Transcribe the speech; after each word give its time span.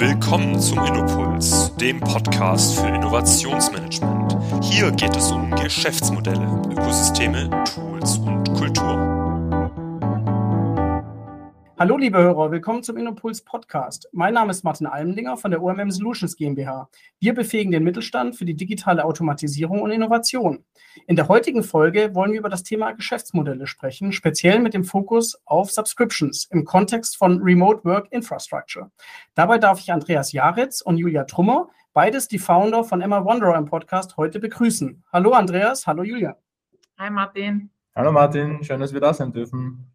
Willkommen 0.00 0.58
zum 0.58 0.78
Innopuls, 0.78 1.76
dem 1.76 2.00
Podcast 2.00 2.80
für 2.80 2.86
Innovationsmanagement. 2.86 4.34
Hier 4.62 4.90
geht 4.92 5.14
es 5.14 5.30
um 5.30 5.50
Geschäftsmodelle, 5.50 6.62
Ökosysteme, 6.70 7.50
Tools 7.74 8.16
und 8.16 8.50
Kultur. 8.54 9.19
Hallo 11.80 11.96
liebe 11.96 12.18
Hörer, 12.18 12.50
willkommen 12.50 12.82
zum 12.82 12.98
Innopuls 12.98 13.40
Podcast. 13.40 14.06
Mein 14.12 14.34
Name 14.34 14.50
ist 14.50 14.64
Martin 14.64 14.86
Almlinger 14.86 15.38
von 15.38 15.50
der 15.50 15.62
OMM 15.62 15.90
Solutions 15.90 16.36
GmbH. 16.36 16.90
Wir 17.20 17.32
befähigen 17.32 17.72
den 17.72 17.84
Mittelstand 17.84 18.36
für 18.36 18.44
die 18.44 18.54
digitale 18.54 19.02
Automatisierung 19.02 19.80
und 19.80 19.90
Innovation. 19.90 20.62
In 21.06 21.16
der 21.16 21.28
heutigen 21.28 21.62
Folge 21.62 22.14
wollen 22.14 22.32
wir 22.32 22.40
über 22.40 22.50
das 22.50 22.64
Thema 22.64 22.92
Geschäftsmodelle 22.92 23.66
sprechen, 23.66 24.12
speziell 24.12 24.58
mit 24.58 24.74
dem 24.74 24.84
Fokus 24.84 25.40
auf 25.46 25.70
Subscriptions 25.70 26.48
im 26.50 26.66
Kontext 26.66 27.16
von 27.16 27.40
Remote 27.40 27.82
Work 27.86 28.08
Infrastructure. 28.10 28.90
Dabei 29.34 29.56
darf 29.56 29.80
ich 29.80 29.90
Andreas 29.90 30.32
Jaritz 30.32 30.82
und 30.82 30.98
Julia 30.98 31.24
Trummer, 31.24 31.70
beides 31.94 32.28
die 32.28 32.38
Founder 32.38 32.84
von 32.84 33.00
Emma 33.00 33.24
Wanderer 33.24 33.56
im 33.56 33.64
Podcast, 33.64 34.18
heute 34.18 34.38
begrüßen. 34.38 35.02
Hallo 35.14 35.30
Andreas, 35.30 35.86
hallo 35.86 36.02
Julia. 36.02 36.36
Hi 36.98 37.08
Martin. 37.08 37.70
Hallo 37.94 38.12
Martin, 38.12 38.62
schön, 38.64 38.80
dass 38.80 38.92
wir 38.92 39.00
da 39.00 39.14
sein 39.14 39.32
dürfen 39.32 39.90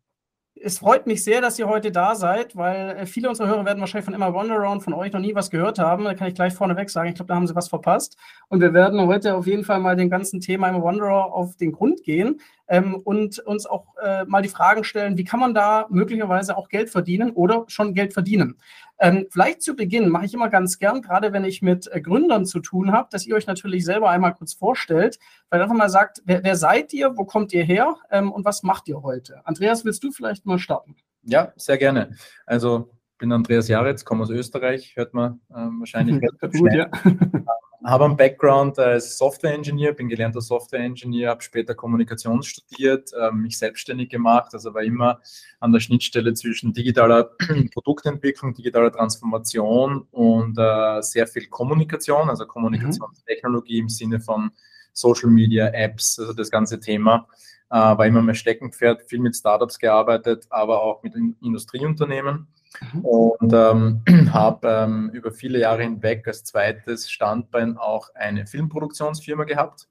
es 0.66 0.80
freut 0.80 1.06
mich 1.06 1.24
sehr, 1.24 1.42
dass 1.42 1.60
ihr 1.60 1.68
heute 1.68 1.92
da 1.92 2.16
seid, 2.16 2.56
weil 2.56 2.98
äh, 2.98 3.06
viele 3.06 3.30
unserer 3.30 3.48
Hörer 3.48 3.66
werden 3.66 3.82
wahrscheinlich 3.82 4.06
von 4.06 4.16
Emma 4.16 4.34
Wondaround 4.34 4.82
von 4.82 4.94
euch 4.94 5.14
noch 5.14 5.20
nie 5.20 5.36
was 5.36 5.52
gehört 5.52 5.78
haben. 5.78 6.06
Da 6.06 6.16
kann 6.16 6.28
ich 6.28 6.34
gleich 6.34 6.56
vorneweg 6.56 6.90
sagen, 6.90 7.10
ich 7.10 7.16
glaube, 7.16 7.28
da 7.28 7.36
haben 7.36 7.46
sie 7.46 7.54
was 7.54 7.68
verpasst. 7.68 8.18
Und 8.48 8.62
wir 8.62 8.74
werden 8.74 9.00
heute 9.02 9.36
auf 9.36 9.46
jeden 9.46 9.64
Fall 9.64 9.80
mal 9.80 9.96
dem 9.96 10.10
ganzen 10.10 10.42
Thema 10.42 10.70
Emma 10.70 10.82
Wanderer 10.82 11.32
auf 11.32 11.56
den 11.56 11.72
Grund 11.72 12.02
gehen 12.02 12.42
ähm, 12.68 12.96
und 12.96 13.40
uns 13.40 13.66
auch 13.66 13.96
äh, 14.02 14.26
mal 14.26 14.42
die 14.42 14.50
Fragen 14.50 14.84
stellen, 14.84 15.18
wie 15.18 15.24
kann 15.24 15.40
man 15.40 15.54
da 15.54 15.88
möglicherweise 15.90 16.58
auch 16.58 16.70
Geld 16.70 16.90
verdienen 16.90 17.32
oder 17.32 17.66
schon 17.68 17.94
Geld 17.94 18.14
verdienen. 18.14 18.58
Ähm, 18.98 19.28
vielleicht 19.30 19.62
zu 19.62 19.76
Beginn 19.76 20.10
mache 20.10 20.26
ich 20.26 20.34
immer 20.34 20.50
ganz 20.50 20.80
gern, 20.80 21.02
gerade 21.02 21.34
wenn 21.34 21.44
ich 21.44 21.62
mit 21.62 21.90
äh, 21.92 22.00
Gründern 22.00 22.46
zu 22.46 22.60
tun 22.60 22.92
habe, 22.92 23.10
dass 23.12 23.26
ihr 23.26 23.36
euch 23.36 23.48
natürlich 23.48 23.84
selber 23.84 24.10
einmal 24.10 24.34
kurz 24.34 24.54
vorstellt, 24.54 25.20
weil 25.50 25.62
einfach 25.62 25.76
mal 25.76 25.90
sagt, 25.90 26.22
wer, 26.26 26.44
wer 26.44 26.56
seid 26.56 26.94
ihr, 26.94 27.18
wo 27.18 27.26
kommt 27.26 27.54
ihr 27.54 27.64
her 27.64 27.96
ähm, 28.10 28.32
und 28.32 28.46
was 28.46 28.64
macht 28.64 28.88
ihr 28.88 29.02
heute? 29.04 29.46
Andreas, 29.46 29.84
willst 29.84 30.04
du 30.04 30.12
vielleicht 30.12 30.46
mal 30.46 30.60
starten? 30.60 30.96
Ja, 31.24 31.52
sehr 31.58 31.78
gerne. 31.78 32.16
Also 32.46 32.92
ich 33.14 33.18
bin 33.18 33.32
Andreas 33.32 33.68
Jaretz, 33.68 34.06
komme 34.06 34.24
aus 34.24 34.30
Österreich, 34.30 34.96
hört 34.96 35.14
man 35.14 35.42
ähm, 35.56 35.80
wahrscheinlich. 35.80 36.22
Gut, 36.40 36.74
ja. 36.74 36.90
habe 37.86 38.06
einen 38.06 38.18
Background 38.18 38.80
als 38.80 39.18
Software-Engineer, 39.18 39.94
bin 39.94 40.10
gelernter 40.10 40.42
Software-Engineer, 40.42 41.30
habe 41.30 41.42
später 41.42 41.76
Kommunikation 41.76 42.42
studiert, 42.42 43.12
äh, 43.14 43.32
mich 43.32 43.58
selbstständig 43.58 44.10
gemacht, 44.10 44.54
also 44.54 44.74
war 44.74 44.82
immer 44.82 45.22
an 45.60 45.72
der 45.72 45.80
Schnittstelle 45.80 46.34
zwischen 46.34 46.74
digitaler 46.74 47.32
Produktentwicklung, 47.74 48.54
digitaler 48.56 48.92
Transformation 48.92 50.08
und 50.12 50.58
äh, 50.58 51.02
sehr 51.02 51.28
viel 51.28 51.48
Kommunikation, 51.48 52.30
also 52.30 52.46
Kommunikationstechnologie 52.46 53.78
im 53.78 53.90
Sinne 53.90 54.20
von 54.20 54.52
Social 54.92 55.30
Media, 55.30 55.68
Apps, 55.68 56.18
also 56.20 56.34
das 56.34 56.50
ganze 56.50 56.80
Thema. 56.80 57.28
Äh, 57.70 57.76
war 57.76 58.06
immer 58.06 58.22
mein 58.22 58.36
Steckenpferd, 58.36 59.04
viel 59.04 59.20
mit 59.20 59.36
Startups 59.36 59.78
gearbeitet, 59.78 60.46
aber 60.50 60.82
auch 60.82 61.04
mit 61.04 61.14
Industrieunternehmen 61.42 62.34
Mhm. 62.36 62.48
Und 63.02 63.54
ähm, 63.54 64.04
habe 64.34 64.68
ähm, 64.68 65.10
über 65.14 65.32
viele 65.32 65.60
Jahre 65.60 65.84
hinweg 65.84 66.28
als 66.28 66.44
zweites 66.44 67.10
Standbein 67.10 67.78
auch 67.78 68.10
eine 68.16 68.48
Filmproduktionsfirma 68.48 69.44
gehabt, 69.44 69.88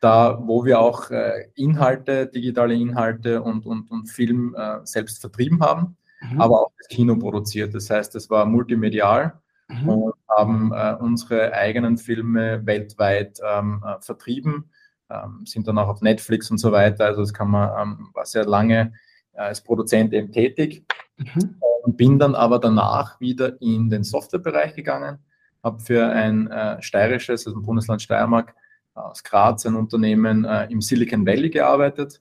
da 0.00 0.38
wo 0.42 0.64
wir 0.64 0.80
auch 0.80 1.10
äh, 1.10 1.48
Inhalte, 1.54 2.26
digitale 2.26 2.74
Inhalte 2.74 3.42
und, 3.42 3.66
und, 3.66 3.90
und 3.90 4.06
Film 4.06 4.54
äh, 4.56 4.78
selbst 4.84 5.20
vertrieben 5.20 5.60
haben, 5.60 5.96
mhm. 6.20 6.40
aber 6.40 6.62
auch 6.62 6.72
das 6.78 6.88
Kino 6.88 7.16
produziert. 7.16 7.74
Das 7.74 7.90
heißt, 7.90 8.14
es 8.16 8.30
war 8.30 8.46
multimedial 8.46 9.40
mhm. 9.68 9.88
und 9.88 10.14
haben 10.28 10.72
äh, 10.72 10.96
unsere 10.98 11.52
eigenen 11.52 11.98
Filme 11.98 12.64
weltweit 12.66 13.40
ähm, 13.44 13.84
äh, 13.86 14.00
vertrieben, 14.00 14.70
ähm, 15.10 15.44
sind 15.44 15.66
dann 15.68 15.78
auch 15.78 15.88
auf 15.88 16.02
Netflix 16.02 16.50
und 16.50 16.58
so 16.58 16.72
weiter. 16.72 17.06
Also 17.06 17.20
das 17.20 17.34
kann 17.34 17.50
man, 17.50 17.70
ähm, 17.80 18.10
war 18.14 18.24
sehr 18.24 18.44
lange 18.44 18.92
äh, 19.32 19.40
als 19.40 19.62
Produzent 19.62 20.12
eben 20.12 20.32
tätig. 20.32 20.84
Mhm. 21.20 21.56
Und 21.82 21.96
bin 21.96 22.18
dann 22.18 22.34
aber 22.34 22.58
danach 22.58 23.18
wieder 23.20 23.62
in 23.62 23.88
den 23.88 24.04
Softwarebereich 24.04 24.74
gegangen, 24.74 25.18
habe 25.62 25.80
für 25.80 26.04
ein 26.06 26.48
äh, 26.48 26.82
steirisches, 26.82 27.46
also 27.46 27.58
im 27.58 27.64
Bundesland 27.64 28.02
Steiermark, 28.02 28.54
aus 28.94 29.22
Graz 29.22 29.64
ein 29.66 29.76
Unternehmen 29.76 30.44
äh, 30.44 30.64
im 30.66 30.80
Silicon 30.80 31.24
Valley 31.26 31.50
gearbeitet, 31.50 32.20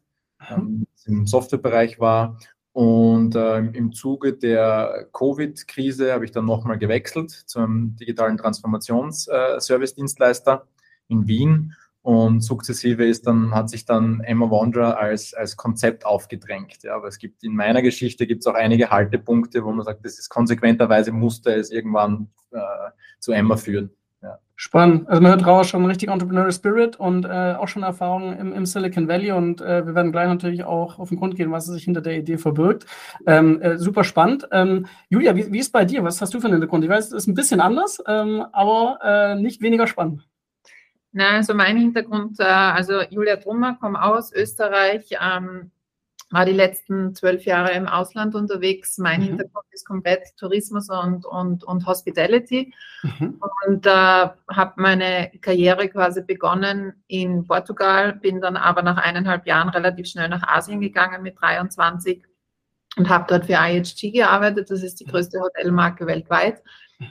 ähm, 0.49 0.85
im 1.05 1.25
Softwarebereich 1.27 1.99
war. 1.99 2.37
Und 2.71 3.35
äh, 3.35 3.57
im 3.57 3.91
Zuge 3.91 4.33
der 4.33 5.07
Covid-Krise 5.11 6.13
habe 6.13 6.25
ich 6.25 6.31
dann 6.31 6.45
nochmal 6.45 6.77
gewechselt 6.77 7.31
zum 7.31 7.95
digitalen 7.95 8.37
Transformationsservice-Dienstleister 8.37 10.53
äh, 10.53 10.59
in 11.11 11.27
Wien 11.27 11.73
und 12.09 12.42
sukzessive 12.42 13.06
ist 13.06 13.28
dann, 13.28 13.53
hat 13.53 13.70
sich 13.70 13.86
dann 13.86 14.22
Emma 14.22 14.50
Wanderer 14.50 14.97
als, 14.97 15.36
als 15.36 15.56
Konzept 15.56 16.08
aufgedrängt. 16.08 16.81
Ja, 16.81 16.96
aber 16.96 17.08
es 17.08 17.20
gibt 17.20 17.44
in 17.44 17.56
meiner 17.56 17.84
Geschichte 17.84 18.25
gibt 18.25 18.42
es 18.42 18.47
auch 18.47 18.56
einige 18.56 18.90
Haltepunkte, 18.90 19.64
wo 19.64 19.72
man 19.72 19.86
sagt, 19.86 20.03
das 20.03 20.18
ist 20.18 20.28
konsequenterweise 20.28 21.12
musste 21.12 21.53
es 21.53 21.70
irgendwann 21.70 22.31
äh, 22.50 22.58
zu 23.20 23.31
Emma 23.31 23.58
führen. 23.58 23.92
Ja. 24.24 24.40
Spannend. 24.56 25.08
Also 25.08 25.22
man 25.22 25.30
hört 25.30 25.46
raus 25.46 25.70
schon 25.70 25.86
richtig 25.86 26.09
Entrepreneurial 26.09 26.52
Spirit 26.52 26.96
und 26.96 27.25
äh, 27.25 27.53
auch 27.53 27.68
schon 27.68 27.84
Erfahrungen 27.84 28.36
im, 28.40 28.53
im, 28.53 28.66
Silicon 28.66 29.08
Valley 29.08 29.31
und 29.31 29.62
äh, 29.62 29.86
wir 29.86 29.94
werden 29.94 30.12
gleich 30.12 30.30
natürlich 30.30 30.64
auch 30.64 30.97
auf 30.97 31.09
den 31.09 31.20
Grund 31.20 31.36
gehen, 31.36 31.52
was 31.52 31.68
sich 31.68 31.84
hinter 31.84 32.02
der 32.02 32.18
Idee 32.18 32.40
verbirgt. 32.40 32.88
Ähm, 33.28 33.62
äh, 33.62 33.78
super 33.78 34.03
spannend. 34.03 34.47
Ähm, 34.52 34.88
Julia, 35.09 35.36
wie, 35.36 35.52
wie 35.52 35.59
ist 35.59 35.72
bei 35.72 35.86
dir? 35.86 36.03
Was 36.03 36.22
hast 36.22 36.34
du 36.34 36.40
für 36.40 36.47
einen 36.47 36.56
Hintergrund? 36.56 36.84
Ich 36.84 36.90
weiß, 36.90 37.06
es 37.06 37.14
ist 37.14 37.28
ein 37.28 37.36
bisschen 37.36 37.62
anders, 37.62 38.02
ähm, 38.08 38.44
aber 38.52 38.97
äh, 39.03 39.36
nicht 39.36 39.62
weniger 39.62 39.86
spannend. 39.86 40.28
Na, 41.12 41.31
also 41.31 41.53
mein 41.53 41.78
Hintergrund, 41.78 42.40
äh, 42.40 42.44
also 42.44 43.02
Julia 43.09 43.38
Trummer, 43.38 43.78
komme 43.80 44.03
aus 44.03 44.31
Österreich, 44.31 45.09
ähm, 45.20 45.72
war 46.31 46.46
die 46.46 46.53
letzten 46.53 47.16
zwölf 47.16 47.46
Jahre 47.46 47.72
im 47.72 47.88
Ausland 47.88 48.36
unterwegs. 48.36 49.00
Mein 49.00 49.22
mhm. 49.22 49.25
Hintergrund 49.25 49.66
ist 49.72 49.88
komplett 49.88 50.38
Tourismus 50.38 50.90
und, 50.90 51.25
und, 51.25 51.64
und 51.64 51.86
Hospitality. 51.88 52.72
Mhm. 53.02 53.42
Und 53.66 53.86
äh, 53.88 53.90
habe 53.90 54.74
meine 54.75 55.31
Karriere 55.42 55.90
quasi 55.90 56.22
begonnen 56.22 57.03
in 57.08 57.47
Portugal, 57.47 58.14
bin 58.14 58.41
dann 58.41 58.58
aber 58.58 58.84
nach 58.84 58.97
eineinhalb 58.97 59.47
Jahren 59.47 59.70
relativ 59.70 60.06
schnell 60.06 60.30
nach 60.30 60.44
Asien 60.44 60.81
gegangen 60.81 61.24
mit 61.24 61.41
23 61.41 62.24
und 62.97 63.09
habe 63.09 63.26
dort 63.28 63.46
für 63.46 63.53
IHG 63.53 64.12
gearbeitet. 64.12 64.70
Das 64.70 64.84
ist 64.84 65.00
die 65.00 65.06
größte 65.06 65.40
Hotelmarke 65.40 66.06
weltweit 66.06 66.62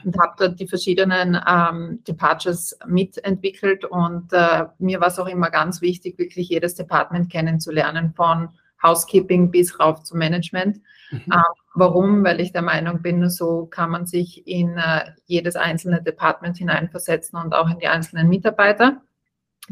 und 0.03 0.17
habe 0.19 0.33
dort 0.37 0.59
die 0.59 0.67
verschiedenen 0.67 1.39
ähm, 1.47 2.03
Departures 2.07 2.77
mitentwickelt. 2.85 3.85
Und 3.85 4.31
äh, 4.31 4.65
mir 4.77 4.99
war 4.99 5.07
es 5.07 5.19
auch 5.19 5.27
immer 5.27 5.49
ganz 5.49 5.81
wichtig, 5.81 6.17
wirklich 6.17 6.49
jedes 6.49 6.75
Department 6.75 7.31
kennenzulernen, 7.31 8.13
von 8.15 8.49
Housekeeping 8.83 9.51
bis 9.51 9.79
rauf 9.79 10.03
zum 10.03 10.19
Management. 10.19 10.77
Mhm. 11.11 11.23
Ähm, 11.33 11.43
warum? 11.73 12.23
Weil 12.23 12.39
ich 12.39 12.51
der 12.51 12.61
Meinung 12.61 13.01
bin, 13.01 13.19
nur 13.19 13.29
so 13.29 13.65
kann 13.65 13.89
man 13.89 14.05
sich 14.05 14.47
in 14.47 14.77
äh, 14.77 15.11
jedes 15.25 15.55
einzelne 15.55 16.01
Department 16.01 16.57
hineinversetzen 16.57 17.39
und 17.39 17.53
auch 17.53 17.69
in 17.69 17.79
die 17.79 17.87
einzelnen 17.87 18.29
Mitarbeiter. 18.29 19.01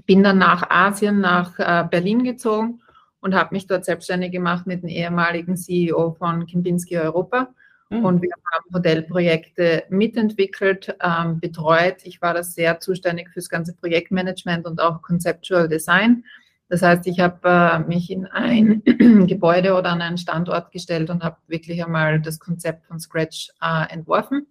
Bin 0.05 0.23
dann 0.23 0.39
nach 0.39 0.69
Asien, 0.69 1.21
nach 1.21 1.57
äh, 1.59 1.87
Berlin 1.89 2.23
gezogen 2.23 2.81
und 3.19 3.35
habe 3.35 3.53
mich 3.53 3.67
dort 3.67 3.85
selbstständig 3.85 4.31
gemacht 4.31 4.67
mit 4.67 4.81
dem 4.81 4.89
ehemaligen 4.89 5.57
CEO 5.57 6.11
von 6.11 6.45
Kempinski 6.47 6.97
Europa 6.97 7.49
Mhm. 7.89 8.05
Und 8.05 8.21
wir 8.21 8.31
haben 8.51 8.65
Modellprojekte 8.69 9.85
mitentwickelt, 9.89 10.95
ähm, 11.01 11.39
betreut. 11.39 11.97
Ich 12.03 12.21
war 12.21 12.33
da 12.33 12.43
sehr 12.43 12.79
zuständig 12.79 13.29
fürs 13.29 13.49
ganze 13.49 13.73
Projektmanagement 13.75 14.65
und 14.65 14.81
auch 14.81 15.01
Conceptual 15.01 15.69
Design. 15.69 16.23
Das 16.69 16.81
heißt, 16.81 17.07
ich 17.07 17.21
habe 17.21 17.39
äh, 17.47 17.79
mich 17.79 18.11
in 18.11 18.25
ein 18.25 18.83
Gebäude 19.27 19.73
oder 19.73 19.91
an 19.91 20.01
einen 20.01 20.17
Standort 20.17 20.71
gestellt 20.71 21.09
und 21.09 21.23
habe 21.23 21.37
wirklich 21.47 21.83
einmal 21.83 22.19
das 22.19 22.39
Konzept 22.39 22.85
von 22.87 22.99
Scratch 22.99 23.51
äh, 23.61 23.93
entworfen. 23.93 24.47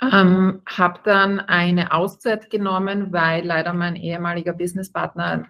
Ähm, 0.00 0.62
habe 0.66 1.00
dann 1.04 1.40
eine 1.40 1.92
Auszeit 1.92 2.50
genommen, 2.50 3.12
weil 3.12 3.44
leider 3.44 3.72
mein 3.74 3.96
ehemaliger 3.96 4.52
Businesspartner 4.52 5.46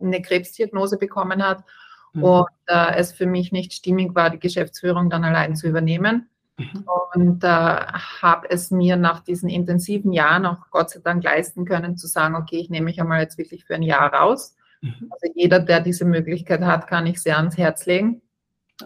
eine 0.00 0.22
Krebsdiagnose 0.22 0.98
bekommen 0.98 1.42
hat 1.42 1.64
Mhm. 2.12 2.22
Und 2.24 2.48
äh, 2.66 2.94
es 2.96 3.12
für 3.12 3.26
mich 3.26 3.52
nicht 3.52 3.72
stimmig 3.72 4.14
war, 4.14 4.30
die 4.30 4.38
Geschäftsführung 4.38 5.10
dann 5.10 5.24
allein 5.24 5.56
zu 5.56 5.68
übernehmen. 5.68 6.28
Mhm. 6.56 6.84
Und 7.14 7.44
äh, 7.44 7.46
habe 7.48 8.50
es 8.50 8.70
mir 8.70 8.96
nach 8.96 9.20
diesen 9.20 9.48
intensiven 9.48 10.12
Jahren 10.12 10.46
auch 10.46 10.70
Gott 10.70 10.90
sei 10.90 11.00
Dank 11.00 11.22
leisten 11.22 11.64
können, 11.64 11.96
zu 11.96 12.06
sagen, 12.06 12.34
okay, 12.34 12.56
ich 12.58 12.70
nehme 12.70 12.86
mich 12.86 13.00
einmal 13.00 13.20
jetzt 13.20 13.38
wirklich 13.38 13.64
für 13.64 13.74
ein 13.74 13.82
Jahr 13.82 14.12
raus. 14.12 14.56
Mhm. 14.80 15.10
Also 15.10 15.32
jeder, 15.34 15.60
der 15.60 15.80
diese 15.80 16.04
Möglichkeit 16.04 16.62
hat, 16.62 16.86
kann 16.86 17.06
ich 17.06 17.22
sehr 17.22 17.36
ans 17.36 17.56
Herz 17.56 17.86
legen. 17.86 18.22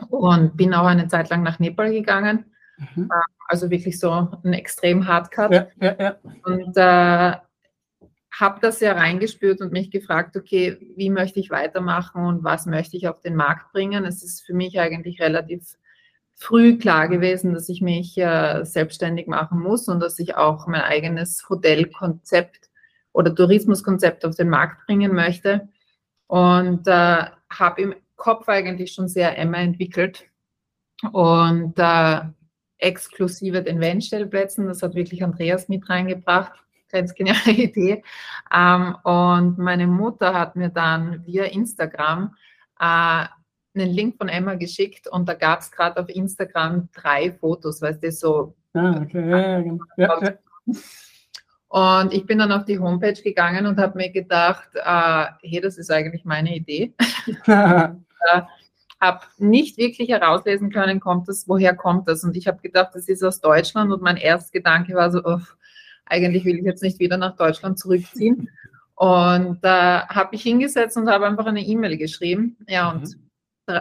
Und 0.09 0.57
bin 0.57 0.73
auch 0.73 0.87
eine 0.87 1.09
Zeit 1.09 1.29
lang 1.29 1.43
nach 1.43 1.59
Nepal 1.59 1.91
gegangen. 1.93 2.47
Also 3.47 3.71
wirklich 3.71 3.99
so 3.99 4.11
ein 4.11 4.53
extrem 4.55 5.07
Hardcut. 5.07 5.53
Ja, 5.53 5.67
ja, 5.81 5.97
ja. 5.99 6.17
Und 6.45 6.77
äh, 6.77 7.37
habe 8.43 8.61
das 8.61 8.81
ja 8.81 8.93
reingespürt 8.93 9.63
und 9.63 9.73
mich 9.73 9.91
gefragt, 9.91 10.37
okay, 10.37 10.77
wie 10.97 11.09
möchte 11.09 11.41
ich 11.41 11.49
weitermachen 11.49 12.27
und 12.27 12.45
was 12.45 12.67
möchte 12.67 12.99
ich 12.99 13.09
auf 13.09 13.21
den 13.21 13.37
Markt 13.37 13.73
bringen? 13.73 14.05
Es 14.05 14.23
ist 14.23 14.45
für 14.45 14.53
mich 14.53 14.79
eigentlich 14.79 15.23
relativ 15.23 15.77
früh 16.35 16.77
klar 16.77 17.09
gewesen, 17.09 17.55
dass 17.55 17.69
ich 17.71 17.81
mich 17.81 18.19
äh, 18.19 18.65
selbstständig 18.65 19.29
machen 19.29 19.61
muss 19.61 19.89
und 19.89 20.01
dass 20.01 20.19
ich 20.19 20.35
auch 20.35 20.67
mein 20.67 20.83
eigenes 20.83 21.49
Hotelkonzept 21.49 22.69
oder 23.13 23.35
Tourismuskonzept 23.35 24.25
auf 24.25 24.35
den 24.35 24.51
Markt 24.51 24.87
bringen 24.87 25.15
möchte. 25.15 25.69
Und 26.27 26.87
äh, 26.87 27.25
habe 27.51 27.83
im 27.83 27.95
Kopf 28.17 28.49
eigentlich 28.49 28.93
schon 28.93 29.09
sehr 29.09 29.39
Emma 29.39 29.59
entwickelt 29.59 30.25
und 31.13 31.75
äh, 31.79 32.21
exklusive 32.79 33.63
den 33.63 33.81
Van-Stellplätzen. 33.81 34.67
Das 34.67 34.83
hat 34.83 34.95
wirklich 34.95 35.23
Andreas 35.23 35.69
mit 35.69 35.89
reingebracht. 35.89 36.62
Ganz 36.93 37.15
geniale 37.15 37.41
Idee. 37.51 38.05
Ähm, 38.55 38.95
und 39.03 39.59
meine 39.59 39.87
Mutter 39.87 40.35
hat 40.35 40.57
mir 40.57 40.69
dann 40.69 41.25
via 41.27 41.45
Instagram 41.45 42.35
äh, 42.79 43.25
einen 43.75 43.91
Link 43.91 44.19
von 44.19 44.29
Emma 44.29 44.55
geschickt 44.55 45.09
und 45.09 45.29
da 45.29 45.35
gab 45.35 45.61
es 45.61 45.71
gerade 45.73 46.01
auf 46.01 46.09
Instagram 46.09 46.89
drei 46.95 47.33
Fotos, 47.33 47.81
weißt 47.81 48.03
du, 48.03 48.13
so. 48.13 48.55
Ah, 48.75 49.01
okay. 49.03 49.31
ja, 49.31 49.61
genau. 49.61 49.85
ja, 49.97 50.23
ja. 50.23 50.33
Und 51.69 52.13
ich 52.13 52.27
bin 52.27 52.37
dann 52.37 52.53
auf 52.53 52.67
die 52.67 52.79
Homepage 52.79 53.15
gegangen 53.15 53.67
und 53.67 53.79
habe 53.79 53.97
mir 53.97 54.11
gedacht, 54.11 54.69
äh, 54.75 55.25
hey, 55.43 55.61
das 55.63 55.79
ist 55.79 55.91
eigentlich 55.91 56.27
meine 56.27 56.55
Idee. 56.55 56.93
äh, 57.47 57.89
habe 59.03 59.21
nicht 59.39 59.79
wirklich 59.79 60.11
herauslesen 60.11 60.71
können, 60.71 61.01
kommt 61.01 61.29
das, 61.29 61.49
woher 61.49 61.75
kommt 61.75 62.09
das? 62.09 62.25
Und 62.25 62.37
ich 62.37 62.47
habe 62.47 62.61
gedacht, 62.61 62.91
das 62.95 63.09
ist 63.09 63.25
aus 63.25 63.41
Deutschland 63.41 63.91
und 63.91 64.03
mein 64.03 64.17
erster 64.17 64.53
Gedanke 64.53 64.95
war 64.95 65.11
so, 65.11 65.21
oh, 65.25 65.41
eigentlich 66.13 66.45
will 66.45 66.59
ich 66.59 66.65
jetzt 66.65 66.83
nicht 66.83 67.01
wieder 67.01 67.17
nach 67.17 67.37
Deutschland 67.37 67.79
zurückziehen. 67.79 68.51
Und 68.95 69.59
da 69.63 70.03
äh, 70.03 70.07
habe 70.09 70.35
ich 70.35 70.43
hingesetzt 70.43 70.97
und 70.97 71.09
habe 71.09 71.27
einfach 71.27 71.47
eine 71.47 71.65
E-Mail 71.65 71.97
geschrieben. 71.97 72.57
Ja, 72.69 72.91
und 72.91 73.17
mhm. 73.67 73.81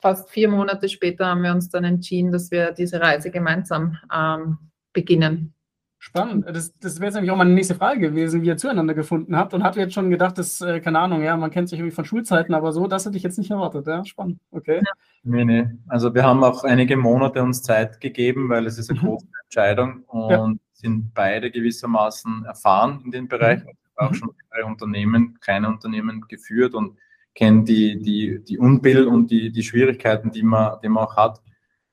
fast 0.00 0.30
vier 0.30 0.48
Monate 0.48 0.88
später 0.88 1.26
haben 1.26 1.42
wir 1.42 1.52
uns 1.52 1.68
dann 1.68 1.84
entschieden, 1.84 2.32
dass 2.32 2.50
wir 2.50 2.72
diese 2.72 3.00
Reise 3.00 3.30
gemeinsam 3.30 3.98
ähm, 4.14 4.58
beginnen. 4.92 5.52
Spannend. 5.98 6.46
Das, 6.48 6.76
das 6.78 6.96
wäre 6.96 7.06
jetzt 7.06 7.14
nämlich 7.14 7.30
auch 7.30 7.36
meine 7.36 7.50
nächste 7.50 7.76
Frage 7.76 8.00
gewesen, 8.00 8.42
wie 8.42 8.48
ihr 8.48 8.56
zueinander 8.56 8.92
gefunden 8.92 9.36
habt 9.36 9.54
und 9.54 9.62
hatte 9.62 9.78
jetzt 9.78 9.94
schon 9.94 10.10
gedacht, 10.10 10.36
dass, 10.36 10.60
äh, 10.60 10.80
keine 10.80 10.98
Ahnung, 10.98 11.22
ja, 11.22 11.36
man 11.36 11.52
kennt 11.52 11.68
sich 11.68 11.78
irgendwie 11.78 11.94
von 11.94 12.04
Schulzeiten, 12.04 12.54
aber 12.54 12.72
so, 12.72 12.88
das 12.88 13.06
hätte 13.06 13.16
ich 13.16 13.22
jetzt 13.22 13.38
nicht 13.38 13.52
erwartet. 13.52 13.86
Ja, 13.86 14.04
spannend. 14.04 14.40
Okay. 14.50 14.82
Ja. 14.84 14.92
Nee, 15.22 15.44
nee. 15.44 15.70
Also 15.86 16.12
wir 16.12 16.24
haben 16.24 16.42
auch 16.42 16.64
einige 16.64 16.96
Monate 16.96 17.40
uns 17.40 17.62
Zeit 17.62 18.00
gegeben, 18.00 18.48
weil 18.48 18.66
es 18.66 18.78
ist 18.78 18.90
eine 18.90 19.00
mhm. 19.00 19.06
große 19.06 19.26
Entscheidung 19.44 20.02
und 20.08 20.30
ja. 20.30 20.52
Sind 20.82 21.14
beide 21.14 21.50
gewissermaßen 21.50 22.44
erfahren 22.44 23.00
in 23.04 23.10
dem 23.10 23.28
Bereich. 23.28 23.64
Mhm. 23.64 23.70
Auch 23.96 24.10
mhm. 24.10 24.14
schon 24.14 24.34
drei 24.50 24.64
Unternehmen, 24.64 25.38
kleine 25.40 25.68
Unternehmen 25.68 26.26
geführt 26.28 26.74
und 26.74 26.98
kennen 27.34 27.64
die, 27.64 27.98
die, 28.00 28.42
die 28.44 28.58
Unbill 28.58 29.06
und 29.06 29.30
die, 29.30 29.50
die 29.50 29.62
Schwierigkeiten, 29.62 30.30
die 30.30 30.42
man, 30.42 30.78
die 30.82 30.88
man 30.88 31.04
auch 31.04 31.16
hat 31.16 31.40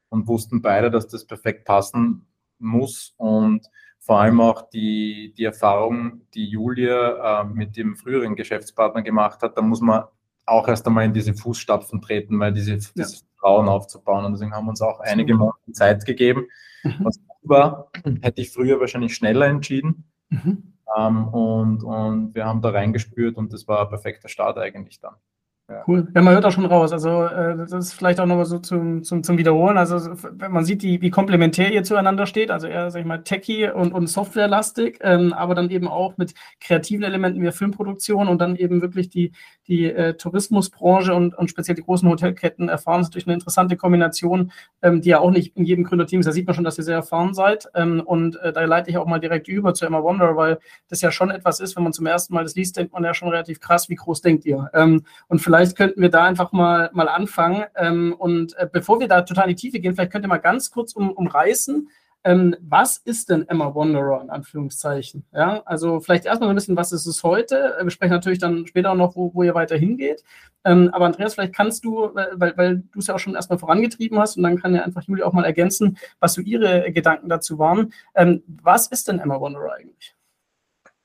und 0.09 0.27
wussten 0.27 0.61
beide, 0.61 0.91
dass 0.91 1.07
das 1.07 1.25
perfekt 1.25 1.65
passen 1.65 2.25
muss 2.57 3.13
und 3.17 3.65
vor 3.99 4.19
allem 4.19 4.41
auch 4.41 4.69
die, 4.69 5.33
die 5.37 5.43
Erfahrung, 5.43 6.21
die 6.33 6.45
Julia 6.47 7.41
äh, 7.41 7.45
mit 7.45 7.77
dem 7.77 7.95
früheren 7.95 8.35
Geschäftspartner 8.35 9.01
gemacht 9.01 9.41
hat, 9.43 9.57
da 9.57 9.61
muss 9.61 9.81
man 9.81 10.05
auch 10.45 10.67
erst 10.67 10.87
einmal 10.87 11.05
in 11.05 11.13
diese 11.13 11.33
Fußstapfen 11.33 12.01
treten, 12.01 12.39
weil 12.39 12.51
diese, 12.53 12.73
ja. 12.73 12.79
diese 12.95 13.23
Frauen 13.39 13.67
aufzubauen. 13.67 14.25
Und 14.25 14.33
deswegen 14.33 14.53
haben 14.53 14.65
wir 14.65 14.71
uns 14.71 14.81
auch 14.81 14.99
einige 14.99 15.35
Monate 15.35 15.71
Zeit 15.71 16.05
gegeben. 16.05 16.47
Mhm. 16.83 16.97
Was 16.99 17.19
war, 17.41 17.91
hätte 18.21 18.41
ich 18.41 18.51
früher 18.51 18.79
wahrscheinlich 18.79 19.15
schneller 19.15 19.47
entschieden. 19.47 20.11
Mhm. 20.29 20.73
Ähm, 20.97 21.27
und, 21.27 21.83
und 21.83 22.35
wir 22.35 22.45
haben 22.45 22.61
da 22.61 22.69
reingespürt 22.69 23.37
und 23.37 23.53
das 23.53 23.67
war 23.67 23.81
ein 23.81 23.89
perfekter 23.89 24.27
Start 24.27 24.57
eigentlich 24.57 24.99
dann. 24.99 25.15
Cool. 25.87 26.07
Ja, 26.15 26.21
man 26.21 26.33
hört 26.33 26.45
auch 26.45 26.51
schon 26.51 26.65
raus. 26.65 26.91
Also, 26.91 27.25
äh, 27.25 27.55
das 27.57 27.71
ist 27.71 27.93
vielleicht 27.93 28.19
auch 28.19 28.25
nochmal 28.25 28.45
so 28.45 28.57
zum, 28.59 29.03
zum, 29.03 29.23
zum 29.23 29.37
Wiederholen. 29.37 29.77
Also, 29.77 29.99
wenn 30.31 30.51
man 30.51 30.65
sieht, 30.65 30.81
die, 30.81 31.01
wie 31.01 31.11
komplementär 31.11 31.71
ihr 31.71 31.83
zueinander 31.83 32.25
steht, 32.25 32.49
also 32.49 32.67
eher, 32.67 32.89
sag 32.89 33.01
ich 33.01 33.05
mal, 33.05 33.23
techy 33.23 33.69
und, 33.69 33.93
und 33.93 34.07
softwarelastig, 34.07 34.99
ähm, 35.01 35.31
aber 35.33 35.53
dann 35.53 35.69
eben 35.69 35.87
auch 35.87 36.17
mit 36.17 36.33
kreativen 36.59 37.03
Elementen 37.03 37.41
wie 37.41 37.51
Filmproduktion 37.51 38.27
und 38.27 38.39
dann 38.41 38.55
eben 38.55 38.81
wirklich 38.81 39.09
die, 39.09 39.31
die 39.67 39.85
äh, 39.85 40.15
Tourismusbranche 40.15 41.13
und, 41.13 41.37
und 41.37 41.49
speziell 41.49 41.75
die 41.75 41.83
großen 41.83 42.09
Hotelketten 42.09 42.69
erfahren. 42.69 42.99
Das 42.99 43.07
ist 43.07 43.09
natürlich 43.11 43.27
eine 43.27 43.35
interessante 43.35 43.77
Kombination, 43.77 44.51
ähm, 44.81 45.01
die 45.01 45.09
ja 45.09 45.19
auch 45.19 45.31
nicht 45.31 45.55
in 45.55 45.65
jedem 45.65 45.83
Gründerteam 45.83 46.21
ist. 46.21 46.25
Da 46.25 46.31
sieht 46.31 46.47
man 46.47 46.55
schon, 46.55 46.63
dass 46.63 46.79
ihr 46.79 46.83
sehr 46.83 46.95
erfahren 46.95 47.33
seid. 47.35 47.69
Ähm, 47.75 48.01
und 48.03 48.37
äh, 48.37 48.51
da 48.51 48.63
leite 48.63 48.89
ich 48.89 48.97
auch 48.97 49.05
mal 49.05 49.19
direkt 49.19 49.47
über 49.47 49.75
zu 49.75 49.85
Emma 49.85 50.01
Wonder, 50.01 50.35
weil 50.35 50.57
das 50.87 51.01
ja 51.01 51.11
schon 51.11 51.29
etwas 51.29 51.59
ist, 51.59 51.75
wenn 51.75 51.83
man 51.83 51.93
zum 51.93 52.07
ersten 52.07 52.33
Mal 52.33 52.43
das 52.43 52.55
liest, 52.55 52.77
denkt 52.77 52.93
man 52.93 53.03
ja 53.03 53.13
schon 53.13 53.29
relativ 53.29 53.59
krass, 53.59 53.89
wie 53.89 53.95
groß 53.95 54.21
denkt 54.21 54.45
ihr? 54.45 54.71
Ähm, 54.73 55.03
und 55.27 55.39
vielleicht 55.39 55.58
könnten 55.75 56.01
wir 56.01 56.09
da 56.09 56.25
einfach 56.25 56.51
mal, 56.51 56.89
mal 56.93 57.07
anfangen. 57.07 57.65
Ähm, 57.75 58.15
und 58.17 58.57
äh, 58.57 58.67
bevor 58.71 58.99
wir 58.99 59.07
da 59.07 59.21
total 59.21 59.49
in 59.49 59.55
die 59.55 59.61
Tiefe 59.61 59.79
gehen, 59.79 59.93
vielleicht 59.93 60.11
könnt 60.11 60.25
ihr 60.25 60.29
mal 60.29 60.37
ganz 60.37 60.71
kurz 60.71 60.93
um, 60.93 61.11
umreißen, 61.11 61.89
ähm, 62.25 62.55
was 62.61 62.97
ist 62.97 63.29
denn 63.29 63.47
Emma 63.47 63.73
Wanderer 63.73 64.21
in 64.21 64.29
Anführungszeichen? 64.29 65.25
Ja, 65.33 65.61
also 65.65 66.01
vielleicht 66.01 66.25
erstmal 66.25 66.47
so 66.47 66.51
ein 66.51 66.55
bisschen, 66.55 66.75
was 66.75 66.91
ist 66.91 67.05
es 67.05 67.23
heute? 67.23 67.77
Wir 67.81 67.89
sprechen 67.91 68.11
natürlich 68.11 68.39
dann 68.39 68.67
später 68.67 68.93
noch, 68.93 69.15
wo, 69.15 69.33
wo 69.33 69.43
ihr 69.43 69.55
weiter 69.55 69.77
hingeht. 69.77 70.23
Ähm, 70.65 70.89
aber 70.91 71.05
Andreas, 71.05 71.35
vielleicht 71.35 71.55
kannst 71.55 71.85
du, 71.85 72.11
weil, 72.13 72.57
weil 72.57 72.83
du 72.91 72.99
es 72.99 73.07
ja 73.07 73.15
auch 73.15 73.19
schon 73.19 73.35
erstmal 73.35 73.59
vorangetrieben 73.59 74.19
hast 74.19 74.35
und 74.35 74.43
dann 74.43 74.59
kann 74.59 74.75
ja 74.75 74.83
einfach 74.83 75.03
Julia 75.03 75.25
auch 75.25 75.33
mal 75.33 75.45
ergänzen, 75.45 75.97
was 76.19 76.33
so 76.33 76.41
ihre 76.41 76.91
Gedanken 76.91 77.29
dazu 77.29 77.57
waren. 77.57 77.93
Ähm, 78.15 78.43
was 78.47 78.87
ist 78.87 79.07
denn 79.07 79.19
Emma 79.19 79.39
Wanderer 79.39 79.73
eigentlich? 79.73 80.15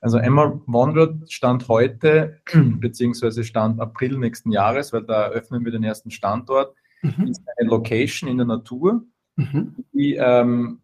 Also 0.05 0.19
Emma 0.19 0.61
Wanderer 0.67 1.17
stand 1.27 1.67
heute, 1.67 2.39
beziehungsweise 2.53 3.43
stand 3.43 3.81
April 3.81 4.19
nächsten 4.19 4.51
Jahres, 4.51 4.93
weil 4.93 5.01
da 5.01 5.23
eröffnen 5.23 5.65
wir 5.65 5.71
den 5.71 5.83
ersten 5.83 6.11
Standort, 6.11 6.75
mhm. 7.01 7.25
ist 7.25 7.41
eine 7.57 7.67
Location 7.71 8.29
in 8.29 8.37
der 8.37 8.45
Natur, 8.45 9.03
mhm. 9.35 9.83
die 9.93 10.13
ähm, 10.13 10.81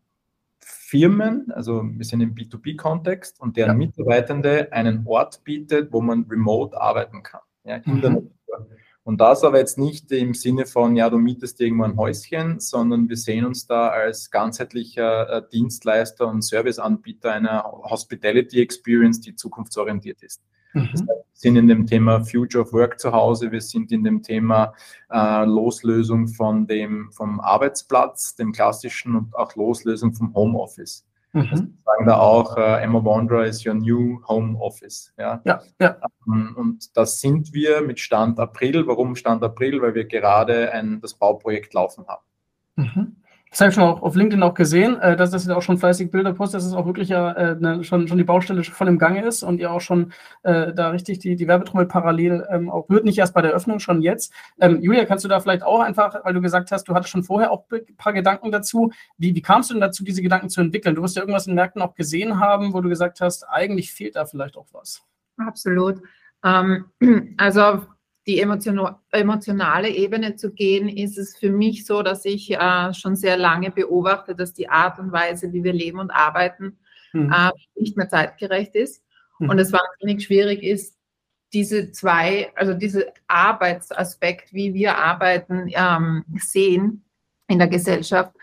Firmen, 0.59 1.51
also 1.51 1.83
wir 1.83 2.03
sind 2.03 2.21
im 2.21 2.33
B2B-Kontext 2.33 3.39
und 3.39 3.57
deren 3.57 3.79
ja. 3.79 3.85
Mitarbeitende 3.85 4.73
einen 4.73 5.05
Ort 5.05 5.43
bietet, 5.43 5.93
wo 5.93 6.01
man 6.01 6.25
remote 6.27 6.81
arbeiten 6.81 7.21
kann. 7.21 7.41
Ja, 7.63 7.75
in 7.75 7.97
mhm. 7.97 8.01
der 8.01 8.09
Natur. 8.09 8.31
Und 9.03 9.19
das 9.19 9.43
aber 9.43 9.57
jetzt 9.57 9.79
nicht 9.79 10.11
im 10.11 10.35
Sinne 10.35 10.67
von, 10.67 10.95
ja, 10.95 11.09
du 11.09 11.17
mietest 11.17 11.59
irgendwo 11.59 11.85
ein 11.85 11.97
Häuschen, 11.97 12.59
sondern 12.59 13.09
wir 13.09 13.17
sehen 13.17 13.45
uns 13.45 13.65
da 13.65 13.87
als 13.87 14.29
ganzheitlicher 14.29 15.29
äh, 15.29 15.41
Dienstleister 15.51 16.27
und 16.27 16.43
Serviceanbieter 16.43 17.31
einer 17.31 17.63
Hospitality 17.63 18.61
Experience, 18.61 19.19
die 19.19 19.35
zukunftsorientiert 19.35 20.21
ist. 20.21 20.41
Mhm. 20.73 20.89
Das 20.91 21.01
heißt, 21.01 21.07
wir 21.07 21.25
sind 21.33 21.55
in 21.55 21.67
dem 21.67 21.87
Thema 21.87 22.23
Future 22.23 22.63
of 22.63 22.73
Work 22.73 22.99
zu 22.99 23.11
Hause, 23.11 23.51
wir 23.51 23.61
sind 23.61 23.91
in 23.91 24.03
dem 24.03 24.21
Thema 24.21 24.73
äh, 25.09 25.45
Loslösung 25.45 26.27
von 26.27 26.67
dem, 26.67 27.11
vom 27.11 27.39
Arbeitsplatz, 27.39 28.35
dem 28.35 28.51
klassischen 28.51 29.15
und 29.15 29.35
auch 29.35 29.55
Loslösung 29.55 30.13
vom 30.13 30.33
Homeoffice. 30.35 31.05
Mhm. 31.33 31.77
Sagen 31.85 32.05
da 32.05 32.17
auch, 32.19 32.57
äh, 32.57 32.83
Emma 32.83 33.03
Wanderer 33.03 33.45
is 33.45 33.65
your 33.65 33.73
new 33.73 34.21
home 34.27 34.57
office. 34.59 35.13
Ja? 35.17 35.41
Ja, 35.45 35.61
ja. 35.79 35.97
Ähm, 36.27 36.55
und 36.57 36.97
das 36.97 37.21
sind 37.21 37.53
wir 37.53 37.81
mit 37.81 37.99
Stand 37.99 38.39
April. 38.39 38.85
Warum 38.87 39.15
Stand 39.15 39.43
April? 39.43 39.81
Weil 39.81 39.95
wir 39.95 40.05
gerade 40.05 40.71
ein, 40.71 40.99
das 40.99 41.13
Bauprojekt 41.13 41.73
laufen 41.73 42.05
haben. 42.07 42.25
Mhm. 42.75 43.15
Das 43.51 43.59
habe 43.59 43.69
ich 43.69 43.75
schon 43.75 43.83
auch 43.83 44.01
auf 44.01 44.15
LinkedIn 44.15 44.41
auch 44.43 44.53
gesehen, 44.53 44.97
äh, 45.01 45.17
dass 45.17 45.31
das 45.31 45.47
auch 45.49 45.61
schon 45.61 45.77
fleißig 45.77 46.09
Bilder 46.09 46.31
postet, 46.31 46.59
dass 46.59 46.65
es 46.65 46.73
auch 46.73 46.85
wirklich 46.85 47.09
ja 47.09 47.33
äh, 47.33 47.55
ne, 47.59 47.83
schon, 47.83 48.07
schon 48.07 48.17
die 48.17 48.23
Baustelle 48.23 48.63
voll 48.63 48.87
im 48.87 48.97
Gange 48.97 49.25
ist 49.25 49.43
und 49.43 49.59
ihr 49.59 49.71
auch 49.71 49.81
schon 49.81 50.13
äh, 50.43 50.73
da 50.73 50.89
richtig 50.89 51.19
die, 51.19 51.35
die 51.35 51.49
Werbetrommel 51.49 51.85
parallel 51.85 52.47
ähm, 52.49 52.69
auch 52.69 52.87
wird, 52.87 53.03
nicht 53.03 53.17
erst 53.17 53.33
bei 53.33 53.41
der 53.41 53.51
Öffnung, 53.51 53.79
schon 53.79 54.01
jetzt. 54.01 54.31
Ähm, 54.61 54.81
Julia, 54.81 55.03
kannst 55.03 55.25
du 55.25 55.27
da 55.27 55.41
vielleicht 55.41 55.63
auch 55.63 55.81
einfach, 55.81 56.23
weil 56.23 56.33
du 56.33 56.39
gesagt 56.39 56.71
hast, 56.71 56.85
du 56.85 56.93
hattest 56.93 57.09
schon 57.09 57.23
vorher 57.23 57.51
auch 57.51 57.65
ein 57.73 57.95
paar 57.97 58.13
Gedanken 58.13 58.53
dazu. 58.53 58.93
Wie, 59.17 59.35
wie 59.35 59.41
kamst 59.41 59.69
du 59.69 59.73
denn 59.73 59.81
dazu, 59.81 60.05
diese 60.05 60.21
Gedanken 60.21 60.49
zu 60.49 60.61
entwickeln? 60.61 60.95
Du 60.95 61.01
wirst 61.01 61.17
ja 61.17 61.21
irgendwas 61.21 61.45
in 61.45 61.53
Märkten 61.53 61.81
auch 61.81 61.93
gesehen 61.93 62.39
haben, 62.39 62.73
wo 62.73 62.79
du 62.79 62.87
gesagt 62.87 63.19
hast, 63.19 63.43
eigentlich 63.49 63.91
fehlt 63.91 64.15
da 64.15 64.25
vielleicht 64.25 64.55
auch 64.55 64.67
was. 64.71 65.03
Absolut. 65.35 66.01
Ähm, 66.45 66.85
also 67.37 67.81
die 68.27 68.39
emotionale 68.39 69.89
Ebene 69.89 70.35
zu 70.35 70.51
gehen, 70.53 70.87
ist 70.89 71.17
es 71.17 71.37
für 71.37 71.49
mich 71.49 71.85
so, 71.85 72.03
dass 72.03 72.23
ich 72.25 72.51
äh, 72.51 72.93
schon 72.93 73.15
sehr 73.15 73.35
lange 73.35 73.71
beobachte, 73.71 74.35
dass 74.35 74.53
die 74.53 74.69
Art 74.69 74.99
und 74.99 75.11
Weise, 75.11 75.51
wie 75.53 75.63
wir 75.63 75.73
leben 75.73 75.99
und 75.99 76.11
arbeiten, 76.11 76.77
mhm. 77.13 77.31
äh, 77.31 77.51
nicht 77.75 77.97
mehr 77.97 78.09
zeitgerecht 78.09 78.75
ist. 78.75 79.03
Mhm. 79.39 79.49
Und 79.49 79.59
es 79.59 79.73
wahnsinnig 79.73 80.23
schwierig 80.23 80.61
ist, 80.61 80.97
diese 81.53 81.91
zwei, 81.91 82.51
also 82.55 82.73
diese 82.73 83.11
Arbeitsaspekt, 83.27 84.53
wie 84.53 84.73
wir 84.73 84.97
arbeiten, 84.97 85.69
ähm, 85.73 86.23
sehen 86.37 87.03
in 87.47 87.59
der 87.59 87.67
Gesellschaft, 87.67 88.33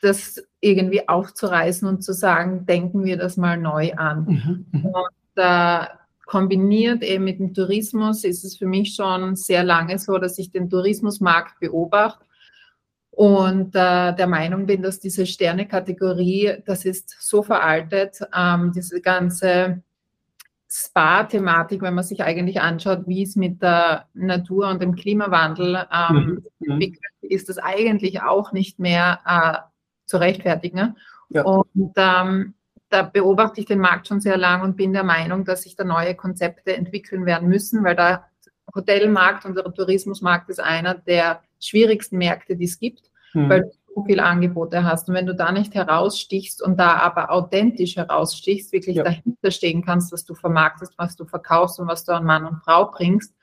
das 0.00 0.44
irgendwie 0.60 1.08
aufzureißen 1.08 1.86
und 1.86 2.02
zu 2.02 2.12
sagen, 2.12 2.66
denken 2.66 3.04
wir 3.04 3.16
das 3.16 3.36
mal 3.36 3.58
neu 3.58 3.92
an. 3.94 4.24
Mhm. 4.24 4.66
mhm. 4.72 4.86
Und 4.86 5.36
äh, 5.36 5.86
kombiniert 6.26 7.02
eben 7.02 7.24
mit 7.24 7.38
dem 7.38 7.54
Tourismus 7.54 8.24
ist 8.24 8.44
es 8.44 8.56
für 8.56 8.66
mich 8.66 8.94
schon 8.94 9.36
sehr 9.36 9.64
lange 9.64 9.98
so, 9.98 10.18
dass 10.18 10.38
ich 10.38 10.50
den 10.50 10.70
Tourismusmarkt 10.70 11.60
beobachte 11.60 12.24
und 13.10 13.76
äh, 13.76 14.14
der 14.14 14.26
Meinung 14.26 14.66
bin, 14.66 14.82
dass 14.82 14.98
diese 14.98 15.24
Sterne-Kategorie, 15.24 16.62
das 16.66 16.84
ist 16.84 17.16
so 17.20 17.42
veraltet, 17.42 18.18
ähm, 18.36 18.72
diese 18.74 19.00
ganze 19.00 19.82
Spa-Thematik, 20.68 21.82
wenn 21.82 21.94
man 21.94 22.02
sich 22.02 22.24
eigentlich 22.24 22.60
anschaut, 22.60 23.06
wie 23.06 23.22
es 23.22 23.36
mit 23.36 23.62
der 23.62 24.08
Natur 24.14 24.68
und 24.68 24.82
dem 24.82 24.96
Klimawandel 24.96 25.86
ähm, 25.92 26.42
mhm. 26.58 26.70
entwickelt, 26.72 27.12
ist 27.20 27.48
das 27.48 27.58
eigentlich 27.58 28.22
auch 28.22 28.50
nicht 28.52 28.80
mehr 28.80 29.20
äh, 29.24 29.58
zu 30.06 30.16
rechtfertigen. 30.16 30.96
Ja. 31.28 31.44
Und 31.44 31.92
ähm, 31.96 32.54
da 32.94 33.02
beobachte 33.02 33.60
ich 33.60 33.66
den 33.66 33.80
Markt 33.80 34.06
schon 34.06 34.20
sehr 34.20 34.36
lang 34.36 34.62
und 34.62 34.76
bin 34.76 34.92
der 34.92 35.02
Meinung, 35.02 35.44
dass 35.44 35.62
sich 35.62 35.74
da 35.74 35.82
neue 35.82 36.14
Konzepte 36.14 36.76
entwickeln 36.76 37.26
werden 37.26 37.48
müssen, 37.48 37.82
weil 37.82 37.96
der 37.96 38.26
Hotelmarkt 38.72 39.44
und 39.44 39.56
der 39.56 39.64
Tourismusmarkt 39.64 40.48
ist 40.48 40.60
einer 40.60 40.94
der 40.94 41.42
schwierigsten 41.58 42.18
Märkte, 42.18 42.54
die 42.54 42.66
es 42.66 42.78
gibt, 42.78 43.10
mhm. 43.32 43.48
weil 43.48 43.72
so 43.92 44.04
viele 44.04 44.22
Angebote 44.22 44.84
hast. 44.84 45.08
Und 45.08 45.16
wenn 45.16 45.26
du 45.26 45.34
da 45.34 45.50
nicht 45.50 45.74
herausstichst 45.74 46.62
und 46.62 46.78
da 46.78 46.94
aber 46.98 47.32
authentisch 47.32 47.96
herausstichst, 47.96 48.72
wirklich 48.72 48.96
ja. 48.96 49.02
dahinter 49.02 49.50
stehen 49.50 49.84
kannst, 49.84 50.12
was 50.12 50.24
du 50.24 50.36
vermarktest, 50.36 50.94
was 50.96 51.16
du 51.16 51.24
verkaufst 51.24 51.80
und 51.80 51.88
was 51.88 52.04
du 52.04 52.12
an 52.12 52.24
Mann 52.24 52.46
und 52.46 52.62
Frau 52.64 52.92
bringst, 52.92 53.34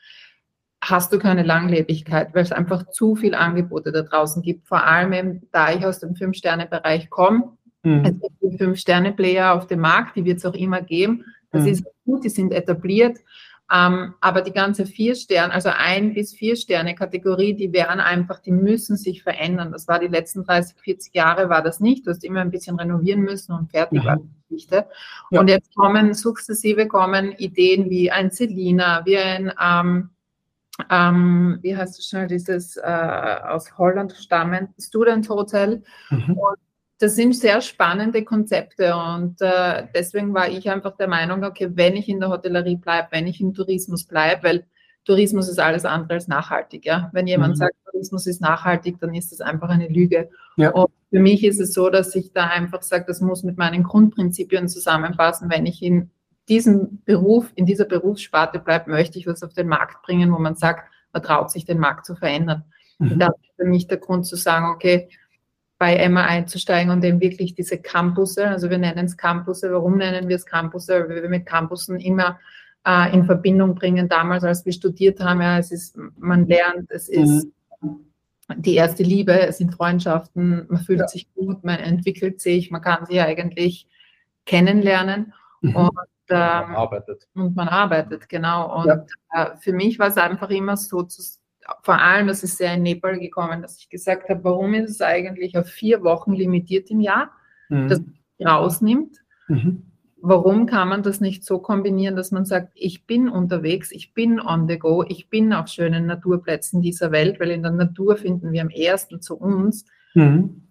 hast 0.81 1.12
du 1.12 1.20
keine 1.20 1.43
Langlebigkeit, 1.43 2.34
weil 2.34 2.43
es 2.43 2.53
einfach 2.53 2.89
zu 2.89 3.17
viele 3.17 3.38
Angebote 3.38 3.91
da 3.91 4.01
draußen 4.01 4.41
gibt. 4.41 4.65
Vor 4.67 4.86
allem, 4.86 5.12
eben, 5.12 5.48
da 5.51 5.74
ich 5.74 5.86
aus 5.86 6.00
dem 6.00 6.15
Fünf-Sterne-Bereich 6.15 7.10
komme, 7.10 7.58
mhm. 7.84 8.06
es 8.06 8.20
gibt 8.20 8.58
Fünf-Sterne-Player 8.58 9.54
auf 9.54 9.68
dem 9.68 9.80
Markt, 9.80 10.16
die 10.16 10.26
wird 10.26 10.38
es 10.38 10.46
auch 10.46 10.54
immer 10.54 10.82
geben. 10.82 11.26
Das 11.52 11.64
mhm. 11.64 11.70
ist 11.70 11.86
gut, 12.06 12.24
die 12.24 12.30
sind 12.30 12.52
etabliert. 12.54 13.18
Ähm, 13.74 14.16
aber 14.20 14.42
die 14.42 14.52
ganze 14.52 14.86
vier 14.86 15.16
Sterne, 15.16 15.54
also 15.54 15.70
ein 15.70 16.14
bis 16.14 16.34
vier 16.34 16.58
Sterne 16.58 16.94
Kategorie, 16.94 17.54
die 17.54 17.72
wären 17.72 18.02
einfach, 18.02 18.40
die 18.40 18.52
müssen 18.52 18.98
sich 18.98 19.24
verändern. 19.24 19.72
Das 19.72 19.88
war 19.88 19.98
die 19.98 20.08
letzten 20.08 20.44
30, 20.44 20.76
40 20.78 21.16
Jahre 21.16 21.48
war 21.50 21.62
das 21.62 21.80
nicht. 21.80 22.06
Du 22.06 22.12
hast 22.12 22.26
immer 22.26 22.42
ein 22.42 22.52
bisschen 22.52 22.78
renovieren 22.78 23.22
müssen 23.22 23.54
und 23.54 23.72
fertig 23.72 24.04
mhm. 24.04 24.06
war 24.06 24.18
die 24.18 24.30
Geschichte. 24.50 24.88
Ja. 25.30 25.40
Und 25.40 25.48
jetzt 25.48 25.74
kommen 25.74 26.14
sukzessive 26.14 26.88
kommen 26.88 27.32
Ideen 27.34 27.90
wie 27.90 28.12
ein 28.12 28.30
Celina, 28.30 29.06
wie 29.06 29.18
ein, 29.18 29.54
ähm, 29.62 30.10
ähm, 30.90 31.60
wie 31.62 31.78
heißt 31.78 31.98
es 31.98 32.10
schnell, 32.10 32.28
dieses 32.28 32.76
äh, 32.76 32.82
aus 32.82 33.78
Holland 33.78 34.12
stammend 34.12 34.72
Student 34.80 35.30
Hotel. 35.30 35.82
Mhm. 36.10 36.34
Und 36.38 36.58
das 37.01 37.15
sind 37.15 37.36
sehr 37.36 37.62
spannende 37.62 38.24
Konzepte 38.24 38.96
und 38.96 39.41
äh, 39.41 39.88
deswegen 39.96 40.36
war 40.36 40.48
ich 40.48 40.70
einfach 40.70 40.96
der 40.98 41.08
Meinung, 41.08 41.43
okay, 41.43 41.70
wenn 41.74 41.96
ich 41.96 42.08
in 42.08 42.20
der 42.20 42.29
Hotellerie 42.29 42.75
bleibe, 42.75 43.08
wenn 43.10 43.25
ich 43.25 43.41
im 43.41 43.55
Tourismus 43.55 44.03
bleibe, 44.03 44.43
weil 44.43 44.65
Tourismus 45.05 45.50
ist 45.50 45.60
alles 45.60 45.84
andere 45.84 46.13
als 46.13 46.27
nachhaltig. 46.27 46.86
Ja? 46.86 47.10
Wenn 47.12 47.25
jemand 47.25 47.55
mhm. 47.55 47.58
sagt, 47.58 47.74
Tourismus 47.86 48.27
ist 48.27 48.39
nachhaltig, 48.39 49.00
dann 49.00 49.15
ist 49.15 49.31
das 49.31 49.41
einfach 49.41 49.70
eine 49.70 49.88
Lüge. 49.88 50.29
Ja. 50.58 50.70
Und 50.74 50.91
für 51.10 51.20
mich 51.20 51.43
ist 51.43 51.60
es 51.60 51.74
so, 51.74 51.89
dass 51.89 52.13
ich 52.13 52.34
da 52.34 52.46
einfach 52.46 52.84
sage, 52.84 53.05
das 53.08 53.20
muss 53.20 53.41
mit 53.41 53.58
meinen 53.58 53.81
Grundprinzipien 53.81 54.67
zusammenpassen. 54.67 55.50
Wenn 55.50 55.65
ich 55.65 55.81
in 55.81 56.12
diesem 56.50 57.01
Beruf, 57.03 57.51
in 57.55 57.65
dieser 57.65 57.86
Berufssparte 57.86 58.60
bleibe, 58.60 58.91
möchte 58.91 59.17
ich 59.17 59.25
was 59.25 59.41
auf 59.41 59.53
den 59.53 59.67
Markt 59.67 60.03
bringen, 60.03 60.31
wo 60.31 60.38
man 60.38 60.55
sagt, 60.55 60.88
man 61.13 61.24
traut 61.24 61.50
sich, 61.50 61.65
den 61.65 61.79
Markt 61.79 62.05
zu 62.05 62.15
verändern. 62.15 62.63
Mhm. 63.00 63.17
Das 63.17 63.29
ist 63.29 63.55
für 63.55 63.65
mich 63.65 63.88
der 63.88 63.98
Grund 63.98 64.27
zu 64.27 64.36
sagen, 64.36 64.67
okay, 64.67 65.10
bei 65.82 65.96
Emma 65.96 66.26
einzusteigen 66.26 66.92
und 66.92 67.04
eben 67.04 67.20
wirklich 67.22 67.56
diese 67.56 67.80
Campusse, 67.80 68.48
also 68.48 68.70
wir 68.70 68.78
nennen 68.78 69.06
es 69.06 69.18
Campusse, 69.18 69.72
warum 69.72 69.98
nennen 69.98 70.30
wir 70.30 70.36
es 70.36 70.46
Campusse? 70.46 71.10
Weil 71.10 71.24
wir 71.24 71.28
mit 71.28 71.48
Campussen 71.48 72.00
immer 72.00 72.40
äh, 72.86 73.12
in 73.12 73.26
Verbindung 73.26 73.74
bringen. 73.74 74.08
Damals, 74.08 74.44
als 74.44 74.64
wir 74.64 74.74
studiert 74.74 75.20
haben, 75.22 75.42
ja, 75.42 75.58
es 75.58 75.72
ist, 75.72 75.98
man 76.20 76.46
lernt, 76.46 76.92
es 76.92 77.10
ist 77.10 77.48
mhm. 77.82 78.06
die 78.58 78.76
erste 78.76 79.02
Liebe, 79.02 79.34
es 79.48 79.58
sind 79.58 79.74
Freundschaften, 79.74 80.68
man 80.70 80.84
fühlt 80.84 81.00
ja. 81.00 81.08
sich 81.08 81.34
gut, 81.34 81.64
man 81.64 81.80
entwickelt 81.80 82.42
sich, 82.42 82.70
man 82.70 82.84
kann 82.84 83.08
sich 83.08 83.20
eigentlich 83.20 83.88
kennenlernen 84.46 85.34
mhm. 85.62 85.76
und, 85.78 85.90
ähm, 86.30 86.38
man 86.38 86.76
arbeitet. 86.76 87.28
und 87.34 87.56
man 87.56 87.70
arbeitet, 87.70 88.30
genau. 88.30 88.82
Und 88.82 88.86
ja. 88.86 89.06
äh, 89.34 89.58
für 89.58 89.74
mich 89.74 89.98
war 89.98 90.10
es 90.10 90.18
einfach 90.18 90.52
immer 90.52 90.78
so 90.78 91.02
zu 91.02 91.24
vor 91.82 92.00
allem, 92.00 92.27
das 92.27 92.44
ist 92.44 92.58
sehr 92.58 92.74
in 92.74 92.84
Nepal 92.84 93.20
gekommen, 93.20 93.62
dass 93.62 93.77
ich 93.77 93.89
gesagt 93.89 94.30
habe, 94.30 94.44
warum 94.44 94.74
ist 94.74 94.89
es 94.89 95.01
eigentlich 95.01 95.58
auf 95.58 95.68
vier 95.68 96.03
Wochen 96.03 96.34
limitiert 96.34 96.89
im 96.89 97.01
Jahr, 97.01 97.32
mhm. 97.70 97.88
das 97.88 98.01
rausnimmt. 98.44 99.18
Mhm. 99.48 99.84
Warum 100.24 100.68
kann 100.68 100.89
man 100.89 101.01
das 101.01 101.20
nicht 101.20 101.44
so 101.44 101.58
kombinieren, 101.58 102.15
dass 102.15 102.32
man 102.32 102.46
sagt, 102.46 102.74
ich 102.75 103.08
bin 103.08 103.27
unterwegs, 103.27 103.91
ich 103.91 104.13
bin 104.13 104.39
on 104.39 104.68
the 104.68 104.77
go, 104.77 105.03
ich 105.08 105.30
bin 105.30 105.51
auf 105.51 105.68
schönen 105.68 106.06
Naturplätzen 106.06 106.82
dieser 106.82 107.12
Welt, 107.12 107.39
weil 107.39 107.50
in 107.50 107.63
der 107.63 107.72
Natur 107.72 108.18
finden 108.18 108.51
wir 108.51 108.62
am 108.62 108.70
ersten 108.70 109.20
zu 109.22 109.36
uns 109.36 109.86
mhm. 110.13 110.68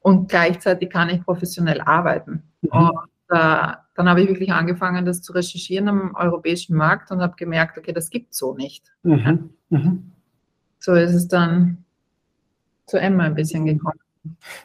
und 0.00 0.30
gleichzeitig 0.30 0.88
kann 0.88 1.10
ich 1.10 1.22
professionell 1.22 1.82
arbeiten. 1.82 2.44
Mhm. 2.62 2.70
Und 2.70 2.98
äh, 3.28 3.72
dann 3.94 4.08
habe 4.08 4.22
ich 4.22 4.28
wirklich 4.28 4.52
angefangen, 4.52 5.04
das 5.04 5.20
zu 5.20 5.32
recherchieren 5.32 5.88
am 5.88 6.14
europäischen 6.14 6.74
Markt 6.74 7.10
und 7.10 7.20
habe 7.20 7.36
gemerkt, 7.36 7.76
okay, 7.76 7.92
das 7.92 8.08
gibt 8.08 8.32
es 8.32 8.38
so 8.38 8.54
nicht. 8.54 8.90
Mhm. 9.02 9.50
Mhm 9.68 10.12
so 10.88 10.94
ist 10.94 11.12
es 11.12 11.28
dann 11.28 11.84
zu 12.86 12.96
Emma 12.96 13.24
ein 13.24 13.34
bisschen 13.34 13.66
gekommen. 13.66 14.00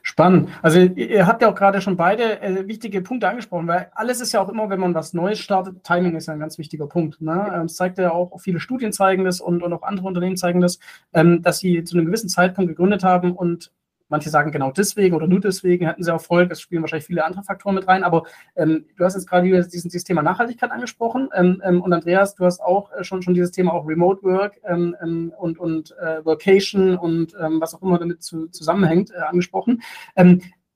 Spannend. 0.03 0.50
Also 0.62 0.80
ihr 0.80 1.27
habt 1.27 1.42
ja 1.42 1.50
auch 1.50 1.56
gerade 1.56 1.82
schon 1.82 1.98
beide 1.98 2.42
äh, 2.42 2.65
wichtige 2.65 3.01
Punkte 3.01 3.27
angesprochen, 3.27 3.68
weil 3.68 3.92
alles 3.94 4.22
ist 4.22 4.32
ja 4.32 4.39
auch 4.39 4.48
immer, 4.48 4.70
wenn 4.70 4.80
man 4.80 4.94
was 4.94 5.13
Neues 5.13 5.39
startet, 5.39 5.84
Timing 5.84 6.15
ist 6.15 6.27
ja 6.27 6.34
ein 6.34 6.39
ganz 6.39 6.58
wichtiger 6.58 6.88
Punkt. 6.88 7.22
Ne? 7.22 7.51
Ähm, 7.53 7.65
es 7.65 7.75
zeigt 7.75 7.98
ja 7.98 8.12
auch, 8.12 8.39
viele 8.39 8.62
Studien 8.62 8.94
zeigen 8.94 9.25
das 9.25 9.42
und, 9.42 9.62
und 9.63 9.74
auch 9.74 9.84
andere 9.84 10.08
Unternehmen 10.08 10.38
zeigen 10.38 10.62
das, 10.62 10.80
ähm, 11.12 11.42
dass 11.42 11.60
sie 11.60 11.84
zu 11.84 11.98
einem 11.98 12.06
gewissen 12.06 12.30
Zeitpunkt 12.30 12.70
gegründet 12.70 13.03
haben 13.03 13.34
und 13.34 13.70
Manche 14.10 14.29
sagen 14.29 14.51
genau 14.51 14.72
deswegen 14.72 15.15
oder 15.15 15.27
nur 15.27 15.39
deswegen 15.39 15.88
hatten 15.88 16.03
sie 16.03 16.12
Erfolg. 16.12 16.51
Es 16.51 16.62
spielen 16.62 16.81
wahrscheinlich 16.81 17.05
viele 17.05 17.25
andere 17.25 17.43
Faktoren 17.43 17.75
mit 17.75 17.88
rein. 17.88 18.03
Aber 18.03 18.24
ähm, 18.55 18.86
du 18.95 19.05
hast 19.05 19.15
jetzt 19.15 19.27
gerade 19.27 19.45
dieses, 19.45 19.69
dieses 19.69 20.03
Thema 20.03 20.22
Nachhaltigkeit 20.22 20.72
angesprochen. 20.72 21.29
Ähm, 21.33 21.62
ähm, 21.63 21.81
und 21.81 21.93
Andreas, 21.93 22.36
du 22.36 22.45
hast 22.45 22.62
auch 22.62 22.91
äh, 22.93 23.03
schon, 23.03 23.22
schon 23.22 23.33
dieses 23.33 23.51
Thema 23.51 23.74
auch 23.74 23.88
Remote 23.88 24.24
Work 24.24 24.60
ähm, 24.65 24.95
ähm, 25.01 25.33
und, 25.38 25.57
und 25.60 25.95
äh, 25.98 26.24
Workation 26.25 26.98
und 26.98 27.36
ähm, 27.39 27.60
was 27.62 27.74
auch 27.74 27.81
immer 27.81 27.98
damit 27.98 28.24
zu, 28.24 28.48
zusammenhängt 28.48 29.12
äh, 29.12 29.19
angesprochen. 29.19 29.81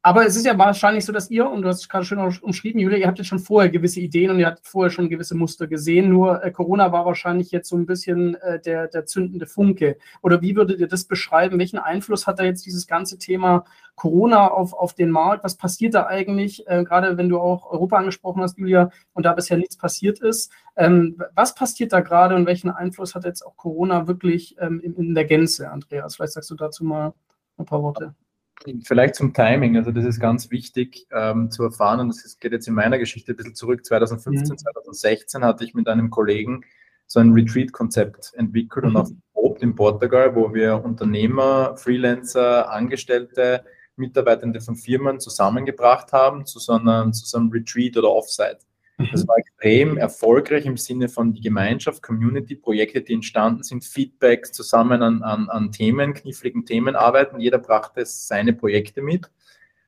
Aber 0.03 0.25
es 0.25 0.35
ist 0.37 0.45
ja 0.45 0.57
wahrscheinlich 0.57 1.03
so, 1.03 1.11
dass 1.11 1.29
ihr, 1.29 1.49
und 1.49 1.63
du 1.63 1.67
hast 1.67 1.81
es 1.81 1.89
gerade 1.89 2.05
schön 2.05 2.19
umschrieben, 2.19 2.79
Julia, 2.79 2.97
ihr 2.97 3.07
habt 3.07 3.17
jetzt 3.17 3.27
schon 3.27 3.39
vorher 3.39 3.69
gewisse 3.69 3.99
Ideen 3.99 4.29
und 4.29 4.39
ihr 4.39 4.45
habt 4.45 4.65
vorher 4.65 4.89
schon 4.89 5.09
gewisse 5.09 5.35
Muster 5.35 5.67
gesehen. 5.67 6.09
Nur 6.09 6.43
äh, 6.43 6.51
Corona 6.51 6.91
war 6.91 7.05
wahrscheinlich 7.05 7.51
jetzt 7.51 7.67
so 7.67 7.75
ein 7.75 7.85
bisschen 7.85 8.35
äh, 8.35 8.61
der, 8.61 8.87
der 8.87 9.05
zündende 9.05 9.47
Funke. 9.47 9.97
Oder 10.21 10.41
wie 10.41 10.55
würdet 10.55 10.79
ihr 10.79 10.87
das 10.87 11.05
beschreiben? 11.05 11.59
Welchen 11.59 11.79
Einfluss 11.79 12.25
hat 12.25 12.39
da 12.39 12.43
jetzt 12.43 12.65
dieses 12.65 12.87
ganze 12.87 13.17
Thema 13.17 13.65
Corona 13.95 14.47
auf, 14.47 14.73
auf 14.73 14.93
den 14.93 15.09
Markt? 15.09 15.43
Was 15.43 15.57
passiert 15.57 15.95
da 15.95 16.05
eigentlich? 16.05 16.65
Äh, 16.67 16.83
gerade 16.83 17.17
wenn 17.17 17.27
du 17.27 17.39
auch 17.39 17.69
Europa 17.69 17.97
angesprochen 17.97 18.43
hast, 18.43 18.57
Julia, 18.57 18.91
und 19.13 19.25
da 19.25 19.33
bisher 19.33 19.57
nichts 19.57 19.77
passiert 19.77 20.19
ist. 20.19 20.51
Ähm, 20.77 21.21
was 21.35 21.55
passiert 21.55 21.91
da 21.91 22.01
gerade 22.01 22.35
und 22.35 22.45
welchen 22.45 22.69
Einfluss 22.69 23.15
hat 23.15 23.25
jetzt 23.25 23.45
auch 23.45 23.57
Corona 23.57 24.07
wirklich 24.07 24.55
ähm, 24.59 24.79
in, 24.79 24.95
in 24.95 25.15
der 25.15 25.25
Gänze, 25.25 25.69
Andreas? 25.69 26.15
Vielleicht 26.15 26.33
sagst 26.33 26.49
du 26.51 26.55
dazu 26.55 26.85
mal 26.85 27.13
ein 27.57 27.65
paar 27.65 27.81
Worte. 27.81 28.13
Vielleicht 28.83 29.15
zum 29.15 29.33
Timing, 29.33 29.77
also 29.77 29.91
das 29.91 30.03
ist 30.05 30.19
ganz 30.19 30.51
wichtig 30.51 31.07
ähm, 31.11 31.51
zu 31.51 31.63
erfahren 31.63 31.99
und 31.99 32.09
das 32.09 32.39
geht 32.39 32.51
jetzt 32.51 32.67
in 32.67 32.73
meiner 32.73 32.97
Geschichte 32.97 33.33
ein 33.33 33.35
bisschen 33.35 33.55
zurück. 33.55 33.85
2015, 33.85 34.53
mhm. 34.53 34.57
2016 34.57 35.45
hatte 35.45 35.63
ich 35.63 35.73
mit 35.73 35.87
einem 35.87 36.09
Kollegen 36.09 36.63
so 37.05 37.19
ein 37.19 37.33
Retreat-Konzept 37.33 38.33
entwickelt 38.35 38.85
mhm. 38.85 38.91
und 38.91 38.97
auch 38.97 39.09
probt 39.33 39.61
in 39.61 39.75
Portugal, 39.75 40.35
wo 40.35 40.53
wir 40.53 40.83
Unternehmer, 40.83 41.77
Freelancer, 41.77 42.71
Angestellte, 42.71 43.63
Mitarbeitende 43.95 44.61
von 44.61 44.75
Firmen 44.75 45.19
zusammengebracht 45.19 46.11
haben 46.11 46.45
zu 46.45 46.59
so 46.59 46.73
einem, 46.73 47.13
zu 47.13 47.25
so 47.25 47.37
einem 47.37 47.49
Retreat 47.49 47.97
oder 47.97 48.11
Offsite. 48.11 48.59
Das 48.97 49.27
war 49.27 49.37
extrem 49.37 49.97
erfolgreich 49.97 50.65
im 50.65 50.77
Sinne 50.77 51.07
von 51.07 51.31
die 51.31 51.41
Gemeinschaft, 51.41 52.01
Community, 52.01 52.55
Projekte, 52.55 53.01
die 53.01 53.13
entstanden 53.13 53.61
sind, 53.61 53.85
Feedbacks 53.85 54.51
zusammen 54.51 55.03
an, 55.03 55.21
an, 55.21 55.49
an 55.49 55.71
Themen, 55.71 56.15
kniffligen 56.15 56.65
Themen 56.65 56.95
arbeiten. 56.95 57.39
Jeder 57.39 57.59
brachte 57.59 58.03
seine 58.05 58.53
Projekte 58.53 59.03
mit, 59.03 59.29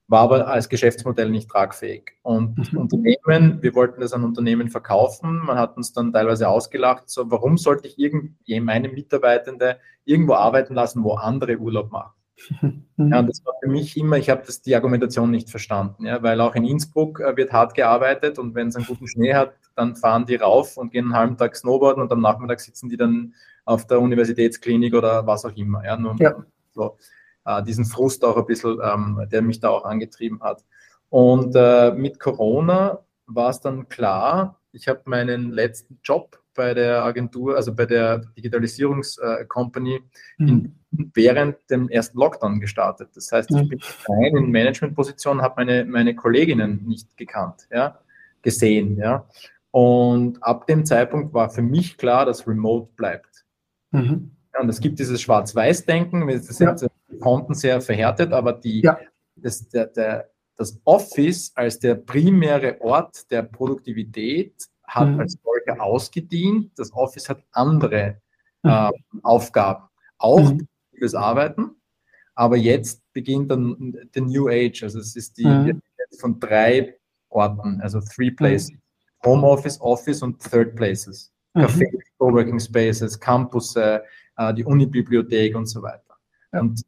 war 0.08 0.22
aber 0.22 0.48
als 0.48 0.70
Geschäftsmodell 0.70 1.32
nicht 1.32 1.50
tragfähig. 1.50 2.12
Und 2.22 2.72
mhm. 2.72 2.78
Unternehmen, 2.78 3.63
wir 3.63 3.74
wollten 3.74 4.00
das 4.00 4.13
an 4.13 4.24
Unternehmen 4.24 4.70
verkaufen, 4.70 5.39
man 5.39 5.58
hat 5.58 5.75
uns 5.75 5.92
dann 5.92 6.13
teilweise 6.13 6.48
ausgelacht, 6.48 7.10
so 7.10 7.32
warum 7.32 7.58
sollte 7.58 7.88
ich 7.88 7.98
irgend, 7.98 8.36
meine 8.48 8.89
Mitarbeitende 8.89 9.80
irgendwo 10.06 10.34
arbeiten 10.34 10.75
lassen, 10.75 11.04
wo 11.04 11.13
andere 11.13 11.58
Urlaub 11.58 11.92
machen? 11.92 12.13
Ja, 12.98 13.19
und 13.19 13.27
das 13.27 13.46
war 13.46 13.53
für 13.62 13.69
mich 13.69 13.96
immer, 13.96 14.17
ich 14.17 14.29
habe 14.29 14.43
die 14.65 14.75
Argumentation 14.75 15.31
nicht 15.31 15.50
verstanden, 15.50 16.05
ja, 16.05 16.22
weil 16.22 16.41
auch 16.41 16.55
in 16.55 16.65
Innsbruck 16.65 17.19
äh, 17.22 17.36
wird 17.38 17.53
hart 17.53 17.74
gearbeitet 17.74 18.39
und 18.39 18.55
wenn 18.55 18.67
es 18.67 18.75
einen 18.75 18.86
guten 18.86 19.08
Schnee 19.08 19.34
hat, 19.34 19.53
dann 19.75 19.96
fahren 19.96 20.25
die 20.25 20.36
rauf 20.36 20.75
und 20.75 20.91
gehen 20.91 21.05
einen 21.05 21.15
halben 21.15 21.38
Tag 21.38 21.55
Snowboarden 21.55 22.03
und 22.03 22.12
am 22.12 22.22
Nachmittag 22.22 22.60
sitzen 22.60 22.89
die 22.89 22.98
dann 22.98 23.34
auf 23.65 23.88
der 23.88 24.01
Universitätsklinik 24.01 24.93
oder 24.93 25.25
was 25.25 25.46
auch 25.46 25.55
immer. 25.55 25.86
Ja, 25.86 25.96
nur 25.96 26.15
ja. 26.19 26.43
so 26.72 26.98
äh, 27.46 27.63
diesen 27.63 27.86
Frust 27.86 28.25
auch 28.25 28.38
ein 28.38 28.46
bisschen, 28.46 28.79
ähm, 28.84 29.27
der 29.31 29.41
mich 29.41 29.60
da 29.60 29.69
auch 29.69 29.86
angetrieben 29.86 30.41
hat. 30.41 30.63
Und 31.10 31.55
äh, 31.55 31.91
mit 31.91 32.19
Corona 32.19 33.00
war 33.25 33.50
es 33.50 33.62
dann 33.62 33.88
klar, 33.89 34.60
ich 34.72 34.88
habe 34.88 35.01
meinen 35.05 35.51
letzten 35.51 36.00
Job 36.03 36.39
bei 36.60 36.74
der 36.74 37.06
Agentur, 37.06 37.56
also 37.56 37.74
bei 37.74 37.86
der 37.86 38.18
Digitalisierungscompany 38.36 40.01
mhm. 40.39 40.75
während 41.13 41.56
dem 41.70 41.88
ersten 41.88 42.18
Lockdown 42.18 42.60
gestartet. 42.60 43.12
Das 43.16 43.32
heißt, 43.32 43.50
ich 43.50 43.63
mhm. 43.63 43.70
bin 43.70 43.80
rein 44.10 44.36
in 44.36 44.51
Managementposition, 44.51 45.42
habe 45.42 45.54
meine, 45.56 45.86
meine 45.86 46.16
Kolleginnen 46.16 46.84
nicht 46.86 47.16
gekannt, 47.16 47.70
ja, 47.72 47.98
gesehen, 48.42 48.98
ja. 48.98 49.25
Und 49.72 50.44
ab 50.44 50.68
dem 50.68 50.86
Zeitpunkt 50.86 51.34
war 51.34 51.50
für 51.50 51.62
mich 51.62 51.98
klar, 51.98 52.25
dass 52.25 52.46
Remote 52.46 52.89
bleibt. 52.98 53.46
Mhm. 53.92 54.32
Ja, 54.54 54.60
und 54.60 54.68
es 54.68 54.82
gibt 54.82 55.00
dieses 55.00 55.22
Schwarz-Weiß-Denken, 55.22 56.28
das 56.28 56.46
sind 56.48 56.82
ja. 56.82 56.88
Konten 57.22 57.54
sehr 57.54 57.80
verhärtet, 57.80 58.34
aber 58.34 58.51
die, 58.51 58.82
ja. 58.82 59.00
das, 59.38 59.70
der, 59.70 59.86
der, 59.86 60.30
das 60.58 60.78
Office 60.84 61.54
als 61.56 61.80
der 61.80 61.96
primäre 61.96 62.82
Ort 62.82 63.32
der 63.32 63.44
Produktivität 63.44 64.56
hat 64.89 65.08
mhm. 65.08 65.19
als 65.19 65.38
solcher 65.43 65.81
ausgedient. 65.81 66.72
Das 66.77 66.91
Office 66.93 67.29
hat 67.29 67.43
andere 67.51 68.22
mhm. 68.63 68.69
äh, 68.69 68.91
Aufgaben, 69.24 69.86
auch 70.17 70.51
mhm. 70.51 70.67
fürs 70.98 71.15
Arbeiten. 71.15 71.72
Aber 72.36 72.58
jetzt 72.58 73.01
beginnt 73.13 73.51
dann 73.51 73.98
der 74.15 74.22
New 74.22 74.48
Age. 74.48 74.84
Also 74.84 75.00
es 75.00 75.15
ist 75.15 75.38
die 75.38 75.46
mhm. 75.46 75.81
von 76.19 76.39
drei 76.39 76.98
Orten, 77.29 77.81
also 77.81 78.00
Three 78.00 78.31
Places. 78.31 78.72
Mhm. 78.72 78.79
Homeoffice, 79.25 79.79
Office 79.81 80.22
und 80.22 80.39
Third 80.39 80.75
Places. 80.75 81.31
Mhm. 81.53 81.62
Cafés, 81.62 82.03
Coworking 82.17 82.60
Spaces, 82.60 83.19
Campus, 83.19 83.75
äh, 83.75 84.00
die 84.55 84.63
Unibibliothek 84.63 85.55
und 85.55 85.65
so 85.65 85.81
weiter. 85.81 86.15
Ja. 86.53 86.62
Und 86.62 86.81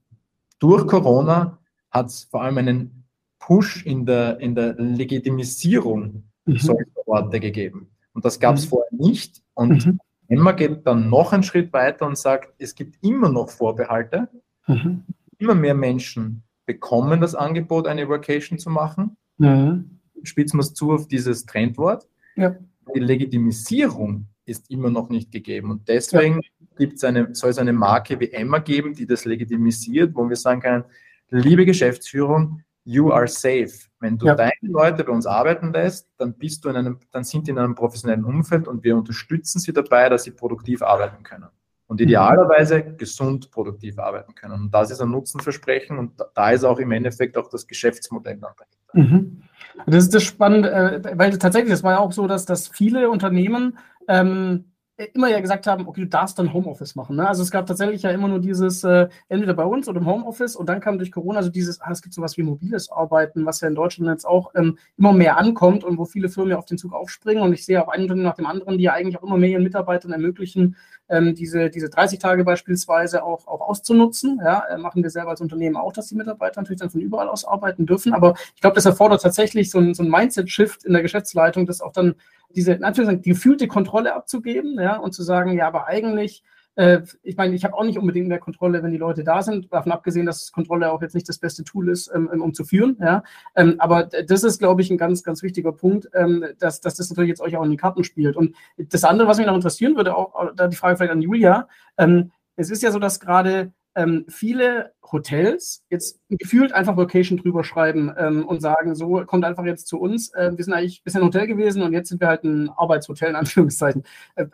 durch 0.60 0.88
Corona 0.88 1.60
hat 1.90 2.08
es 2.08 2.24
vor 2.24 2.44
allem 2.44 2.58
einen 2.60 3.04
Push 3.40 3.86
in 3.86 4.06
der, 4.06 4.40
in 4.40 4.56
der 4.56 4.76
Legitimisierung 4.76 6.24
mhm. 6.46 6.58
solcher 6.58 7.08
Orte 7.08 7.40
gegeben. 7.40 7.91
Und 8.14 8.26
das 8.26 8.40
gab 8.40 8.56
es 8.56 8.66
mhm. 8.66 8.70
vorher 8.70 8.92
nicht. 8.92 9.42
Und 9.54 9.86
mhm. 9.86 10.00
Emma 10.28 10.52
geht 10.54 10.86
dann 10.88 11.10
noch 11.10 11.34
einen 11.34 11.44
Schritt 11.44 11.74
weiter 11.74 12.06
und 12.06 12.18
sagt, 12.18 12.54
es 12.58 12.76
gibt 12.76 13.04
immer 13.04 13.30
noch 13.30 13.50
Vorbehalte. 13.50 14.30
Mhm. 14.68 15.04
Immer 15.38 15.56
mehr 15.56 15.76
Menschen 15.76 16.44
bekommen 16.66 17.22
das 17.22 17.36
Angebot, 17.36 17.88
eine 17.88 18.08
Vacation 18.08 18.60
zu 18.60 18.70
machen. 18.70 19.18
Mhm. 19.38 20.00
Spitzen 20.24 20.58
wir 20.58 20.62
es 20.62 20.74
zu 20.74 20.92
auf 20.92 21.08
dieses 21.08 21.46
Trendwort. 21.46 22.08
Ja. 22.36 22.56
Die 22.94 23.00
Legitimisierung 23.00 24.28
ist 24.46 24.70
immer 24.70 24.90
noch 24.90 25.10
nicht 25.10 25.32
gegeben. 25.32 25.72
Und 25.72 25.88
deswegen 25.88 26.36
ja. 26.36 26.68
gibt's 26.78 27.04
eine, 27.04 27.34
soll 27.34 27.50
es 27.50 27.58
eine 27.58 27.74
Marke 27.74 28.20
wie 28.20 28.32
Emma 28.32 28.60
geben, 28.60 28.94
die 28.94 29.06
das 29.06 29.26
legitimisiert, 29.26 30.16
wo 30.16 30.28
wir 30.28 30.36
sagen 30.36 30.62
können, 30.62 30.84
liebe 31.30 31.66
Geschäftsführung, 31.66 32.64
you 32.84 33.12
are 33.12 33.28
safe. 33.28 33.72
Wenn 34.00 34.18
du 34.18 34.28
ja. 34.28 34.36
deine 34.36 34.52
Leute 34.62 35.04
bei 35.04 35.12
uns 35.12 35.26
arbeiten 35.26 35.72
lässt, 35.72 36.10
dann 36.18 36.34
bist 36.34 36.66
du 36.66 36.70
in 36.70 36.76
einem, 36.76 37.00
dann 37.12 37.24
sind 37.24 37.48
die 37.48 37.52
in 37.52 37.60
einem 37.60 37.76
professionellen 37.76 38.26
Umfeld 38.26 38.68
und 38.68 38.84
wir 38.84 38.96
unterstützen 38.96 39.60
sie 39.60 39.74
dabei, 39.74 40.10
dass 40.10 40.24
sie 40.24 40.32
produktiv 40.32 40.82
arbeiten 40.82 41.24
können. 41.24 41.50
Und 41.88 42.00
mhm. 42.00 42.08
idealerweise 42.08 42.84
gesund 42.96 43.52
produktiv 43.52 44.00
arbeiten 44.00 44.34
können. 44.34 44.54
Und 44.54 44.74
das 44.74 44.92
ist 44.92 45.02
ein 45.02 45.12
Nutzenversprechen 45.12 46.00
und 46.00 46.14
da 46.34 46.52
ist 46.52 46.64
auch 46.64 46.80
im 46.80 46.92
Endeffekt 46.92 47.38
auch 47.38 47.50
das 47.50 47.68
Geschäftsmodell 47.68 48.38
dahinter. 48.38 48.66
Mhm. 48.94 49.44
Das 49.86 50.04
ist 50.04 50.16
das 50.16 50.24
Spannende, 50.24 50.72
äh, 50.72 51.18
weil 51.18 51.38
tatsächlich, 51.38 51.74
es 51.74 51.84
war 51.84 51.94
ja 51.94 52.00
auch 52.00 52.12
so, 52.12 52.28
dass, 52.28 52.46
dass 52.46 52.68
viele 52.68 53.10
Unternehmen 53.10 53.78
ähm, 54.08 54.71
immer 55.14 55.30
ja 55.30 55.40
gesagt 55.40 55.68
haben, 55.68 55.88
okay, 55.88 56.02
du 56.02 56.08
darfst 56.08 56.38
dann 56.38 56.54
Homeoffice 56.54 56.96
machen. 56.96 57.16
Ne? 57.16 57.28
Also 57.28 57.44
es 57.44 57.52
gab 57.52 57.66
tatsächlich 57.66 58.04
ja 58.04 58.12
immer 58.12 58.28
nur 58.28 58.40
dieses, 58.40 58.84
äh, 58.84 59.08
entweder 59.30 59.54
bei 59.54 59.64
uns 59.64 59.88
oder 59.88 60.00
im 60.00 60.06
Homeoffice 60.06 60.56
und 60.56 60.68
dann 60.68 60.80
kam 60.80 60.98
durch 60.98 61.12
Corona 61.12 61.42
so 61.44 61.50
dieses, 61.50 61.82
ah, 61.82 61.92
es 61.92 62.02
gibt 62.02 62.14
sowas 62.14 62.38
wie 62.38 62.44
mobiles 62.44 62.92
Arbeiten, 62.92 63.46
was 63.46 63.62
ja 63.62 63.68
in 63.68 63.76
Deutschland 63.76 64.10
jetzt 64.12 64.26
auch 64.26 64.52
ähm, 64.56 64.78
immer 64.98 65.14
mehr 65.14 65.38
ankommt 65.38 65.84
und 65.84 65.98
wo 65.98 66.06
viele 66.06 66.30
Firmen 66.30 66.52
ja 66.52 66.58
auf 66.58 66.66
den 66.66 66.78
Zug 66.78 66.94
aufspringen 66.94 67.44
und 67.44 67.54
ich 67.54 67.66
sehe 67.66 67.82
auch 67.82 67.90
ein 67.90 68.02
Unternehmen 68.02 68.26
nach 68.26 68.36
dem 68.36 68.46
anderen, 68.46 68.78
die 68.78 68.84
ja 68.84 68.94
eigentlich 68.94 69.18
auch 69.18 69.24
immer 69.24 69.38
mehr 69.38 69.50
ihren 69.50 69.64
Mitarbeitern 69.64 70.12
ermöglichen, 70.12 70.76
ähm, 71.10 71.36
diese, 71.36 71.70
diese 71.70 71.90
30 71.90 72.20
Tage 72.20 72.44
beispielsweise 72.44 73.24
auch, 73.24 73.48
auch 73.48 73.62
auszunutzen. 73.62 74.40
Ja, 74.44 74.66
äh, 74.70 74.78
machen 74.78 75.04
wir 75.04 75.10
selber 75.10 75.32
als 75.32 75.42
Unternehmen 75.42 75.76
auch, 75.76 75.94
dass 75.94 76.08
die 76.08 76.16
Mitarbeiter 76.16 76.62
natürlich 76.62 76.80
dann 76.80 76.90
von 76.90 77.02
überall 77.02 77.28
aus 77.28 77.44
arbeiten 77.44 77.86
dürfen. 77.86 78.14
Aber 78.14 78.36
ich 78.56 78.62
glaube, 78.62 78.76
das 78.76 78.86
erfordert 78.86 79.22
tatsächlich 79.22 79.70
so 79.70 79.80
ein, 79.80 79.94
so 79.94 80.04
ein 80.04 80.10
Mindset-Shift 80.10 80.86
in 80.86 80.94
der 80.94 81.02
Geschäftsleitung, 81.02 81.66
das 81.66 81.82
auch 81.82 81.92
dann 81.92 82.16
diese, 82.56 82.74
in 82.74 82.84
Anführungszeichen, 82.84 83.24
gefühlte 83.24 83.68
Kontrolle 83.68 84.14
abzugeben, 84.14 84.80
ja, 84.80 84.98
und 84.98 85.14
zu 85.14 85.24
sagen, 85.24 85.54
ja, 85.54 85.68
aber 85.68 85.88
eigentlich 85.88 86.44
äh, 86.76 87.02
ich 87.24 87.36
meine, 87.36 87.54
ich 87.54 87.66
habe 87.66 87.76
auch 87.76 87.84
nicht 87.84 87.98
unbedingt 87.98 88.28
mehr 88.28 88.40
Kontrolle, 88.40 88.82
wenn 88.82 88.92
die 88.92 88.98
Leute 88.98 89.24
da 89.24 89.42
sind, 89.42 89.72
davon 89.74 89.92
abgesehen, 89.92 90.26
dass 90.26 90.52
Kontrolle 90.52 90.92
auch 90.92 91.02
jetzt 91.02 91.16
nicht 91.16 91.28
das 91.28 91.38
beste 91.38 91.64
Tool 91.64 91.90
ist, 91.90 92.10
ähm, 92.14 92.28
um 92.28 92.54
zu 92.54 92.64
führen. 92.64 92.98
Ja? 93.00 93.24
Ähm, 93.56 93.76
aber 93.80 94.04
das 94.04 94.44
ist, 94.44 94.60
glaube 94.60 94.82
ich, 94.82 94.90
ein 94.90 94.98
ganz, 94.98 95.24
ganz 95.24 95.44
wichtiger 95.44 95.74
Punkt, 95.74 96.10
ähm, 96.14 96.46
dass, 96.60 96.82
dass 96.82 96.96
das 96.96 97.10
natürlich 97.10 97.30
jetzt 97.30 97.42
euch 97.42 97.58
auch 97.58 97.64
in 97.64 97.72
die 97.72 97.78
Karten 97.78 98.04
spielt. 98.04 98.38
Und 98.38 98.56
das 98.78 99.04
andere, 99.04 99.28
was 99.28 99.38
mich 99.38 99.48
noch 99.48 99.56
interessieren 99.56 99.96
würde, 99.96 100.16
auch 100.16 100.54
da 100.56 100.68
die 100.68 100.78
Frage 100.78 100.98
vielleicht 100.98 101.12
an 101.12 101.22
Julia, 101.22 101.68
ähm, 101.98 102.32
es 102.56 102.70
ist 102.70 102.84
ja 102.84 102.92
so, 102.92 103.00
dass 103.00 103.20
gerade 103.20 103.72
ähm, 103.96 104.26
viele 104.30 104.94
Hotels 105.12 105.84
jetzt 105.90 106.20
gefühlt 106.30 106.74
einfach 106.74 106.96
Location 106.96 107.38
drüber 107.38 107.64
schreiben 107.64 108.12
ähm, 108.18 108.46
und 108.48 108.62
sagen, 108.62 108.96
so 108.96 109.24
kommt 109.26 109.44
einfach 109.44 109.66
jetzt 109.66 109.88
zu 109.88 110.00
uns. 110.00 110.34
Äh, 110.34 110.52
wir 110.56 110.64
sind 110.64 110.74
eigentlich 110.74 111.04
bisher 111.04 111.22
ein 111.22 111.26
Hotel 111.28 111.48
gewesen 111.48 111.82
und 111.84 111.94
jetzt 111.94 112.10
sind 112.10 112.22
wir 112.22 112.28
halt 112.28 112.44
ein 112.44 112.70
Arbeitshotel 112.70 113.30
in 113.30 113.36
Anführungszeichen. 113.36 114.04
Äh, 114.36 114.46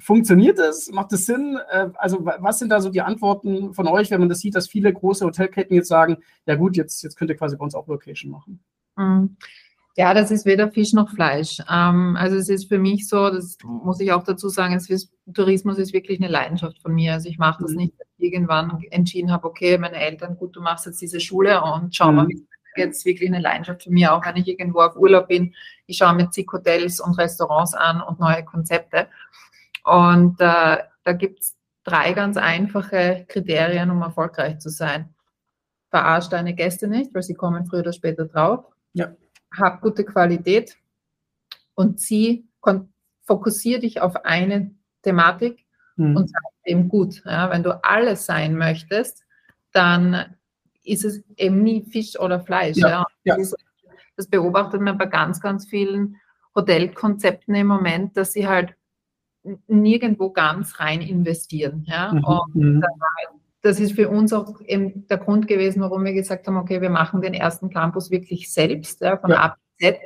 Funktioniert 0.00 0.60
es? 0.60 0.90
Macht 0.92 1.12
es 1.12 1.26
Sinn? 1.26 1.58
Äh, 1.70 1.88
also, 1.94 2.24
was 2.24 2.60
sind 2.60 2.70
da 2.70 2.80
so 2.80 2.88
die 2.88 3.00
Antworten 3.00 3.74
von 3.74 3.88
euch, 3.88 4.10
wenn 4.12 4.20
man 4.20 4.28
das 4.28 4.38
sieht, 4.38 4.54
dass 4.54 4.68
viele 4.68 4.92
große 4.92 5.24
Hotelketten 5.24 5.74
jetzt 5.74 5.88
sagen, 5.88 6.18
ja 6.46 6.54
gut, 6.54 6.76
jetzt, 6.76 7.02
jetzt 7.02 7.16
könnt 7.16 7.30
ihr 7.30 7.36
quasi 7.36 7.56
bei 7.56 7.64
uns 7.64 7.74
auch 7.74 7.88
Location 7.88 8.30
machen? 8.30 8.60
Mhm. 8.96 9.36
Ja, 9.96 10.14
das 10.14 10.30
ist 10.30 10.46
weder 10.46 10.70
Fisch 10.70 10.92
noch 10.92 11.10
Fleisch. 11.10 11.58
Ähm, 11.68 12.16
also 12.16 12.36
es 12.36 12.48
ist 12.48 12.68
für 12.68 12.78
mich 12.78 13.08
so, 13.08 13.30
das 13.30 13.58
muss 13.64 13.98
ich 13.98 14.12
auch 14.12 14.22
dazu 14.22 14.48
sagen, 14.48 14.74
es 14.74 14.88
ist, 14.88 15.12
Tourismus 15.34 15.78
ist 15.78 15.92
wirklich 15.92 16.20
eine 16.20 16.30
Leidenschaft 16.30 16.80
von 16.80 16.94
mir. 16.94 17.14
Also 17.14 17.28
ich 17.28 17.38
mache 17.38 17.64
das 17.64 17.72
mhm. 17.72 17.78
nicht, 17.78 17.94
irgendwann 18.18 18.82
entschieden 18.90 19.32
habe, 19.32 19.46
okay, 19.46 19.78
meine 19.78 19.96
Eltern, 19.96 20.36
gut, 20.36 20.56
du 20.56 20.60
machst 20.60 20.86
jetzt 20.86 21.00
diese 21.00 21.20
Schule 21.20 21.62
und 21.62 21.94
schau 21.94 22.12
mal, 22.12 22.26
mhm. 22.26 22.46
jetzt 22.76 23.04
wirklich 23.04 23.28
eine 23.28 23.40
Leidenschaft 23.40 23.84
von 23.84 23.92
mir, 23.92 24.14
auch 24.14 24.24
wenn 24.24 24.36
ich 24.36 24.48
irgendwo 24.48 24.80
auf 24.80 24.96
Urlaub 24.96 25.28
bin. 25.28 25.54
Ich 25.86 25.98
schaue 25.98 26.14
mir 26.14 26.30
zig 26.30 26.48
Hotels 26.52 27.00
und 27.00 27.18
Restaurants 27.18 27.74
an 27.74 28.00
und 28.00 28.20
neue 28.20 28.44
Konzepte. 28.44 29.08
Und 29.84 30.40
äh, 30.40 30.78
da 31.04 31.12
gibt 31.12 31.40
es 31.40 31.56
drei 31.84 32.12
ganz 32.12 32.36
einfache 32.36 33.24
Kriterien, 33.28 33.90
um 33.90 34.02
erfolgreich 34.02 34.58
zu 34.58 34.68
sein. 34.68 35.14
Verarscht 35.90 36.32
deine 36.32 36.54
Gäste 36.54 36.86
nicht, 36.86 37.14
weil 37.14 37.22
sie 37.22 37.34
kommen 37.34 37.66
früher 37.66 37.80
oder 37.80 37.92
später 37.92 38.26
drauf. 38.26 38.66
Ja. 38.92 39.12
Hab 39.56 39.80
gute 39.80 40.04
Qualität 40.04 40.76
und 41.74 41.98
zieh, 41.98 42.46
fokussier 43.22 43.78
dich 43.78 44.00
auf 44.00 44.24
eine 44.24 44.74
Thematik 45.02 45.64
mhm. 45.98 46.16
und 46.16 46.30
sei 46.30 46.38
dem 46.66 46.88
gut. 46.88 47.22
Ja, 47.24 47.50
wenn 47.50 47.62
du 47.62 47.82
alles 47.84 48.26
sein 48.26 48.56
möchtest, 48.56 49.24
dann 49.72 50.36
ist 50.84 51.04
es 51.04 51.22
eben 51.36 51.62
nie 51.62 51.82
Fisch 51.82 52.18
oder 52.18 52.40
Fleisch. 52.40 52.76
Ja. 52.76 52.88
ja. 52.88 53.06
ja. 53.24 53.36
Das, 53.36 53.54
das 54.16 54.26
beobachtet 54.26 54.80
man 54.80 54.98
bei 54.98 55.06
ganz, 55.06 55.40
ganz 55.40 55.66
vielen 55.66 56.16
Hotelkonzepten 56.54 57.54
im 57.54 57.66
Moment, 57.66 58.16
dass 58.16 58.32
sie 58.32 58.48
halt 58.48 58.74
nirgendwo 59.66 60.30
ganz 60.30 60.80
rein 60.80 61.00
investieren. 61.00 61.84
Ja? 61.86 62.12
Mhm. 62.12 62.24
Und 62.24 62.54
mhm. 62.54 62.84
das 63.62 63.80
ist 63.80 63.92
für 63.92 64.08
uns 64.08 64.32
auch 64.32 64.60
eben 64.62 65.06
der 65.06 65.18
Grund 65.18 65.46
gewesen, 65.46 65.80
warum 65.80 66.04
wir 66.04 66.12
gesagt 66.12 66.46
haben, 66.46 66.56
okay, 66.56 66.80
wir 66.80 66.90
machen 66.90 67.20
den 67.20 67.34
ersten 67.34 67.70
Campus 67.70 68.10
wirklich 68.10 68.52
selbst, 68.52 69.00
ja, 69.00 69.16
von 69.16 69.30
ja. 69.30 69.36
A 69.36 69.48
bis 69.48 69.88
Z, 69.88 69.98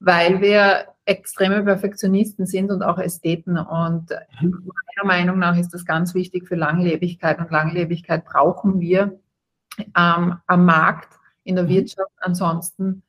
weil 0.00 0.40
wir 0.40 0.86
extreme 1.12 1.62
Perfektionisten 1.62 2.46
sind 2.46 2.70
und 2.70 2.82
auch 2.82 2.98
Ästheten. 2.98 3.56
Und 3.58 4.10
mhm. 4.40 4.70
meiner 4.96 5.06
Meinung 5.06 5.38
nach 5.38 5.56
ist 5.56 5.72
das 5.72 5.84
ganz 5.84 6.14
wichtig 6.14 6.48
für 6.48 6.56
Langlebigkeit. 6.56 7.38
Und 7.38 7.50
Langlebigkeit 7.50 8.24
brauchen 8.24 8.80
wir 8.80 9.18
ähm, 9.96 10.36
am 10.46 10.64
Markt, 10.64 11.18
in 11.44 11.56
der 11.56 11.64
mhm. 11.64 11.68
Wirtschaft. 11.70 12.12
Ansonsten 12.20 13.02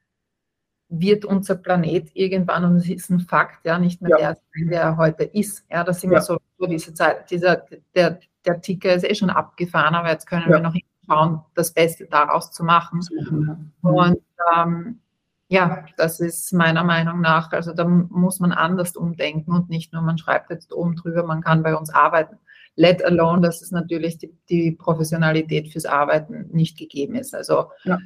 wird 0.89 1.25
unser 1.25 1.55
Planet 1.55 2.11
irgendwann, 2.13 2.65
und 2.65 2.75
es 2.77 2.89
ist 2.89 3.09
ein 3.09 3.19
Fakt, 3.19 3.65
ja, 3.65 3.79
nicht 3.79 4.01
mehr 4.01 4.11
ja. 4.11 4.17
der 4.17 4.35
sein, 4.35 4.69
der 4.69 4.81
er 4.81 4.97
heute 4.97 5.23
ist. 5.23 5.65
Ja, 5.71 5.83
das 5.83 6.01
sind 6.01 6.11
ja. 6.11 6.17
wir 6.17 6.21
so, 6.21 6.37
diese 6.67 6.93
Zeit, 6.93 7.29
dieser, 7.31 7.65
der, 7.95 8.19
der 8.45 8.61
Ticker 8.61 8.93
ist 8.93 9.03
eh 9.03 9.15
schon 9.15 9.29
abgefahren, 9.29 9.95
aber 9.95 10.09
jetzt 10.09 10.27
können 10.27 10.45
ja. 10.47 10.57
wir 10.57 10.59
noch 10.59 10.75
schauen, 11.05 11.41
das 11.55 11.73
Beste 11.73 12.05
daraus 12.05 12.51
zu 12.51 12.63
machen. 12.63 13.01
Mhm. 13.29 13.71
Und 13.81 14.21
ähm, 14.55 14.99
ja, 15.53 15.85
das 15.97 16.19
ist 16.19 16.51
meiner 16.53 16.83
Meinung 16.83 17.21
nach, 17.21 17.51
also 17.51 17.73
da 17.73 17.85
muss 17.85 18.39
man 18.39 18.51
anders 18.51 18.95
umdenken 18.95 19.51
und 19.51 19.69
nicht 19.69 19.93
nur, 19.93 20.01
man 20.01 20.17
schreibt 20.17 20.49
jetzt 20.49 20.73
oben 20.73 20.95
drüber, 20.95 21.23
man 21.23 21.41
kann 21.41 21.63
bei 21.63 21.75
uns 21.75 21.89
arbeiten. 21.91 22.37
Let 22.75 23.05
alone, 23.05 23.41
dass 23.41 23.61
es 23.61 23.71
natürlich 23.71 24.17
die, 24.17 24.33
die 24.49 24.71
Professionalität 24.71 25.71
fürs 25.71 25.85
Arbeiten 25.85 26.49
nicht 26.51 26.77
gegeben 26.77 27.15
ist. 27.15 27.35
Also 27.35 27.67
ja 27.83 27.99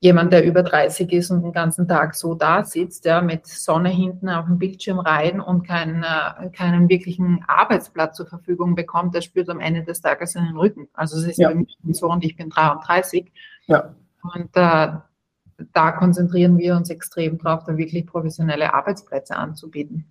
jemand, 0.00 0.32
der 0.32 0.44
über 0.44 0.62
30 0.62 1.12
ist 1.12 1.30
und 1.30 1.42
den 1.42 1.52
ganzen 1.52 1.88
Tag 1.88 2.14
so 2.14 2.34
da 2.34 2.64
sitzt, 2.64 3.04
ja, 3.04 3.20
mit 3.20 3.46
Sonne 3.46 3.88
hinten 3.88 4.28
auf 4.28 4.46
dem 4.46 4.58
Bildschirm 4.58 5.00
rein 5.00 5.40
und 5.40 5.66
keinen, 5.66 6.04
äh, 6.04 6.50
keinen 6.50 6.88
wirklichen 6.88 7.44
Arbeitsplatz 7.48 8.16
zur 8.16 8.26
Verfügung 8.26 8.74
bekommt, 8.74 9.14
der 9.14 9.22
spürt 9.22 9.48
am 9.48 9.60
Ende 9.60 9.82
des 9.82 10.00
Tages 10.00 10.32
seinen 10.32 10.56
Rücken. 10.56 10.88
Also 10.92 11.18
es 11.18 11.24
ist 11.24 11.38
ja. 11.38 11.48
bei 11.48 11.56
mir 11.56 11.94
so 11.94 12.08
und 12.10 12.24
ich 12.24 12.36
bin 12.36 12.50
33. 12.50 13.32
Ja. 13.66 13.94
Und 14.22 14.50
äh, 14.54 14.88
da 15.72 15.92
konzentrieren 15.92 16.58
wir 16.58 16.76
uns 16.76 16.90
extrem 16.90 17.38
drauf, 17.38 17.64
da 17.64 17.76
wirklich 17.76 18.06
professionelle 18.06 18.72
Arbeitsplätze 18.74 19.36
anzubieten. 19.36 20.06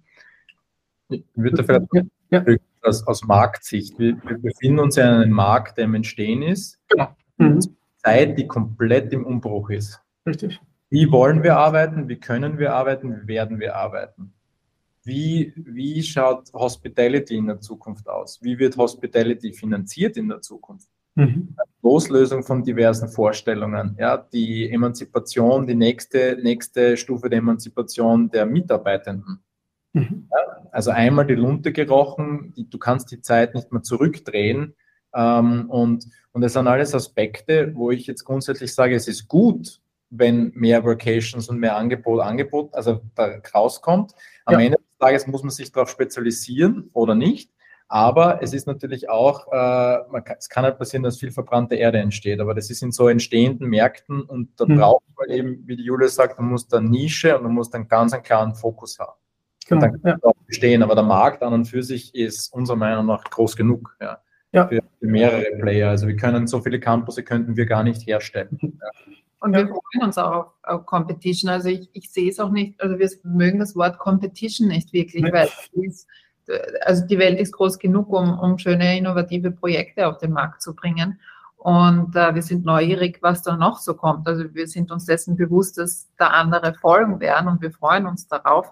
Ich 1.09 1.23
würde 1.35 1.63
vielleicht 1.63 1.87
ja. 2.31 2.43
aus, 2.81 3.07
aus 3.07 3.23
Marktsicht, 3.23 3.97
wir, 3.97 4.17
wir, 4.23 4.37
befinden 4.37 4.79
uns 4.79 4.97
ja 4.97 5.07
in 5.07 5.21
einem 5.21 5.31
Markt, 5.31 5.77
der 5.77 5.85
im 5.85 5.95
Entstehen 5.95 6.41
ist. 6.41 6.79
Ja. 6.95 7.15
Mhm. 7.37 7.61
Zeit, 7.97 8.37
die 8.37 8.47
komplett 8.47 9.13
im 9.13 9.25
Umbruch 9.25 9.69
ist. 9.69 10.01
Richtig. 10.25 10.59
Wie 10.89 11.11
wollen 11.11 11.43
wir 11.43 11.57
arbeiten? 11.57 12.07
Wie 12.07 12.19
können 12.19 12.59
wir 12.59 12.73
arbeiten? 12.73 13.21
Wie 13.21 13.27
werden 13.27 13.59
wir 13.59 13.75
arbeiten? 13.75 14.33
wie, 15.07 15.53
wie 15.55 16.03
schaut 16.03 16.53
Hospitality 16.53 17.37
in 17.37 17.47
der 17.47 17.61
Zukunft 17.61 18.07
aus? 18.09 18.39
Wie 18.43 18.59
wird 18.59 18.75
Hospitality 18.75 19.53
finanziert 19.53 20.17
in 20.17 20.27
der 20.27 20.41
Zukunft? 20.41 20.89
Mhm. 21.17 21.55
Loslösung 21.81 22.43
von 22.43 22.63
diversen 22.63 23.09
Vorstellungen, 23.09 23.95
ja, 23.99 24.17
die 24.17 24.69
Emanzipation, 24.69 25.65
die 25.65 25.73
nächste, 25.73 26.37
nächste 26.41 26.95
Stufe 26.95 27.27
der 27.27 27.39
Emanzipation 27.39 28.29
der 28.29 28.45
Mitarbeitenden. 28.45 29.39
Mhm. 29.93 30.27
Ja, 30.31 30.69
also 30.71 30.91
einmal 30.91 31.25
die 31.25 31.33
Lunte 31.33 31.73
gerochen, 31.73 32.53
die, 32.55 32.69
du 32.69 32.77
kannst 32.77 33.11
die 33.11 33.21
Zeit 33.21 33.55
nicht 33.55 33.71
mehr 33.71 33.81
zurückdrehen. 33.81 34.75
Ähm, 35.15 35.71
und, 35.71 36.05
und 36.33 36.41
das 36.41 36.53
sind 36.53 36.67
alles 36.67 36.93
Aspekte, 36.93 37.71
wo 37.73 37.89
ich 37.89 38.05
jetzt 38.05 38.23
grundsätzlich 38.23 38.75
sage, 38.75 38.93
es 38.93 39.07
ist 39.07 39.27
gut, 39.27 39.81
wenn 40.11 40.51
mehr 40.53 40.85
Vacations 40.85 41.49
und 41.49 41.57
mehr 41.57 41.77
Angebot, 41.77 42.21
Angebot, 42.21 42.75
also 42.75 43.01
da 43.15 43.39
rauskommt. 43.55 44.11
Am 44.45 44.59
ja. 44.59 44.67
Ende 44.67 44.77
des 44.77 44.97
Tages 44.99 45.25
muss 45.25 45.41
man 45.41 45.49
sich 45.49 45.71
darauf 45.71 45.89
spezialisieren 45.89 46.91
oder 46.93 47.15
nicht. 47.15 47.51
Aber 47.89 48.41
es 48.41 48.53
ist 48.53 48.67
natürlich 48.67 49.09
auch, 49.09 49.47
äh, 49.47 50.21
kann, 50.21 50.35
es 50.37 50.49
kann 50.49 50.65
halt 50.65 50.77
passieren, 50.77 51.03
dass 51.03 51.19
viel 51.19 51.31
verbrannte 51.31 51.75
Erde 51.75 51.99
entsteht, 51.99 52.41
aber 52.41 52.53
das 52.53 52.69
ist 52.69 52.81
in 52.81 52.91
so 52.91 53.07
entstehenden 53.07 53.69
Märkten 53.69 54.23
und 54.23 54.59
da 54.59 54.65
mhm. 54.65 54.77
braucht 54.77 55.03
man 55.17 55.29
eben, 55.29 55.67
wie 55.67 55.77
die 55.77 55.83
Julia 55.83 56.09
sagt, 56.09 56.37
man 56.37 56.49
muss 56.49 56.67
da 56.67 56.81
Nische 56.81 57.37
und 57.37 57.43
man 57.43 57.53
muss 57.53 57.69
dann 57.69 57.87
ganz 57.87 58.11
einen 58.13 58.23
klaren 58.23 58.55
Fokus 58.55 58.99
haben. 58.99 59.17
Genau, 59.67 59.81
dann 59.81 60.01
kann 60.01 60.19
ja. 60.21 60.29
auch 60.29 60.35
bestehen, 60.45 60.83
aber 60.83 60.95
der 60.95 61.03
Markt 61.03 61.43
an 61.43 61.53
und 61.53 61.65
für 61.65 61.83
sich 61.83 62.13
ist 62.13 62.53
unserer 62.53 62.77
Meinung 62.77 63.05
nach 63.05 63.23
groß 63.23 63.55
genug. 63.55 63.95
Ja. 64.01 64.21
Ja. 64.53 64.67
Für, 64.67 64.81
mehrere 65.01 65.57
Player. 65.59 65.89
Also 65.89 66.07
wir 66.07 66.15
können 66.15 66.47
so 66.47 66.61
viele 66.61 66.79
Campus 66.79 67.17
könnten 67.23 67.57
wir 67.57 67.65
gar 67.65 67.83
nicht 67.83 68.07
herstellen. 68.07 68.57
Mhm. 68.61 68.79
Ja. 68.81 68.89
Und 69.39 69.53
wir 69.53 69.67
freuen 69.67 70.07
uns 70.07 70.17
auch 70.17 70.31
auf, 70.31 70.45
auf 70.63 70.85
Competition. 70.85 71.49
Also 71.49 71.69
ich, 71.69 71.89
ich, 71.93 72.11
sehe 72.11 72.29
es 72.29 72.39
auch 72.39 72.49
nicht, 72.49 72.81
also 72.81 72.97
wir 72.97 73.09
mögen 73.23 73.59
das 73.59 73.75
Wort 73.75 73.99
Competition 73.99 74.67
nicht 74.67 74.93
wirklich, 74.93 75.23
ja. 75.23 75.31
weil 75.31 75.49
ist, 75.73 76.07
also 76.81 77.05
die 77.05 77.19
Welt 77.19 77.39
ist 77.39 77.53
groß 77.53 77.79
genug, 77.79 78.11
um, 78.11 78.37
um 78.39 78.57
schöne, 78.57 78.97
innovative 78.97 79.51
Projekte 79.51 80.07
auf 80.07 80.17
den 80.17 80.31
Markt 80.31 80.61
zu 80.61 80.75
bringen. 80.75 81.19
Und 81.57 82.15
äh, 82.15 82.33
wir 82.35 82.41
sind 82.41 82.65
neugierig, 82.65 83.19
was 83.21 83.43
da 83.43 83.57
noch 83.57 83.79
so 83.79 83.95
kommt. 83.95 84.27
Also 84.27 84.53
wir 84.53 84.67
sind 84.67 84.91
uns 84.91 85.05
dessen 85.05 85.35
bewusst, 85.35 85.77
dass 85.77 86.07
da 86.17 86.27
andere 86.27 86.73
folgen 86.73 87.19
werden 87.19 87.47
und 87.47 87.61
wir 87.61 87.71
freuen 87.71 88.05
uns 88.05 88.27
darauf. 88.27 88.71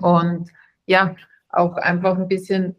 Und 0.00 0.48
ja, 0.86 1.14
auch 1.50 1.76
einfach 1.76 2.16
ein 2.16 2.28
bisschen 2.28 2.76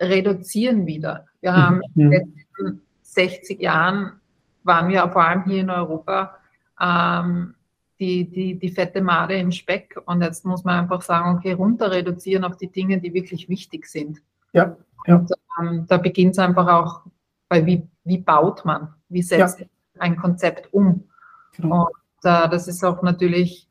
reduzieren 0.00 0.86
wieder. 0.86 1.26
Wir 1.40 1.56
haben 1.56 1.82
in 1.94 2.10
den 2.10 2.10
letzten 2.10 2.82
60 3.02 3.60
Jahren 3.60 4.20
waren 4.64 4.88
wir 4.88 5.08
vor 5.10 5.24
allem 5.24 5.44
hier 5.44 5.60
in 5.60 5.70
Europa 5.70 6.36
ähm, 6.80 7.54
die, 8.02 8.28
die, 8.28 8.58
die 8.58 8.68
fette 8.70 9.00
Made 9.00 9.34
im 9.36 9.52
Speck. 9.52 9.96
Und 10.06 10.22
jetzt 10.22 10.44
muss 10.44 10.64
man 10.64 10.80
einfach 10.80 11.02
sagen, 11.02 11.36
okay, 11.36 11.52
runter 11.52 11.92
reduzieren 11.92 12.42
auf 12.42 12.56
die 12.56 12.70
Dinge, 12.70 12.98
die 12.98 13.14
wirklich 13.14 13.48
wichtig 13.48 13.86
sind. 13.86 14.20
Ja. 14.52 14.76
ja. 15.06 15.16
Und, 15.16 15.30
ähm, 15.60 15.86
da 15.86 15.98
beginnt 15.98 16.32
es 16.32 16.38
einfach 16.40 16.66
auch 16.66 17.02
bei, 17.48 17.64
wie, 17.64 17.86
wie 18.02 18.18
baut 18.18 18.64
man, 18.64 18.92
wie 19.08 19.22
setzt 19.22 19.60
ja. 19.60 19.66
ein 20.00 20.16
Konzept 20.16 20.74
um. 20.74 21.08
Genau. 21.56 21.84
Und 21.86 21.90
äh, 22.24 22.48
das 22.48 22.66
ist 22.66 22.82
auch 22.84 23.02
natürlich, 23.02 23.68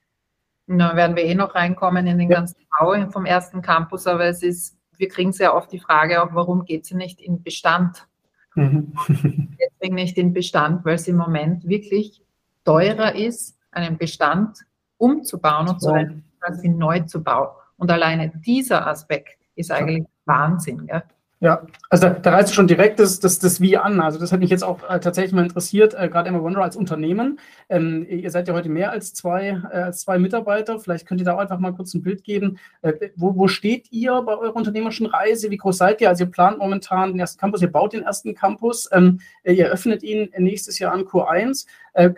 da 0.67 0.96
werden 0.96 1.17
wir 1.17 1.26
eh 1.26 1.36
noch 1.36 1.54
reinkommen 1.54 2.08
in 2.08 2.17
den 2.17 2.30
ja. 2.30 2.38
ganzen 2.38 2.56
Bau 2.80 2.96
vom 3.10 3.26
ersten 3.26 3.62
Campus, 3.62 4.08
aber 4.08 4.26
es 4.26 4.44
ist, 4.44 4.78
wir 4.96 5.10
kriegen 5.10 5.34
sehr 5.34 5.54
oft 5.54 5.74
die 5.74 5.80
Frage 5.80 6.24
auch, 6.24 6.34
warum 6.34 6.63
geht 6.63 6.86
sie 6.86 6.96
nicht 6.96 7.20
in 7.20 7.44
Bestand? 7.44 8.08
Mhm. 8.56 8.94
Deswegen 9.60 9.96
nicht 9.96 10.17
in 10.17 10.32
Bestand, 10.32 10.86
weil 10.86 10.96
es 10.96 11.08
im 11.10 11.17
Moment 11.17 11.67
wirklich 11.67 12.24
teurer 12.63 13.13
ist, 13.15 13.58
einen 13.72 13.98
Bestand 13.98 14.60
umzubauen 14.98 15.70
und 15.70 16.24
als 16.42 16.64
ihn 16.64 16.78
neu 16.78 17.02
zu 17.02 17.24
bauen. 17.24 17.50
Und 17.78 17.90
alleine 17.92 18.30
dieser 18.30 18.86
Aspekt 18.88 19.40
ist 19.56 19.72
eigentlich 19.72 20.06
Wahnsinn. 20.26 20.88
Gell? 20.88 21.04
Ja, 21.44 21.66
also 21.90 22.08
da, 22.08 22.14
da 22.14 22.30
reißt 22.34 22.52
du 22.52 22.54
schon 22.54 22.68
direkt 22.68 23.00
das, 23.00 23.20
das, 23.20 23.40
das 23.40 23.60
Wie 23.60 23.76
an. 23.76 24.00
Also 24.00 24.20
das 24.20 24.32
hat 24.32 24.42
mich 24.42 24.52
jetzt 24.52 24.64
auch 24.64 24.88
äh, 24.88 25.00
tatsächlich 25.00 25.34
mal 25.34 25.42
interessiert, 25.42 25.96
äh, 25.96 26.08
gerade 26.08 26.30
Emma 26.30 26.40
Wonder 26.40 26.62
als 26.62 26.76
Unternehmen. 26.76 27.40
Ähm, 27.68 28.06
ihr 28.08 28.30
seid 28.30 28.48
ja 28.48 28.54
heute 28.54 28.70
mehr 28.70 28.92
als 28.92 29.16
zwei, 29.16 29.60
äh, 29.72 29.78
als 29.78 30.02
zwei 30.02 30.20
Mitarbeiter. 30.20 30.80
Vielleicht 30.80 31.08
könnt 31.08 31.20
ihr 31.20 31.26
da 31.26 31.34
auch 31.34 31.40
einfach 31.40 31.58
mal 31.58 31.74
kurz 31.74 31.96
ein 31.96 32.04
Bild 32.04 32.24
geben. 32.24 32.60
Äh, 32.84 33.10
wo, 33.16 33.36
wo 33.36 33.48
steht 33.48 33.92
ihr 33.92 34.22
bei 34.22 34.38
eurer 34.38 34.56
unternehmerischen 34.56 35.08
Reise? 35.08 35.50
Wie 35.50 35.58
groß 35.58 35.80
seid 35.80 36.00
ihr? 36.02 36.10
Also 36.10 36.26
ihr 36.26 36.30
plant 36.30 36.60
momentan 36.60 37.14
den 37.14 37.20
ersten 37.20 37.40
Campus, 37.40 37.64
ihr 37.64 37.72
baut 37.72 37.94
den 37.94 38.04
ersten 38.04 38.36
Campus, 38.36 38.88
ähm, 38.92 39.20
ihr 39.44 39.68
öffnet 39.70 40.04
ihn 40.04 40.30
nächstes 40.38 40.78
Jahr 40.78 40.94
an 40.94 41.06
Q1. 41.06 41.66
Äh, 41.94 42.12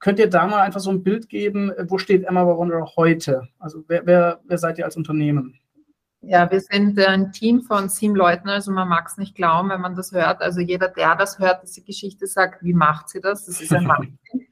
könnt 0.00 0.18
ihr 0.18 0.28
da 0.28 0.48
mal 0.48 0.62
einfach 0.62 0.80
so 0.80 0.90
ein 0.90 1.04
Bild 1.04 1.28
geben, 1.28 1.70
äh, 1.70 1.86
wo 1.88 1.98
steht 1.98 2.24
Emma 2.24 2.44
Wonder 2.44 2.84
heute? 2.96 3.46
Also 3.60 3.84
wer, 3.86 4.04
wer, 4.04 4.40
wer 4.42 4.58
seid 4.58 4.78
ihr 4.78 4.84
als 4.84 4.96
Unternehmen? 4.96 5.60
Ja, 6.26 6.50
wir 6.50 6.60
sind 6.60 6.98
ein 6.98 7.32
Team 7.32 7.62
von 7.62 7.88
sieben 7.88 8.14
Leuten, 8.14 8.48
also 8.48 8.72
man 8.72 8.88
mag 8.88 9.06
es 9.08 9.18
nicht 9.18 9.34
glauben, 9.34 9.70
wenn 9.70 9.80
man 9.80 9.94
das 9.94 10.12
hört. 10.12 10.40
Also 10.40 10.60
jeder, 10.60 10.88
der 10.88 11.16
das 11.16 11.38
hört, 11.38 11.62
diese 11.62 11.82
Geschichte 11.82 12.26
sagt, 12.26 12.62
wie 12.62 12.72
macht 12.72 13.08
sie 13.08 13.20
das? 13.20 13.46
Das 13.46 13.60
ist 13.60 13.72
ein 13.72 13.88
Wahnsinn. 13.88 14.46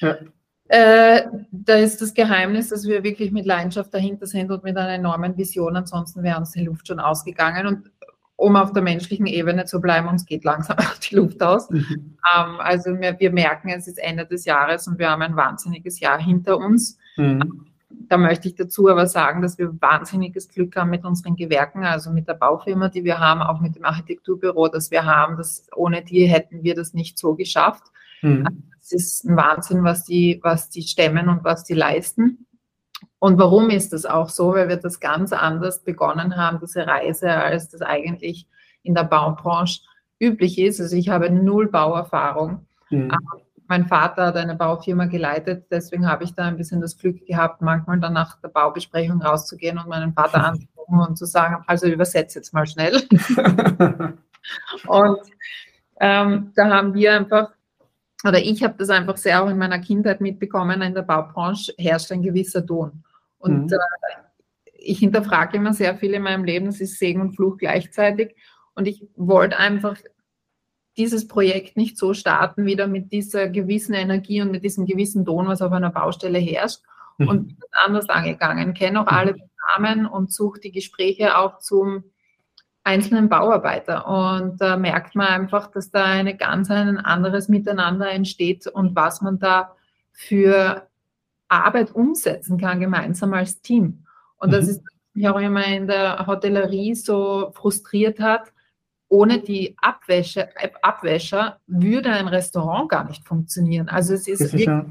ja. 0.00 0.16
Äh, 0.68 1.26
da 1.50 1.74
ist 1.74 2.00
das 2.00 2.14
Geheimnis, 2.14 2.70
dass 2.70 2.86
wir 2.86 3.02
wirklich 3.02 3.32
mit 3.32 3.44
Leidenschaft 3.44 3.92
dahinter 3.92 4.26
sind 4.26 4.50
und 4.50 4.64
mit 4.64 4.76
einer 4.76 4.94
enormen 4.94 5.36
Vision. 5.36 5.76
Ansonsten 5.76 6.22
wäre 6.22 6.38
uns 6.38 6.52
die 6.52 6.64
Luft 6.64 6.88
schon 6.88 7.00
ausgegangen. 7.00 7.66
Und 7.66 7.90
um 8.36 8.56
auf 8.56 8.72
der 8.72 8.82
menschlichen 8.82 9.26
Ebene 9.26 9.66
zu 9.66 9.80
bleiben, 9.80 10.08
uns 10.08 10.24
geht 10.24 10.44
langsam 10.44 10.76
die 11.10 11.16
Luft 11.16 11.42
aus. 11.42 11.68
Mhm. 11.70 12.16
Ähm, 12.34 12.60
also 12.60 12.98
wir, 12.98 13.18
wir, 13.18 13.30
merken, 13.30 13.68
es 13.68 13.86
ist 13.86 13.98
Ende 13.98 14.26
des 14.26 14.44
Jahres 14.46 14.88
und 14.88 14.98
wir 14.98 15.10
haben 15.10 15.22
ein 15.22 15.36
wahnsinniges 15.36 16.00
Jahr 16.00 16.20
hinter 16.20 16.56
uns. 16.56 16.98
Mhm. 17.16 17.66
Da 18.08 18.16
möchte 18.16 18.48
ich 18.48 18.54
dazu 18.54 18.88
aber 18.88 19.06
sagen, 19.06 19.42
dass 19.42 19.58
wir 19.58 19.80
wahnsinniges 19.80 20.48
Glück 20.48 20.76
haben 20.76 20.90
mit 20.90 21.04
unseren 21.04 21.36
Gewerken, 21.36 21.84
also 21.84 22.10
mit 22.10 22.28
der 22.28 22.34
Baufirma, 22.34 22.88
die 22.88 23.04
wir 23.04 23.18
haben, 23.18 23.42
auch 23.42 23.60
mit 23.60 23.76
dem 23.76 23.84
Architekturbüro, 23.84 24.68
das 24.68 24.90
wir 24.90 25.04
haben. 25.04 25.36
Das, 25.36 25.66
ohne 25.74 26.02
die 26.02 26.26
hätten 26.26 26.62
wir 26.62 26.74
das 26.74 26.94
nicht 26.94 27.18
so 27.18 27.34
geschafft. 27.34 27.84
Mhm. 28.22 28.64
Es 28.80 28.92
ist 28.92 29.24
ein 29.24 29.36
Wahnsinn, 29.36 29.84
was 29.84 30.04
die, 30.04 30.40
was 30.42 30.68
die 30.68 30.82
stemmen 30.82 31.28
und 31.28 31.44
was 31.44 31.64
die 31.64 31.74
leisten. 31.74 32.46
Und 33.18 33.38
warum 33.38 33.70
ist 33.70 33.92
das 33.92 34.04
auch 34.04 34.28
so? 34.28 34.54
Weil 34.54 34.68
wir 34.68 34.76
das 34.76 35.00
ganz 35.00 35.32
anders 35.32 35.82
begonnen 35.82 36.36
haben, 36.36 36.58
diese 36.60 36.86
Reise, 36.86 37.30
als 37.30 37.70
das 37.70 37.80
eigentlich 37.80 38.46
in 38.82 38.94
der 38.94 39.04
Baubranche 39.04 39.80
üblich 40.20 40.58
ist. 40.58 40.80
Also 40.80 40.96
ich 40.96 41.08
habe 41.08 41.30
null 41.30 41.68
Bauerfahrung. 41.68 42.66
Mhm 42.90 43.10
mein 43.66 43.86
Vater 43.86 44.26
hat 44.26 44.36
eine 44.36 44.54
Baufirma 44.54 45.06
geleitet, 45.06 45.66
deswegen 45.70 46.06
habe 46.06 46.24
ich 46.24 46.34
da 46.34 46.44
ein 46.44 46.56
bisschen 46.56 46.80
das 46.80 46.98
Glück 46.98 47.24
gehabt, 47.26 47.62
manchmal 47.62 47.98
dann 48.00 48.12
nach 48.12 48.40
der 48.40 48.48
Baubesprechung 48.48 49.22
rauszugehen 49.22 49.78
und 49.78 49.88
meinen 49.88 50.12
Vater 50.12 50.44
anzurufen 50.44 50.98
und 51.00 51.16
zu 51.16 51.24
sagen, 51.24 51.64
also 51.66 51.86
übersetze 51.86 52.38
jetzt 52.38 52.52
mal 52.52 52.66
schnell. 52.66 53.02
und 54.86 55.18
ähm, 56.00 56.52
da 56.54 56.68
haben 56.70 56.94
wir 56.94 57.14
einfach, 57.14 57.50
oder 58.24 58.38
ich 58.38 58.62
habe 58.62 58.74
das 58.76 58.90
einfach 58.90 59.16
sehr 59.16 59.42
auch 59.42 59.48
in 59.48 59.58
meiner 59.58 59.78
Kindheit 59.78 60.20
mitbekommen, 60.20 60.82
in 60.82 60.94
der 60.94 61.02
Baubranche 61.02 61.72
herrscht 61.78 62.12
ein 62.12 62.22
gewisser 62.22 62.64
Ton. 62.64 63.04
Und 63.38 63.66
mhm. 63.66 63.72
äh, 63.72 64.68
ich 64.74 64.98
hinterfrage 64.98 65.56
immer 65.56 65.72
sehr 65.72 65.96
viel 65.96 66.12
in 66.12 66.22
meinem 66.22 66.44
Leben, 66.44 66.66
das 66.66 66.80
ist 66.80 66.98
Segen 66.98 67.22
und 67.22 67.34
Fluch 67.34 67.56
gleichzeitig. 67.56 68.36
Und 68.74 68.86
ich 68.86 69.06
wollte 69.16 69.56
einfach 69.56 69.96
dieses 70.96 71.26
Projekt 71.26 71.76
nicht 71.76 71.98
so 71.98 72.14
starten, 72.14 72.66
wieder 72.66 72.86
mit 72.86 73.12
dieser 73.12 73.48
gewissen 73.48 73.94
Energie 73.94 74.40
und 74.40 74.50
mit 74.50 74.64
diesem 74.64 74.86
gewissen 74.86 75.24
Ton, 75.24 75.48
was 75.48 75.62
auf 75.62 75.72
einer 75.72 75.90
Baustelle 75.90 76.38
herrscht. 76.38 76.80
Mhm. 77.18 77.28
Und 77.28 77.46
bin 77.46 77.68
anders 77.84 78.08
angegangen, 78.08 78.74
kenne 78.74 79.00
auch 79.00 79.06
alle 79.06 79.36
Namen 79.76 80.06
und 80.06 80.32
suche 80.32 80.60
die 80.60 80.72
Gespräche 80.72 81.38
auch 81.38 81.58
zum 81.58 82.04
einzelnen 82.82 83.28
Bauarbeiter. 83.28 84.06
Und 84.06 84.60
da 84.60 84.76
merkt 84.76 85.14
man 85.14 85.26
einfach, 85.28 85.70
dass 85.70 85.90
da 85.90 86.04
eine 86.04 86.36
ganz 86.36 86.70
ein 86.70 86.98
anderes 86.98 87.48
Miteinander 87.48 88.10
entsteht 88.10 88.66
und 88.66 88.94
was 88.94 89.22
man 89.22 89.38
da 89.38 89.74
für 90.12 90.86
Arbeit 91.48 91.94
umsetzen 91.94 92.58
kann, 92.58 92.80
gemeinsam 92.80 93.32
als 93.32 93.60
Team. 93.60 94.04
Und 94.36 94.52
das 94.52 94.64
mhm. 94.64 94.70
ist 94.70 94.82
mich 95.14 95.28
auch 95.28 95.38
immer 95.38 95.64
in 95.66 95.86
der 95.86 96.26
Hotellerie 96.26 96.94
so 96.94 97.52
frustriert 97.54 98.20
hat, 98.20 98.52
ohne 99.08 99.40
die 99.40 99.76
Abwäsche, 99.80 100.48
Abwäscher 100.82 101.58
würde 101.66 102.10
ein 102.10 102.28
Restaurant 102.28 102.88
gar 102.88 103.04
nicht 103.06 103.26
funktionieren. 103.26 103.88
Also 103.88 104.14
es 104.14 104.26
ist 104.26 104.40
wirklich 104.40 104.66
ja. 104.66 104.84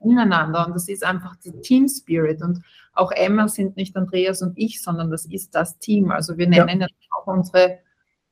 ineinander 0.00 0.66
und 0.66 0.74
das 0.74 0.88
ist 0.88 1.04
einfach 1.04 1.36
die 1.36 1.52
Team 1.60 1.88
Spirit 1.88 2.42
und 2.42 2.62
auch 2.92 3.12
Emma 3.12 3.48
sind 3.48 3.76
nicht 3.76 3.96
Andreas 3.96 4.42
und 4.42 4.52
ich, 4.56 4.82
sondern 4.82 5.10
das 5.10 5.24
ist 5.24 5.54
das 5.54 5.78
Team. 5.78 6.10
Also 6.10 6.36
wir 6.36 6.48
nennen 6.48 6.80
ja, 6.80 6.86
auch 7.16 7.26
unsere 7.26 7.78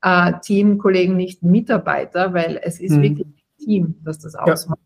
äh, 0.03 0.33
Teamkollegen 0.43 1.17
nicht 1.17 1.43
Mitarbeiter, 1.43 2.35
weil 2.35 2.61
es 2.63 2.81
ist 2.81 2.97
mhm. 2.97 3.03
wirklich 3.03 3.27
ein 3.27 3.65
Team, 3.65 3.95
das 4.03 4.19
das 4.19 4.35
ausmacht. 4.35 4.81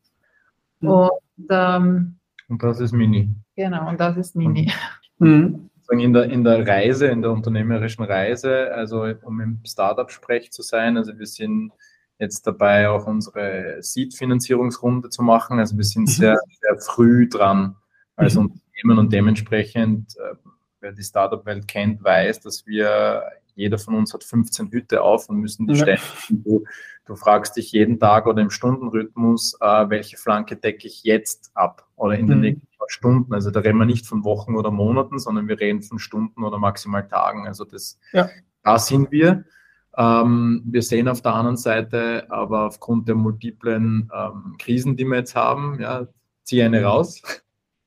Ja. 0.80 0.90
Und, 0.90 1.46
ähm, 1.50 2.16
und 2.48 2.62
das 2.62 2.80
ist 2.80 2.92
Mini. 2.92 3.30
Genau, 3.56 3.88
und 3.88 3.98
das 3.98 4.16
ist 4.16 4.36
Mini. 4.36 4.70
Mhm 5.18 5.69
sozusagen 5.90 6.00
in 6.00 6.12
der, 6.12 6.24
in 6.24 6.44
der 6.44 6.66
Reise, 6.66 7.06
in 7.06 7.22
der 7.22 7.32
unternehmerischen 7.32 8.04
Reise, 8.04 8.72
also 8.72 9.06
um 9.22 9.40
im 9.40 9.60
Startup-Sprech 9.64 10.52
zu 10.52 10.62
sein, 10.62 10.96
also 10.96 11.18
wir 11.18 11.26
sind 11.26 11.72
jetzt 12.18 12.46
dabei, 12.46 12.88
auch 12.88 13.06
unsere 13.06 13.78
Seed-Finanzierungsrunde 13.80 15.08
zu 15.08 15.22
machen. 15.22 15.58
Also 15.58 15.76
wir 15.76 15.84
sind 15.84 16.02
mhm. 16.02 16.12
sehr, 16.12 16.38
sehr 16.60 16.78
früh 16.78 17.28
dran 17.28 17.76
als 18.16 18.34
mhm. 18.34 18.42
Unternehmen 18.42 18.98
und 18.98 19.12
dementsprechend 19.12 20.16
äh, 20.18 20.34
wer 20.80 20.92
die 20.92 21.02
Startup-Welt 21.02 21.66
kennt, 21.66 22.04
weiß, 22.04 22.40
dass 22.40 22.66
wir, 22.66 23.22
jeder 23.54 23.78
von 23.78 23.94
uns 23.94 24.14
hat 24.14 24.24
15 24.24 24.70
Hüte 24.70 25.02
auf 25.02 25.28
und 25.28 25.38
müssen 25.38 25.66
die 25.66 25.74
ja. 25.74 25.82
ständig, 25.82 26.44
du, 26.44 26.64
du, 27.04 27.16
fragst 27.16 27.56
dich 27.56 27.72
jeden 27.72 27.98
Tag 27.98 28.26
oder 28.26 28.40
im 28.40 28.50
Stundenrhythmus, 28.50 29.56
äh, 29.60 29.88
welche 29.88 30.16
Flanke 30.16 30.56
decke 30.56 30.86
ich 30.86 31.04
jetzt 31.04 31.50
ab 31.54 31.86
oder 32.00 32.18
in 32.18 32.26
den 32.26 32.38
mhm. 32.38 32.42
nächsten 32.42 32.68
paar 32.78 32.88
Stunden. 32.88 33.34
Also 33.34 33.50
da 33.50 33.60
reden 33.60 33.78
wir 33.78 33.84
nicht 33.84 34.06
von 34.06 34.24
Wochen 34.24 34.56
oder 34.56 34.70
Monaten, 34.70 35.18
sondern 35.18 35.48
wir 35.48 35.60
reden 35.60 35.82
von 35.82 35.98
Stunden 35.98 36.44
oder 36.44 36.58
maximal 36.58 37.06
Tagen. 37.06 37.46
Also 37.46 37.64
das, 37.64 37.98
ja. 38.12 38.28
da 38.62 38.78
sind 38.78 39.12
wir. 39.12 39.44
Ähm, 39.96 40.62
wir 40.64 40.82
sehen 40.82 41.08
auf 41.08 41.20
der 41.20 41.34
anderen 41.34 41.56
Seite 41.56 42.30
aber 42.30 42.66
aufgrund 42.66 43.08
der 43.08 43.16
multiplen 43.16 44.10
ähm, 44.14 44.56
Krisen, 44.58 44.96
die 44.96 45.04
wir 45.04 45.18
jetzt 45.18 45.34
haben, 45.34 45.78
ja, 45.80 46.06
ziehe 46.44 46.64
eine 46.64 46.82
raus. 46.82 47.22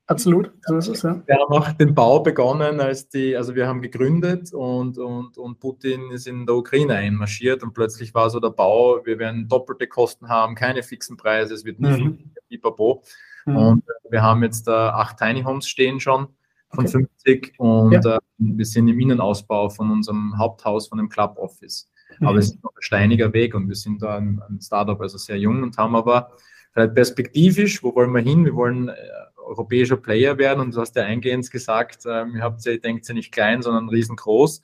Absolut, 0.05 0.51
so 0.63 0.75
ist 0.75 0.89
es, 0.89 1.01
ja. 1.03 1.23
Wir 1.25 1.35
haben 1.35 1.53
auch 1.53 1.71
den 1.71 1.95
Bau 1.95 2.19
begonnen, 2.19 2.81
als 2.81 3.07
die, 3.07 3.37
also 3.37 3.55
wir 3.55 3.67
haben 3.67 3.81
gegründet 3.81 4.53
und, 4.53 4.97
und, 4.97 5.37
und 5.37 5.59
Putin 5.61 6.11
ist 6.11 6.27
in 6.27 6.45
der 6.45 6.55
Ukraine 6.55 6.95
einmarschiert 6.95 7.63
und 7.63 7.73
plötzlich 7.73 8.13
war 8.13 8.29
so 8.29 8.41
der 8.41 8.49
Bau, 8.49 8.99
wir 9.05 9.17
werden 9.17 9.47
doppelte 9.47 9.87
Kosten 9.87 10.27
haben, 10.27 10.55
keine 10.55 10.83
fixen 10.83 11.15
Preise, 11.15 11.53
es 11.53 11.63
wird 11.63 11.79
nie 11.79 12.03
mhm. 12.03 12.19
Pipapo. 12.57 13.03
Mhm. 13.45 13.55
Und 13.55 13.83
wir 14.09 14.21
haben 14.21 14.43
jetzt 14.43 14.67
äh, 14.67 14.71
acht 14.71 15.17
Tiny 15.17 15.43
Homes 15.43 15.67
stehen 15.67 15.99
schon 15.99 16.27
von 16.73 16.85
okay. 16.85 17.07
50 17.25 17.53
und 17.57 17.91
ja. 17.91 18.15
äh, 18.15 18.19
wir 18.37 18.65
sind 18.65 18.87
im 18.87 18.99
Innenausbau 18.99 19.69
von 19.69 19.91
unserem 19.91 20.37
Haupthaus, 20.37 20.87
von 20.87 20.97
dem 20.97 21.09
Club 21.09 21.37
Office. 21.37 21.89
Mhm. 22.19 22.27
Aber 22.27 22.37
es 22.37 22.51
ist 22.51 22.63
noch 22.63 22.71
ein 22.71 22.81
steiniger 22.81 23.33
Weg 23.33 23.55
und 23.55 23.67
wir 23.67 23.75
sind 23.75 24.01
da 24.01 24.17
ein, 24.17 24.41
ein 24.49 24.59
Startup, 24.61 24.99
also 24.99 25.17
sehr 25.17 25.37
jung 25.37 25.63
und 25.63 25.77
haben 25.77 25.95
aber 25.95 26.31
vielleicht 26.71 26.95
perspektivisch, 26.95 27.83
wo 27.83 27.93
wollen 27.95 28.11
wir 28.11 28.21
hin? 28.21 28.45
Wir 28.45 28.55
wollen 28.55 28.89
äh, 28.89 28.95
europäischer 29.37 29.97
Player 29.97 30.37
werden 30.37 30.61
und 30.61 30.75
du 30.75 30.81
hast 30.81 30.95
ja 30.95 31.03
eingehend 31.03 31.49
gesagt, 31.51 32.05
ähm, 32.05 32.35
ihr 32.35 32.41
habt 32.41 32.63
ja, 32.65 32.75
denkt 32.77 33.07
ja 33.07 33.13
nicht 33.13 33.31
klein, 33.31 33.61
sondern 33.61 33.89
riesengroß. 33.89 34.61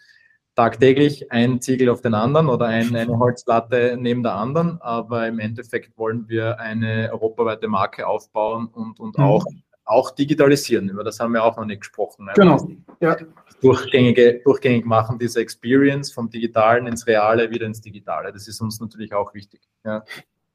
Tagtäglich 0.60 1.32
ein 1.32 1.62
Ziegel 1.62 1.88
auf 1.88 2.02
den 2.02 2.14
anderen 2.14 2.50
oder 2.50 2.66
ein, 2.66 2.94
eine 2.94 3.18
Holzlatte 3.18 3.96
neben 3.98 4.24
der 4.24 4.36
anderen, 4.36 4.82
aber 4.82 5.26
im 5.26 5.40
Endeffekt 5.40 5.98
wollen 5.98 6.28
wir 6.28 6.60
eine 6.60 7.10
europaweite 7.14 7.70
Marke 7.70 8.06
aufbauen 8.06 8.68
und, 8.68 9.00
und 9.00 9.18
mhm. 9.18 9.24
auch, 9.24 9.46
auch 9.86 10.12
digitalisieren. 10.12 10.90
Über 10.90 11.06
das 11.06 11.22
haben 11.22 11.32
wir 11.32 11.46
auch 11.46 11.56
noch 11.56 11.64
nicht 11.64 11.80
gesprochen. 11.80 12.26
Ne? 12.26 12.34
Genau. 12.36 12.70
Ja. 13.00 13.16
Durchgängige, 13.62 14.42
durchgängig 14.44 14.86
machen, 14.86 15.18
diese 15.18 15.40
Experience 15.40 16.12
vom 16.12 16.30
Digitalen 16.30 16.88
ins 16.88 17.08
Reale 17.08 17.52
wieder 17.52 17.66
ins 17.66 17.80
Digitale. 17.80 18.34
Das 18.34 18.46
ist 18.50 18.60
uns 18.60 18.82
natürlich 18.82 19.14
auch 19.14 19.34
wichtig. 19.34 19.62
Ja. 19.86 20.04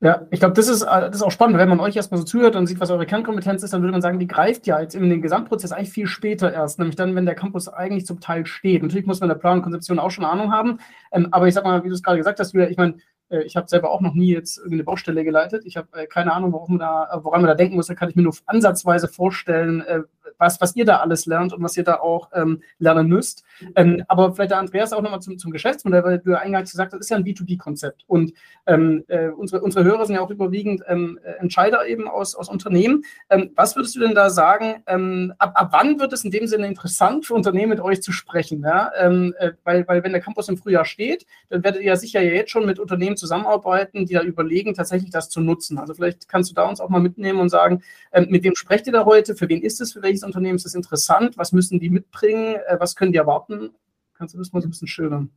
Ja, 0.05 0.27
ich 0.31 0.39
glaube, 0.39 0.53
das 0.53 0.69
ist, 0.69 0.83
äh, 0.83 0.87
das 0.87 1.17
ist 1.17 1.23
auch 1.23 1.31
spannend. 1.31 1.57
Wenn 1.57 1.71
man 1.71 1.81
euch 1.81 1.97
erstmal 1.97 2.19
so 2.19 2.27
zuhört 2.27 2.57
und 2.57 2.67
sieht, 2.67 2.79
was 2.79 2.91
eure 2.91 3.07
Kernkompetenz 3.07 3.63
ist, 3.63 3.73
dann 3.73 3.81
würde 3.81 3.93
man 3.93 4.03
sagen, 4.03 4.19
die 4.19 4.27
greift 4.27 4.67
ja 4.67 4.79
jetzt 4.79 4.95
in 4.95 5.09
den 5.09 5.23
Gesamtprozess 5.23 5.73
eigentlich 5.73 5.93
viel 5.93 6.07
später 6.07 6.53
erst, 6.53 6.79
nämlich 6.79 6.95
dann, 6.95 7.15
wenn 7.15 7.25
der 7.25 7.35
Campus 7.35 7.69
eigentlich 7.69 8.05
zum 8.05 8.21
Teil 8.21 8.45
steht. 8.45 8.83
Natürlich 8.83 9.07
muss 9.07 9.21
man 9.21 9.31
in 9.31 9.35
der 9.35 9.41
Plan 9.41 9.57
und 9.57 9.63
Konzeption 9.63 9.99
auch 9.99 10.11
schon 10.11 10.27
Ahnung 10.27 10.53
haben, 10.53 10.79
ähm, 11.11 11.29
aber 11.31 11.49
ich 11.49 11.55
sag 11.55 11.65
mal, 11.65 11.83
wie 11.85 11.89
du 11.89 11.95
es 11.95 12.03
gerade 12.03 12.19
gesagt 12.19 12.39
hast, 12.39 12.53
Julia, 12.53 12.69
ich 12.69 12.77
meine, 12.77 12.97
äh, 13.31 13.45
ich 13.45 13.57
habe 13.57 13.67
selber 13.67 13.93
auch 13.93 14.03
noch 14.03 14.13
nie 14.13 14.31
jetzt 14.31 14.59
irgendeine 14.59 14.85
Baustelle 14.85 15.25
geleitet. 15.25 15.65
Ich 15.65 15.79
habe 15.79 15.89
äh, 15.95 16.07
keine 16.07 16.35
Ahnung, 16.35 16.53
woran 16.53 16.77
man, 16.77 16.81
da, 16.81 17.21
woran 17.23 17.41
man 17.41 17.49
da 17.49 17.55
denken 17.55 17.77
muss. 17.77 17.87
Da 17.87 17.95
kann 17.95 18.11
ich 18.11 18.15
mir 18.15 18.23
nur 18.23 18.35
ansatzweise 18.45 19.09
vorstellen, 19.09 19.81
äh, 19.87 20.01
was, 20.39 20.61
was 20.61 20.77
ihr 20.77 20.85
da 20.85 20.99
alles 20.99 21.27
lernt 21.27 21.53
und 21.53 21.63
was 21.63 21.77
ihr 21.77 21.85
da 21.85 21.97
auch 21.97 22.31
ähm, 22.33 22.63
lernen 22.79 23.09
müsst. 23.09 23.45
Ähm, 23.77 24.05
aber 24.09 24.35
vielleicht 24.35 24.51
der 24.51 24.59
Andreas 24.59 24.93
auch 24.93 25.03
nochmal 25.03 25.21
zum, 25.21 25.39
zum 25.39 25.53
Geschäftsmodell, 25.53 26.05
weil 26.05 26.19
du 26.19 26.31
ja 26.31 26.39
eingangs 26.39 26.71
gesagt 26.71 26.93
hast, 26.93 26.99
das 26.99 27.07
ist 27.07 27.11
ja 27.11 27.17
ein 27.17 27.25
B2B-Konzept. 27.25 28.05
Und 28.07 28.33
ähm, 28.67 29.05
äh, 29.09 29.29
unsere, 29.29 29.63
unsere 29.63 29.85
Hörer 29.85 30.07
sind 30.07 30.17
ja 30.17 30.23
auch 30.23 30.31
überwiegend 30.31 30.83
ähm, 30.87 31.19
Entscheider 31.39 31.87
eben 31.87 32.09
aus, 32.09 32.35
aus 32.35 32.49
Unternehmen. 32.49 33.05
Ähm, 33.31 33.51
was 33.55 33.77
würdest 33.77 33.95
du 33.97 34.01
denn 34.01 34.15
da 34.15 34.31
sagen, 34.31 34.83
ähm, 34.87 35.35
ab, 35.39 35.53
ab 35.55 35.69
wann 35.73 36.01
wird 36.01 36.13
es 36.13 36.25
in 36.25 36.31
dem 36.31 36.47
Sinne 36.47 36.67
interessant 36.67 37.27
für 37.27 37.35
Unternehmen 37.35 37.71
mit 37.71 37.81
euch 37.81 38.03
zu 38.03 38.13
sprechen? 38.13 38.63
Ja? 38.63 38.91
Äh, 38.95 39.53
weil, 39.65 39.87
weil 39.87 40.03
wenn 40.03 40.13
der 40.13 40.21
Campus 40.21 40.49
im 40.49 40.57
Frühjahr 40.57 40.85
steht, 40.85 41.27
dann 41.49 41.63
werdet 41.65 41.83
ihr 41.83 41.89
ja 41.89 41.97
sicher 41.97 42.23
jetzt 42.23 42.51
schon 42.51 42.67
mit 42.67 42.79
Unternehmen 42.79 43.17
zusammenarbeiten, 43.17 44.07
die 44.07 44.15
da 44.15 44.23
überlegen, 44.23 44.75
tatsächlich 44.75 45.11
das 45.11 45.29
zu 45.29 45.41
nutzen. 45.41 45.79
Also 45.79 45.95
vielleicht 45.95 46.29
kannst 46.29 46.51
du 46.51 46.55
da 46.55 46.69
uns 46.69 46.81
auch 46.81 46.89
mal 46.89 47.01
mitnehmen 47.01 47.41
und 47.41 47.49
sagen, 47.49 47.83
mit 48.29 48.45
wem 48.45 48.55
sprecht 48.55 48.87
ihr 48.87 48.93
da 48.93 49.05
heute, 49.05 49.35
für 49.35 49.49
wen 49.49 49.63
ist 49.63 49.81
es, 49.81 49.93
für 49.93 50.03
welches 50.15 50.25
Unternehmen 50.25 50.57
ist 50.57 50.67
es 50.67 50.75
interessant, 50.75 51.37
was 51.37 51.53
müssen 51.53 51.81
die 51.81 51.91
mitbringen, 51.91 52.57
äh, 52.67 52.77
was 52.79 52.95
können 52.95 53.13
die 53.13 53.19
erwarten? 53.19 53.71
Kannst 54.17 54.35
du 54.35 54.39
das 54.39 54.53
mal 54.53 54.61
so 54.61 54.69
ein 54.69 54.71
bisschen 54.71 54.89
schildern? 54.89 55.31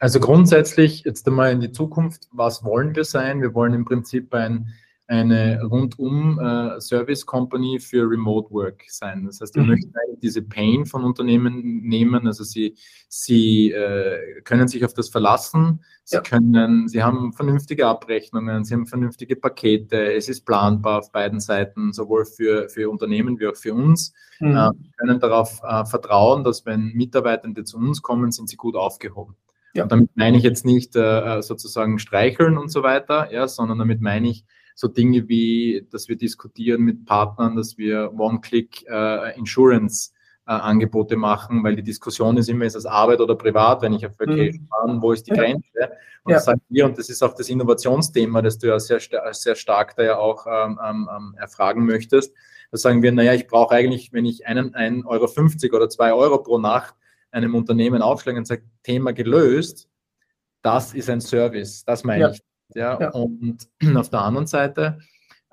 Also 0.00 0.20
grundsätzlich 0.20 1.04
jetzt 1.04 1.26
einmal 1.26 1.52
in 1.52 1.60
die 1.60 1.72
Zukunft, 1.72 2.28
was 2.30 2.64
wollen 2.64 2.94
wir 2.94 3.04
sein? 3.04 3.42
Wir 3.42 3.54
wollen 3.54 3.74
im 3.74 3.84
Prinzip 3.84 4.32
ein 4.32 4.72
eine 5.08 5.62
rundum 5.62 6.38
äh, 6.40 6.80
Service 6.80 7.24
Company 7.24 7.78
für 7.78 8.08
Remote 8.10 8.50
Work 8.50 8.82
sein. 8.88 9.24
Das 9.26 9.40
heißt, 9.40 9.54
wir 9.54 9.62
mhm. 9.62 9.68
möchten 9.70 9.92
eigentlich 9.96 10.20
diese 10.20 10.42
Pain 10.42 10.84
von 10.84 11.04
Unternehmen 11.04 11.82
nehmen. 11.82 12.26
Also 12.26 12.42
sie, 12.42 12.76
sie 13.08 13.70
äh, 13.70 14.40
können 14.42 14.66
sich 14.66 14.84
auf 14.84 14.94
das 14.94 15.08
verlassen. 15.08 15.84
Sie 16.02 16.16
ja. 16.16 16.22
können, 16.22 16.88
sie 16.88 17.02
haben 17.02 17.32
vernünftige 17.32 17.86
Abrechnungen, 17.86 18.64
sie 18.64 18.74
haben 18.74 18.86
vernünftige 18.86 19.36
Pakete. 19.36 20.12
Es 20.12 20.28
ist 20.28 20.44
planbar 20.44 21.00
auf 21.00 21.12
beiden 21.12 21.38
Seiten, 21.38 21.92
sowohl 21.92 22.24
für, 22.24 22.68
für 22.68 22.90
Unternehmen 22.90 23.38
wie 23.38 23.46
auch 23.46 23.56
für 23.56 23.74
uns. 23.74 24.12
Mhm. 24.40 24.56
Äh, 24.56 24.70
können 24.96 25.20
darauf 25.20 25.60
äh, 25.62 25.84
vertrauen, 25.84 26.42
dass 26.42 26.66
wenn 26.66 26.92
Mitarbeitende 26.94 27.62
zu 27.62 27.76
uns 27.76 28.02
kommen, 28.02 28.32
sind 28.32 28.48
sie 28.48 28.56
gut 28.56 28.74
aufgehoben. 28.74 29.36
Ja. 29.74 29.84
Und 29.84 29.92
damit 29.92 30.10
meine 30.14 30.38
ich 30.38 30.42
jetzt 30.42 30.64
nicht 30.64 30.96
äh, 30.96 31.42
sozusagen 31.42 31.98
streicheln 31.98 32.56
und 32.56 32.70
so 32.70 32.82
weiter, 32.82 33.30
ja, 33.30 33.46
sondern 33.46 33.78
damit 33.78 34.00
meine 34.00 34.28
ich, 34.28 34.44
so 34.76 34.88
Dinge 34.88 35.26
wie, 35.26 35.86
dass 35.90 36.08
wir 36.08 36.16
diskutieren 36.16 36.82
mit 36.82 37.06
Partnern, 37.06 37.56
dass 37.56 37.78
wir 37.78 38.12
One-Click-Insurance 38.12 40.12
äh, 40.12 40.52
äh, 40.52 40.52
Angebote 40.52 41.16
machen, 41.16 41.64
weil 41.64 41.76
die 41.76 41.82
Diskussion 41.82 42.36
ist 42.36 42.50
immer, 42.50 42.66
ist 42.66 42.76
das 42.76 42.84
Arbeit 42.84 43.20
oder 43.20 43.36
privat, 43.36 43.80
wenn 43.80 43.94
ich 43.94 44.04
auf 44.04 44.20
Vacation 44.20 44.62
mhm. 44.62 44.68
fahre, 44.68 45.02
wo 45.02 45.12
ist 45.12 45.26
die 45.26 45.30
Grenze? 45.30 45.64
Und 46.24 46.30
ja. 46.30 46.36
das 46.36 46.44
sagen 46.44 46.60
wir, 46.68 46.84
und 46.84 46.98
das 46.98 47.08
ist 47.08 47.22
auch 47.22 47.34
das 47.34 47.48
Innovationsthema, 47.48 48.42
das 48.42 48.58
du 48.58 48.66
ja 48.66 48.78
sehr, 48.78 49.00
sehr 49.32 49.54
stark 49.54 49.96
da 49.96 50.04
ja 50.04 50.18
auch 50.18 50.46
ähm, 50.46 50.78
ähm, 50.86 51.08
ähm, 51.10 51.34
erfragen 51.38 51.86
möchtest. 51.86 52.34
Da 52.70 52.76
sagen 52.76 53.02
wir, 53.02 53.12
naja, 53.12 53.32
ich 53.32 53.46
brauche 53.46 53.74
eigentlich, 53.74 54.12
wenn 54.12 54.26
ich 54.26 54.46
einen, 54.46 54.74
1,50 54.74 55.06
Euro 55.06 55.76
oder 55.76 55.88
2 55.88 56.12
Euro 56.12 56.42
pro 56.42 56.58
Nacht 56.58 56.94
einem 57.30 57.54
Unternehmen 57.54 58.02
aufschlage 58.02 58.36
und 58.36 58.46
sage, 58.46 58.64
Thema 58.82 59.12
gelöst, 59.12 59.88
das 60.60 60.92
ist 60.92 61.08
ein 61.08 61.22
Service, 61.22 61.82
das 61.84 62.04
meine 62.04 62.20
ja. 62.20 62.30
ich. 62.30 62.42
Ja, 62.74 63.00
ja. 63.00 63.10
Und 63.10 63.68
auf 63.96 64.10
der 64.10 64.20
anderen 64.22 64.46
Seite, 64.46 64.98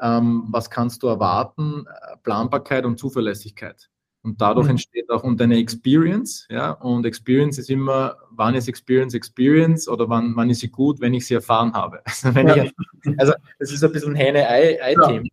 ähm, 0.02 0.46
was 0.50 0.70
kannst 0.70 1.04
du 1.04 1.08
erwarten? 1.08 1.86
Planbarkeit 2.24 2.86
und 2.86 2.98
Zuverlässigkeit. 2.98 3.90
Und 4.24 4.40
dadurch 4.40 4.66
mhm. 4.66 4.72
entsteht 4.72 5.10
auch 5.10 5.24
und 5.24 5.42
eine 5.42 5.58
Experience, 5.58 6.48
ja, 6.50 6.72
und 6.72 7.06
Experience 7.06 7.58
ist 7.58 7.70
immer, 7.70 8.16
wann 8.32 8.56
ist 8.56 8.70
Experience 8.70 9.14
Experience 9.14 9.90
oder 9.90 10.08
wann, 10.08 10.34
wann 10.38 10.50
ist 10.50 10.62
sie 10.62 10.70
gut, 10.70 11.02
wenn 11.02 11.14
ich 11.14 11.28
sie 11.28 11.34
erfahren 11.34 11.74
habe. 11.74 12.02
Also, 12.06 12.34
wenn 12.34 12.48
ja. 12.48 12.64
ich, 12.64 12.74
also 13.18 13.34
das 13.60 13.72
ist 13.72 13.84
ein 13.84 13.92
bisschen 13.92 14.16
Hähne-Ei-Thema. 14.16 15.28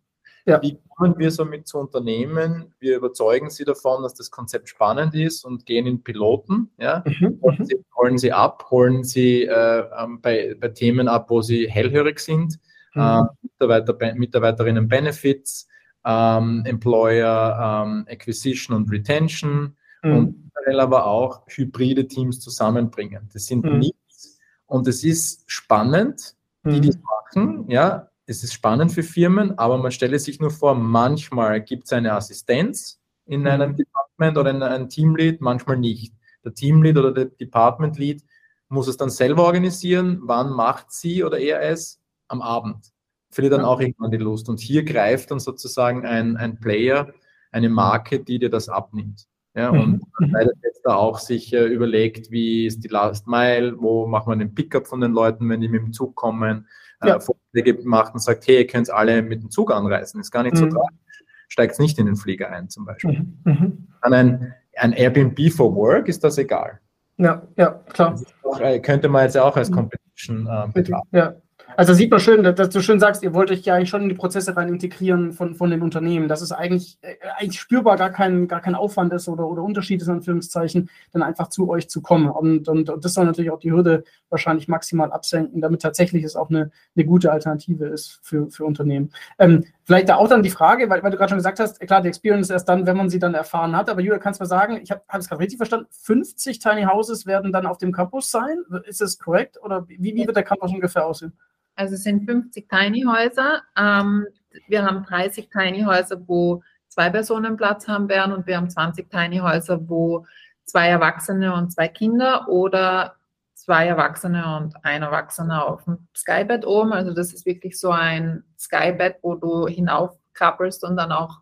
Ja. 0.45 0.61
Wie 0.61 0.79
kommen 0.95 1.17
wir 1.17 1.31
somit 1.31 1.67
zu 1.67 1.77
Unternehmen? 1.77 2.73
Wir 2.79 2.97
überzeugen 2.97 3.49
sie 3.49 3.63
davon, 3.63 4.03
dass 4.03 4.13
das 4.13 4.31
Konzept 4.31 4.69
spannend 4.69 5.13
ist 5.13 5.45
und 5.45 5.65
gehen 5.65 5.85
in 5.85 6.03
Piloten. 6.03 6.71
Ja? 6.77 7.03
Mhm. 7.05 7.39
Holen, 7.41 7.57
mhm. 7.59 7.65
sie, 7.65 7.85
holen 7.95 8.17
sie 8.17 8.31
ab, 8.31 8.67
holen 8.71 9.03
sie 9.03 9.43
äh, 9.43 9.83
ähm, 9.99 10.19
bei, 10.21 10.55
bei 10.59 10.69
Themen 10.69 11.07
ab, 11.07 11.29
wo 11.29 11.41
sie 11.41 11.69
hellhörig 11.69 12.19
sind. 12.19 12.59
Mhm. 12.93 13.01
Äh, 13.01 13.23
Mitarbeiter, 13.43 14.15
Mitarbeiterinnen 14.15 14.87
Benefits, 14.87 15.67
ähm, 16.05 16.63
Employer 16.65 17.83
ähm, 17.85 18.05
Acquisition 18.09 18.75
und 18.75 18.91
Retention 18.91 19.75
mhm. 20.03 20.15
und 20.15 20.51
aber 20.79 21.05
auch 21.05 21.41
hybride 21.47 22.07
Teams 22.07 22.39
zusammenbringen. 22.39 23.29
Das 23.33 23.45
sind 23.45 23.65
mhm. 23.65 23.79
nichts 23.79 24.39
und 24.67 24.87
es 24.87 25.03
ist 25.03 25.49
spannend, 25.49 26.35
die 26.63 26.77
mhm. 26.77 26.81
das 26.83 26.99
machen, 26.99 27.65
ja, 27.67 28.10
es 28.25 28.43
ist 28.43 28.53
spannend 28.53 28.91
für 28.91 29.03
Firmen, 29.03 29.57
aber 29.57 29.77
man 29.77 29.91
stelle 29.91 30.19
sich 30.19 30.39
nur 30.39 30.51
vor, 30.51 30.75
manchmal 30.75 31.61
gibt 31.61 31.85
es 31.85 31.93
eine 31.93 32.13
Assistenz 32.13 32.99
in 33.25 33.47
einem 33.47 33.71
mhm. 33.71 33.77
Department 33.77 34.37
oder 34.37 34.51
in 34.51 34.63
einem 34.63 34.89
Teamlead, 34.89 35.41
manchmal 35.41 35.77
nicht. 35.77 36.13
Der 36.43 36.53
Teamlead 36.53 36.97
oder 36.97 37.11
der 37.11 37.25
Department 37.25 37.97
Lead 37.97 38.23
muss 38.69 38.87
es 38.87 38.97
dann 38.97 39.09
selber 39.09 39.45
organisieren. 39.45 40.19
Wann 40.23 40.51
macht 40.51 40.91
sie 40.91 41.23
oder 41.23 41.39
er 41.39 41.61
es? 41.61 41.99
Am 42.27 42.41
Abend. 42.41 42.91
Verliert 43.29 43.53
dann 43.53 43.65
auch 43.65 43.79
irgendwann 43.79 44.11
die 44.11 44.17
Lust. 44.17 44.49
Und 44.49 44.59
hier 44.59 44.83
greift 44.83 45.31
dann 45.31 45.39
sozusagen 45.39 46.05
ein, 46.05 46.37
ein 46.37 46.59
Player, 46.59 47.13
eine 47.51 47.69
Marke, 47.69 48.19
die 48.19 48.39
dir 48.39 48.49
das 48.49 48.69
abnimmt. 48.69 49.27
Ja, 49.53 49.69
und 49.69 50.01
mhm. 50.19 50.31
leider 50.31 50.51
jetzt 50.63 50.81
da 50.85 50.95
auch 50.95 51.19
sich 51.19 51.53
äh, 51.53 51.65
überlegt, 51.65 52.31
wie 52.31 52.65
ist 52.67 52.83
die 52.83 52.87
Last 52.87 53.27
Mile, 53.27 53.75
wo 53.77 54.07
macht 54.07 54.27
man 54.27 54.39
den 54.39 54.55
Pickup 54.55 54.87
von 54.87 55.01
den 55.01 55.11
Leuten, 55.11 55.49
wenn 55.49 55.59
die 55.59 55.67
mit 55.67 55.81
dem 55.81 55.91
Zug 55.91 56.15
kommen, 56.15 56.67
ja. 57.09 57.19
Vorschläge 57.19 57.79
macht 57.83 58.13
und 58.13 58.19
sagt, 58.19 58.47
hey, 58.47 58.59
ihr 58.59 58.67
könnt 58.67 58.89
alle 58.89 59.21
mit 59.21 59.41
dem 59.41 59.51
Zug 59.51 59.71
anreisen, 59.71 60.19
ist 60.19 60.31
gar 60.31 60.43
nicht 60.43 60.55
mhm. 60.55 60.59
so 60.59 60.65
tragisch. 60.67 61.23
Steigt 61.47 61.79
nicht 61.79 61.99
in 61.99 62.05
den 62.05 62.15
Flieger 62.15 62.49
ein 62.49 62.69
zum 62.69 62.85
Beispiel. 62.85 63.19
Mhm. 63.19 63.37
mhm. 63.43 63.87
An 64.01 64.13
ein, 64.13 64.53
ein 64.77 64.93
Airbnb 64.93 65.51
for 65.51 65.75
Work 65.75 66.07
ist 66.07 66.23
das 66.23 66.37
egal. 66.37 66.79
Ja, 67.17 67.47
ja, 67.57 67.71
klar. 67.93 68.19
Auch, 68.43 68.59
äh, 68.59 68.79
könnte 68.79 69.09
man 69.09 69.23
jetzt 69.23 69.37
auch 69.37 69.55
als 69.55 69.69
mhm. 69.69 69.75
Competition 69.75 70.47
äh, 70.47 70.67
betrachten. 70.73 71.15
Ja. 71.15 71.35
Also 71.77 71.93
sieht 71.93 72.11
man 72.11 72.19
schön, 72.19 72.43
dass 72.43 72.69
du 72.69 72.81
schön 72.81 72.99
sagst, 72.99 73.23
ihr 73.23 73.33
wollt 73.33 73.51
euch 73.51 73.61
ja 73.61 73.75
eigentlich 73.75 73.89
schon 73.89 74.03
in 74.03 74.09
die 74.09 74.15
Prozesse 74.15 74.55
rein 74.55 74.67
integrieren 74.67 75.31
von, 75.31 75.55
von 75.55 75.69
den 75.69 75.81
Unternehmen, 75.81 76.27
dass 76.27 76.41
es 76.41 76.51
eigentlich, 76.51 76.97
äh, 77.01 77.15
eigentlich 77.37 77.59
spürbar 77.59 77.97
gar 77.97 78.09
kein, 78.09 78.47
gar 78.47 78.61
kein 78.61 78.75
Aufwand 78.75 79.13
ist 79.13 79.27
oder, 79.27 79.47
oder 79.47 79.61
Unterschied 79.61 80.01
ist, 80.01 80.07
in 80.07 80.15
Anführungszeichen, 80.15 80.89
dann 81.11 81.23
einfach 81.23 81.47
zu 81.49 81.69
euch 81.69 81.89
zu 81.89 82.01
kommen. 82.01 82.29
Und, 82.29 82.67
und, 82.67 82.89
und 82.89 83.05
das 83.05 83.13
soll 83.13 83.25
natürlich 83.25 83.51
auch 83.51 83.59
die 83.59 83.71
Hürde 83.71 84.03
wahrscheinlich 84.29 84.67
maximal 84.67 85.11
absenken, 85.11 85.61
damit 85.61 85.81
tatsächlich 85.81 86.23
es 86.23 86.35
auch 86.35 86.49
eine, 86.49 86.71
eine 86.95 87.05
gute 87.05 87.31
Alternative 87.31 87.85
ist 87.85 88.19
für, 88.23 88.49
für 88.49 88.65
Unternehmen. 88.65 89.11
Ähm, 89.39 89.65
vielleicht 89.83 90.09
da 90.09 90.15
auch 90.15 90.27
dann 90.27 90.43
die 90.43 90.49
Frage, 90.49 90.89
weil, 90.89 91.03
weil 91.03 91.11
du 91.11 91.17
gerade 91.17 91.29
schon 91.29 91.39
gesagt 91.39 91.59
hast, 91.59 91.79
klar, 91.79 92.01
die 92.01 92.07
Experience 92.07 92.49
erst 92.49 92.67
dann, 92.69 92.85
wenn 92.85 92.97
man 92.97 93.09
sie 93.09 93.19
dann 93.19 93.33
erfahren 93.33 93.75
hat, 93.75 93.89
aber 93.89 94.01
Julia, 94.01 94.19
kannst 94.19 94.39
du 94.39 94.43
mal 94.43 94.47
sagen, 94.47 94.79
ich 94.81 94.91
habe 94.91 95.01
hab 95.07 95.21
es 95.21 95.29
gerade 95.29 95.41
richtig 95.41 95.57
verstanden, 95.57 95.87
50 95.89 96.59
Tiny 96.59 96.83
Houses 96.83 97.25
werden 97.25 97.51
dann 97.51 97.65
auf 97.65 97.77
dem 97.77 97.91
Campus 97.91 98.29
sein? 98.29 98.63
Ist 98.85 99.01
das 99.01 99.17
korrekt? 99.17 99.57
Oder 99.61 99.87
wie, 99.87 100.15
wie 100.15 100.25
wird 100.25 100.35
der 100.35 100.43
Campus 100.43 100.71
ungefähr 100.71 101.05
aussehen? 101.05 101.33
Also 101.75 101.95
es 101.95 102.03
sind 102.03 102.25
50 102.25 102.69
Tiny 102.69 103.03
Häuser. 103.03 103.61
Ähm, 103.77 104.27
wir 104.67 104.83
haben 104.83 105.03
30 105.03 105.49
Tiny 105.49 105.83
Häuser, 105.83 106.21
wo 106.27 106.61
zwei 106.87 107.09
Personen 107.09 107.57
Platz 107.57 107.87
haben 107.87 108.09
werden 108.09 108.33
und 108.33 108.47
wir 108.47 108.57
haben 108.57 108.69
20 108.69 109.09
Tiny 109.09 109.37
Häuser, 109.37 109.79
wo 109.89 110.25
zwei 110.65 110.87
Erwachsene 110.87 111.53
und 111.53 111.71
zwei 111.71 111.87
Kinder 111.87 112.47
oder 112.49 113.15
zwei 113.55 113.87
Erwachsene 113.87 114.57
und 114.57 114.75
ein 114.83 115.03
Erwachsener 115.03 115.67
auf 115.67 115.83
dem 115.85 116.07
Skybed 116.15 116.65
oben. 116.65 116.93
Also 116.93 117.13
das 117.13 117.33
ist 117.33 117.45
wirklich 117.45 117.79
so 117.79 117.91
ein 117.91 118.43
Skybed, 118.57 119.17
wo 119.21 119.35
du 119.35 119.67
hinaufkrabbelst 119.67 120.83
und 120.83 120.97
dann 120.97 121.11
auch 121.11 121.39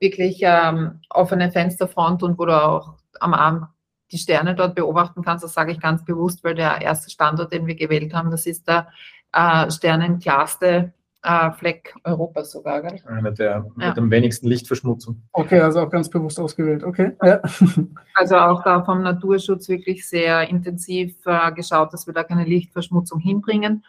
wirklich 0.00 0.40
ähm, 0.42 1.00
offene 1.10 1.50
Fensterfront 1.50 2.22
und 2.22 2.38
wo 2.38 2.46
du 2.46 2.52
auch 2.52 2.94
am 3.20 3.34
Abend 3.34 3.66
die 4.10 4.18
Sterne 4.18 4.54
dort 4.54 4.74
beobachten 4.74 5.22
kannst. 5.22 5.44
Das 5.44 5.52
sage 5.52 5.72
ich 5.72 5.80
ganz 5.80 6.04
bewusst, 6.04 6.42
weil 6.42 6.54
der 6.54 6.80
erste 6.80 7.10
Standort, 7.10 7.52
den 7.52 7.66
wir 7.66 7.74
gewählt 7.74 8.14
haben, 8.14 8.30
das 8.30 8.46
ist 8.46 8.66
der 8.66 8.88
äh, 9.32 9.70
sternenklarste 9.70 10.92
äh, 11.22 11.50
Fleck 11.52 11.94
Europas 12.04 12.52
sogar. 12.52 12.82
Gell? 12.82 13.00
Einer 13.06 13.32
der 13.32 13.66
ja. 13.78 13.88
mit 13.88 13.98
am 13.98 14.10
wenigsten 14.10 14.48
Lichtverschmutzung. 14.48 15.22
Okay, 15.32 15.60
also 15.60 15.80
auch 15.80 15.90
ganz 15.90 16.08
bewusst 16.08 16.38
ausgewählt. 16.38 16.84
Okay. 16.84 17.12
Ja. 17.22 17.40
Also 18.14 18.36
auch 18.36 18.64
da 18.64 18.82
vom 18.82 19.02
Naturschutz 19.02 19.68
wirklich 19.68 20.08
sehr 20.08 20.48
intensiv 20.48 21.14
äh, 21.24 21.52
geschaut, 21.52 21.92
dass 21.92 22.06
wir 22.08 22.14
da 22.14 22.24
keine 22.24 22.44
Lichtverschmutzung 22.44 23.20
hinbringen. 23.20 23.84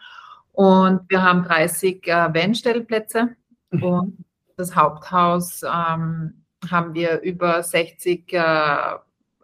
Und 0.52 1.00
wir 1.08 1.22
haben 1.22 1.42
30 1.42 2.06
äh, 2.06 2.12
Van-Stellplätze 2.32 3.30
mhm. 3.72 3.82
und 3.82 4.24
das 4.56 4.76
Haupthaus 4.76 5.62
ähm, 5.62 6.44
haben 6.70 6.94
wir 6.94 7.22
über 7.22 7.62
60 7.62 8.32
äh, 8.32 8.38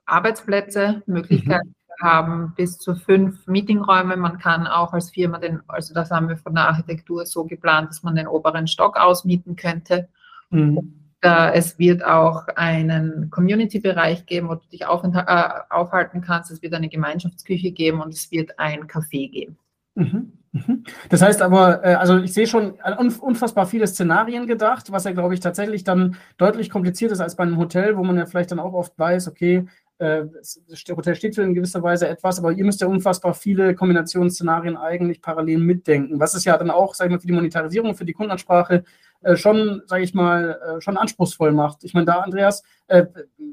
Arbeitsplätze, 0.05 1.03
Möglichkeiten 1.07 1.76
haben 2.01 2.55
bis 2.57 2.79
zu 2.79 2.95
fünf 2.95 3.47
Meetingräume. 3.47 4.17
Man 4.17 4.39
kann 4.39 4.67
auch 4.67 4.93
als 4.93 5.11
Firma 5.11 5.39
den, 5.39 5.61
also 5.69 5.95
das 5.95 6.11
haben 6.11 6.29
wir 6.29 6.37
von 6.37 6.55
der 6.55 6.69
Architektur 6.69 7.27
so 7.27 7.45
geplant, 7.45 7.91
dass 7.91 8.03
man 8.03 8.17
den 8.17 8.29
oberen 8.29 8.67
Stock 8.67 8.97
ausmieten 8.97 9.57
könnte. 9.57 10.09
Mhm. 10.51 11.07
Es 11.21 11.79
wird 11.79 12.05
auch 12.05 12.47
einen 12.55 13.31
Community-Bereich 13.31 14.27
geben, 14.27 14.49
wo 14.49 14.55
du 14.55 14.69
dich 14.71 14.83
äh, 14.83 15.49
aufhalten 15.71 16.21
kannst. 16.21 16.51
Es 16.51 16.63
wird 16.63 16.75
eine 16.75 16.89
Gemeinschaftsküche 16.89 17.73
geben 17.73 18.01
und 18.01 18.15
es 18.15 18.31
wird 18.31 18.59
ein 18.59 18.87
Café 18.87 19.31
geben. 19.31 19.59
Mhm. 19.95 20.33
mhm. 20.53 20.85
Das 21.09 21.23
heißt 21.23 21.43
aber, 21.43 21.85
äh, 21.85 21.95
also 21.95 22.19
ich 22.19 22.33
sehe 22.33 22.47
schon 22.47 22.75
unfassbar 23.21 23.67
viele 23.67 23.87
Szenarien 23.87 24.47
gedacht, 24.47 24.93
was 24.93 25.05
ja, 25.05 25.13
glaube 25.13 25.35
ich, 25.35 25.41
tatsächlich 25.41 25.83
dann 25.83 26.17
deutlich 26.37 26.71
kompliziert 26.71 27.11
ist 27.11 27.21
als 27.21 27.35
bei 27.35 27.43
einem 27.43 27.57
Hotel, 27.57 27.97
wo 27.97 28.05
man 28.05 28.19
ja 28.19 28.27
vielleicht 28.27 28.53
dann 28.53 28.61
auch 28.61 28.75
oft 28.75 28.97
weiß, 28.97 29.27
okay, 29.27 29.57
äh, 29.57 29.63
das 29.99 30.61
Hotel 30.91 31.15
steht 31.15 31.35
für 31.35 31.43
in 31.43 31.55
gewisser 31.55 31.83
Weise 31.83 32.09
etwas, 32.09 32.39
aber 32.39 32.53
ihr 32.53 32.65
müsst 32.65 32.81
ja 32.83 32.87
unfassbar 32.87 33.33
viele 33.33 33.75
Kombinationsszenarien 33.75 34.77
eigentlich 34.77 35.23
parallel 35.23 35.59
mitdenken, 35.59 36.21
was 36.21 36.35
es 36.35 36.45
ja 36.45 36.57
dann 36.59 36.71
auch, 36.71 36.95
sage 36.95 37.09
ich 37.09 37.13
mal, 37.13 37.21
für 37.21 37.27
die 37.27 37.33
Monetarisierung, 37.33 37.95
für 37.95 38.05
die 38.05 38.13
Kundenansprache 38.13 38.85
äh, 39.23 39.37
schon, 39.37 39.83
sage 39.87 40.05
ich 40.05 40.15
mal, 40.15 40.61
äh, 40.77 40.81
schon 40.81 40.97
anspruchsvoll 40.97 41.53
macht. 41.53 41.85
Ich 41.85 41.95
meine, 41.95 42.07
da, 42.07 42.21
Andreas, 42.21 42.63
äh, 42.89 43.07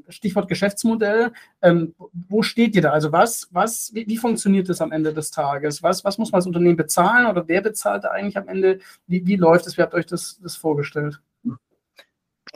Stichwort 0.08 0.48
Geschäftsmodell, 0.48 1.32
ähm, 1.62 1.94
wo 2.12 2.42
steht 2.42 2.76
ihr 2.76 2.82
da? 2.82 2.90
Also 2.90 3.12
was, 3.12 3.48
was, 3.50 3.90
wie, 3.94 4.06
wie, 4.06 4.16
funktioniert 4.16 4.68
das 4.68 4.80
am 4.80 4.92
Ende 4.92 5.14
des 5.14 5.30
Tages? 5.30 5.82
Was, 5.82 6.04
was 6.04 6.18
muss 6.18 6.30
man 6.30 6.40
als 6.40 6.46
Unternehmen 6.46 6.76
bezahlen 6.76 7.26
oder 7.26 7.48
wer 7.48 7.62
bezahlt 7.62 8.04
da 8.04 8.08
eigentlich 8.08 8.36
am 8.36 8.48
Ende? 8.48 8.80
Wie, 9.06 9.26
wie 9.26 9.36
läuft 9.36 9.66
es? 9.66 9.76
Wie 9.76 9.82
habt 9.82 9.94
ihr 9.94 9.98
euch 9.98 10.06
das, 10.06 10.38
das 10.42 10.56
vorgestellt? 10.56 11.20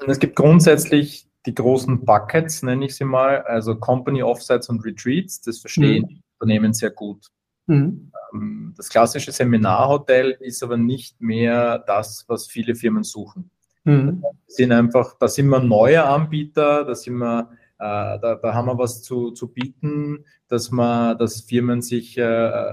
Es 0.06 0.18
gibt 0.18 0.36
grundsätzlich 0.36 1.27
die 1.48 1.54
großen 1.54 2.04
Buckets, 2.04 2.62
nenne 2.62 2.84
ich 2.84 2.94
sie 2.94 3.06
mal, 3.06 3.40
also 3.42 3.74
Company 3.74 4.22
Offsites 4.22 4.68
und 4.68 4.84
Retreats, 4.84 5.40
das 5.40 5.58
verstehen 5.58 6.04
mhm. 6.06 6.22
Unternehmen 6.38 6.74
sehr 6.74 6.90
gut. 6.90 7.26
Mhm. 7.66 8.12
Ähm, 8.34 8.74
das 8.76 8.90
klassische 8.90 9.32
Seminarhotel 9.32 10.36
ist 10.40 10.62
aber 10.62 10.76
nicht 10.76 11.22
mehr 11.22 11.78
das, 11.78 12.26
was 12.28 12.48
viele 12.48 12.74
Firmen 12.74 13.02
suchen. 13.02 13.50
Mhm. 13.84 14.22
Sind 14.46 14.72
einfach, 14.72 15.16
da 15.18 15.26
sind 15.26 15.48
wir 15.48 15.60
neue 15.60 16.04
Anbieter, 16.04 16.84
da 16.84 16.94
sind 16.94 17.16
wir, 17.16 17.48
äh, 17.78 18.18
da, 18.20 18.38
da, 18.42 18.52
haben 18.52 18.66
wir 18.66 18.76
was 18.76 19.02
zu, 19.02 19.30
zu 19.30 19.50
bieten, 19.50 20.26
dass 20.48 20.70
man, 20.70 21.16
dass 21.16 21.40
Firmen 21.40 21.80
sich, 21.80 22.18
äh, 22.18 22.72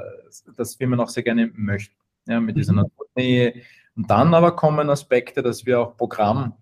dass 0.58 0.76
Firmen 0.76 1.00
auch 1.00 1.10
sehr 1.10 1.24
gerne 1.24 1.50
möchten, 1.56 1.96
ja, 2.28 2.42
mit 2.42 2.58
dieser 2.58 2.74
mhm. 2.74 2.80
Naturnähe. 2.80 3.62
Und 3.96 4.12
dann 4.12 4.34
aber 4.34 4.58
kommen 4.58 4.90
Aspekte, 4.90 5.42
dass 5.42 5.66
wir 5.66 5.80
auch 5.80 5.96
Programm 5.96 6.56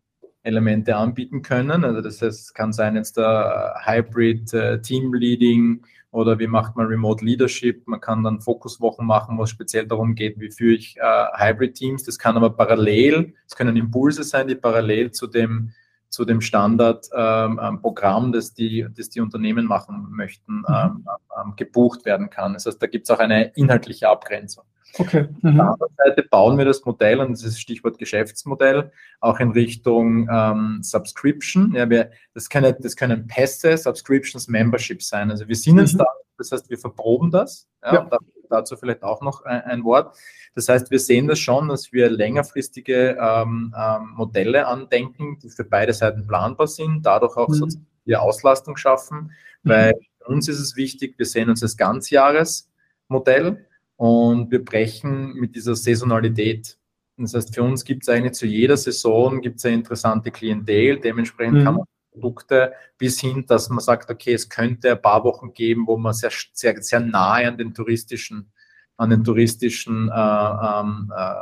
Elemente 0.43 0.95
anbieten 0.95 1.41
können. 1.41 1.83
Also 1.83 2.01
das 2.01 2.21
heißt, 2.21 2.41
es 2.41 2.53
kann 2.53 2.73
sein 2.73 2.95
jetzt 2.95 3.17
der 3.17 3.75
Hybrid 3.85 4.53
äh, 4.53 4.81
Team 4.81 5.13
Leading 5.13 5.83
oder 6.11 6.37
wie 6.37 6.47
macht 6.47 6.75
man 6.75 6.85
Remote 6.85 7.25
Leadership. 7.25 7.87
Man 7.87 8.01
kann 8.01 8.23
dann 8.23 8.41
Fokuswochen 8.41 9.05
machen, 9.07 9.37
wo 9.37 9.43
es 9.43 9.49
speziell 9.49 9.87
darum 9.87 10.15
geht, 10.15 10.39
wie 10.39 10.51
führe 10.51 10.75
ich 10.75 10.97
äh, 10.97 11.25
Hybrid 11.37 11.75
Teams. 11.75 12.03
Das 12.03 12.19
kann 12.19 12.35
aber 12.37 12.51
parallel, 12.51 13.33
es 13.47 13.55
können 13.55 13.77
Impulse 13.77 14.23
sein, 14.23 14.47
die 14.47 14.55
parallel 14.55 15.11
zu 15.11 15.27
dem 15.27 15.71
zu 16.13 16.25
dem 16.25 16.41
Standardprogramm, 16.41 18.25
ähm, 18.25 18.31
das, 18.33 18.53
die, 18.53 18.85
das 18.95 19.09
die 19.09 19.19
Unternehmen 19.19 19.65
machen 19.65 20.09
möchten, 20.11 20.57
mhm. 20.57 20.65
ähm, 20.69 21.07
ähm, 21.43 21.53
gebucht 21.55 22.05
werden 22.05 22.29
kann. 22.29 22.53
Das 22.53 22.67
heißt, 22.67 22.79
da 22.79 22.85
gibt 22.85 23.05
es 23.05 23.09
auch 23.09 23.17
eine 23.17 23.45
inhaltliche 23.55 24.07
Abgrenzung. 24.09 24.63
Okay. 24.99 25.27
Mhm. 25.41 25.59
Auf 25.59 25.77
der 25.79 25.87
anderen 25.87 25.95
Seite 25.97 26.23
bauen 26.29 26.57
wir 26.57 26.65
das 26.65 26.85
Modell, 26.85 27.19
und 27.19 27.31
das 27.31 27.43
ist 27.43 27.59
Stichwort 27.59 27.97
Geschäftsmodell, 27.97 28.91
auch 29.21 29.39
in 29.39 29.51
Richtung 29.51 30.29
ähm, 30.31 30.79
Subscription. 30.81 31.73
Ja, 31.73 31.89
wir, 31.89 32.11
das, 32.33 32.49
können, 32.49 32.75
das 32.79 32.95
können 32.95 33.27
Pässe, 33.27 33.75
Subscriptions, 33.77 34.47
Memberships 34.47 35.09
sein. 35.09 35.31
Also 35.31 35.47
wir 35.47 35.55
sind 35.55 35.79
jetzt 35.79 35.93
mhm. 35.93 35.99
da, 35.99 36.05
das 36.37 36.51
heißt, 36.51 36.69
wir 36.69 36.77
verproben 36.77 37.31
das. 37.31 37.67
Ja, 37.83 37.93
ja. 37.93 38.09
dazu 38.49 38.77
vielleicht 38.77 39.03
auch 39.03 39.21
noch 39.21 39.43
ein, 39.45 39.61
ein, 39.61 39.83
Wort. 39.83 40.15
Das 40.53 40.69
heißt, 40.69 40.91
wir 40.91 40.99
sehen 40.99 41.27
das 41.27 41.39
schon, 41.39 41.69
dass 41.69 41.91
wir 41.91 42.09
längerfristige 42.09 43.17
ähm, 43.19 43.73
ähm, 43.75 44.11
Modelle 44.15 44.67
andenken, 44.67 45.39
die 45.39 45.49
für 45.49 45.63
beide 45.63 45.93
Seiten 45.93 46.27
planbar 46.27 46.67
sind, 46.67 47.03
dadurch 47.03 47.35
auch 47.35 47.49
mhm. 47.49 47.53
sozusagen 47.53 47.87
die 48.05 48.15
Auslastung 48.15 48.77
schaffen, 48.77 49.31
mhm. 49.63 49.69
weil 49.69 49.93
für 50.19 50.25
uns 50.25 50.47
ist 50.47 50.59
es 50.59 50.75
wichtig, 50.75 51.17
wir 51.17 51.25
sehen 51.25 51.49
uns 51.49 51.63
als 51.63 51.77
Ganzjahresmodell 51.77 53.65
und 53.95 54.51
wir 54.51 54.63
brechen 54.63 55.33
mit 55.33 55.55
dieser 55.55 55.75
Saisonalität. 55.75 56.77
Das 57.17 57.33
heißt, 57.33 57.53
für 57.53 57.63
uns 57.63 57.83
gibt 57.85 58.03
es 58.03 58.09
eigentlich 58.09 58.33
zu 58.33 58.47
jeder 58.47 58.75
Saison 58.75 59.41
gibt's 59.41 59.65
eine 59.65 59.75
interessante 59.75 60.31
Klientel. 60.31 60.99
Dementsprechend 60.99 61.59
mhm. 61.59 61.63
kann 61.63 61.75
man 61.75 61.85
Produkte 62.11 62.73
bis 62.97 63.19
hin, 63.19 63.45
dass 63.47 63.69
man 63.69 63.79
sagt, 63.79 64.09
okay, 64.09 64.33
es 64.33 64.49
könnte 64.49 64.91
ein 64.91 65.01
paar 65.01 65.23
Wochen 65.23 65.53
geben, 65.53 65.87
wo 65.87 65.97
man 65.97 66.13
sehr, 66.13 66.31
sehr, 66.53 66.81
sehr 66.81 66.99
nahe 66.99 67.47
an 67.47 67.57
den 67.57 67.73
touristischen, 67.73 68.51
an 68.97 69.09
den 69.09 69.23
touristischen, 69.23 70.09
äh, 70.09 70.11
ähm, 70.11 71.11
äh, 71.15 71.33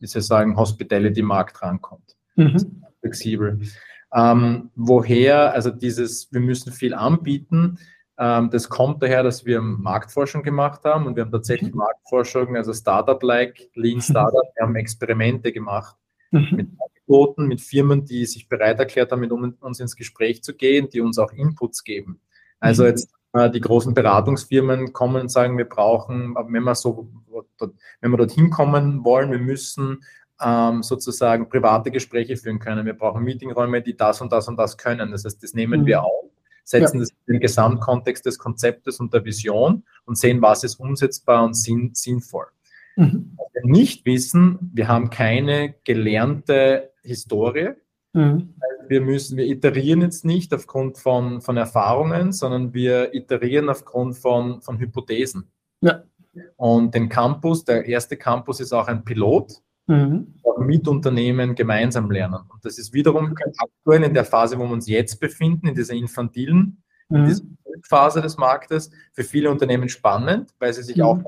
wie 0.00 0.06
soll 0.06 0.20
ich 0.20 0.26
sagen, 0.26 0.56
Hospitality-Markt 0.56 1.62
rankommt. 1.62 2.16
Mhm. 2.36 2.82
Flexibel. 3.00 3.60
Ähm, 4.12 4.70
woher, 4.74 5.52
also 5.52 5.70
dieses, 5.70 6.32
wir 6.32 6.40
müssen 6.40 6.72
viel 6.72 6.94
anbieten, 6.94 7.78
das 8.20 8.68
kommt 8.68 9.02
daher, 9.02 9.22
dass 9.22 9.46
wir 9.46 9.62
Marktforschung 9.62 10.42
gemacht 10.42 10.84
haben 10.84 11.06
und 11.06 11.16
wir 11.16 11.24
haben 11.24 11.32
tatsächlich 11.32 11.72
mhm. 11.72 11.78
Marktforschung, 11.78 12.54
also 12.54 12.74
Startup-like, 12.74 13.70
Lean 13.74 14.00
Startup, 14.02 14.44
wir 14.54 14.66
haben 14.66 14.76
Experimente 14.76 15.52
gemacht 15.52 15.96
mhm. 16.30 16.48
mit 16.52 16.68
Angeboten, 16.78 17.46
mit 17.46 17.62
Firmen, 17.62 18.04
die 18.04 18.26
sich 18.26 18.46
bereit 18.46 18.78
erklärt 18.78 19.10
haben, 19.10 19.20
mit 19.20 19.32
uns 19.32 19.80
ins 19.80 19.96
Gespräch 19.96 20.42
zu 20.42 20.54
gehen, 20.54 20.90
die 20.90 21.00
uns 21.00 21.18
auch 21.18 21.32
Inputs 21.32 21.82
geben. 21.82 22.20
Also 22.58 22.82
mhm. 22.82 22.88
jetzt 22.90 23.10
äh, 23.32 23.50
die 23.50 23.60
großen 23.60 23.94
Beratungsfirmen 23.94 24.92
kommen 24.92 25.22
und 25.22 25.30
sagen, 25.30 25.56
wir 25.56 25.68
brauchen, 25.68 26.34
wenn 26.34 26.64
wir 26.64 26.74
so, 26.74 27.08
wenn 28.02 28.10
wir 28.10 28.18
dorthin 28.18 28.50
kommen 28.50 29.02
wollen, 29.02 29.30
wir 29.30 29.38
müssen 29.38 30.04
ähm, 30.42 30.82
sozusagen 30.82 31.48
private 31.48 31.90
Gespräche 31.90 32.36
führen 32.36 32.58
können. 32.58 32.84
Wir 32.84 32.94
brauchen 32.94 33.24
Meetingräume, 33.24 33.80
die 33.80 33.96
das 33.96 34.20
und 34.20 34.30
das 34.30 34.46
und 34.46 34.58
das 34.58 34.76
können. 34.76 35.10
Das 35.10 35.24
heißt, 35.24 35.42
das 35.42 35.54
nehmen 35.54 35.86
wir 35.86 36.04
auf 36.04 36.30
setzen 36.64 36.98
ja. 36.98 37.00
das 37.00 37.10
in 37.26 37.34
den 37.34 37.40
Gesamtkontext 37.40 38.26
des 38.26 38.38
Konzeptes 38.38 39.00
und 39.00 39.12
der 39.12 39.24
Vision 39.24 39.84
und 40.04 40.18
sehen, 40.18 40.42
was 40.42 40.64
ist 40.64 40.76
umsetzbar 40.76 41.44
und 41.44 41.54
sinn, 41.54 41.90
sinnvoll. 41.94 42.46
Mhm. 42.96 43.32
Was 43.36 43.46
wir 43.54 43.70
nicht 43.70 44.04
wissen, 44.06 44.70
wir 44.74 44.88
haben 44.88 45.10
keine 45.10 45.74
gelernte 45.84 46.92
Historie. 47.02 47.70
Mhm. 48.12 48.54
Wir 48.88 49.00
müssen, 49.00 49.36
wir 49.36 49.46
iterieren 49.46 50.02
jetzt 50.02 50.24
nicht 50.24 50.52
aufgrund 50.52 50.98
von, 50.98 51.40
von 51.40 51.56
Erfahrungen, 51.56 52.32
sondern 52.32 52.74
wir 52.74 53.14
iterieren 53.14 53.68
aufgrund 53.68 54.16
von, 54.16 54.60
von 54.62 54.78
Hypothesen. 54.78 55.50
Ja. 55.80 56.02
Und 56.56 56.94
den 56.94 57.08
Campus, 57.08 57.64
der 57.64 57.86
erste 57.86 58.16
Campus 58.16 58.60
ist 58.60 58.72
auch 58.72 58.88
ein 58.88 59.04
Pilot, 59.04 59.62
mhm. 59.86 60.34
mit 60.58 60.86
Unternehmen 60.88 61.54
gemeinsam 61.54 62.10
lernen. 62.10 62.40
Und 62.48 62.64
das 62.64 62.78
ist 62.78 62.92
wiederum 62.92 63.34
aktuell 63.58 64.04
in 64.04 64.14
der 64.14 64.24
Phase, 64.24 64.58
wo 64.58 64.64
wir 64.64 64.72
uns 64.72 64.88
jetzt 64.88 65.20
befinden, 65.20 65.68
in 65.68 65.74
dieser 65.74 65.94
infantilen 65.94 66.82
in 67.10 67.22
mhm. 67.22 67.26
dieser 67.26 67.44
Phase 67.82 68.22
des 68.22 68.36
Marktes, 68.36 68.90
für 69.12 69.24
viele 69.24 69.50
Unternehmen 69.50 69.88
spannend, 69.88 70.54
weil 70.58 70.72
sie 70.72 70.82
sich 70.82 70.98
mhm. 70.98 71.02
auch 71.02 71.22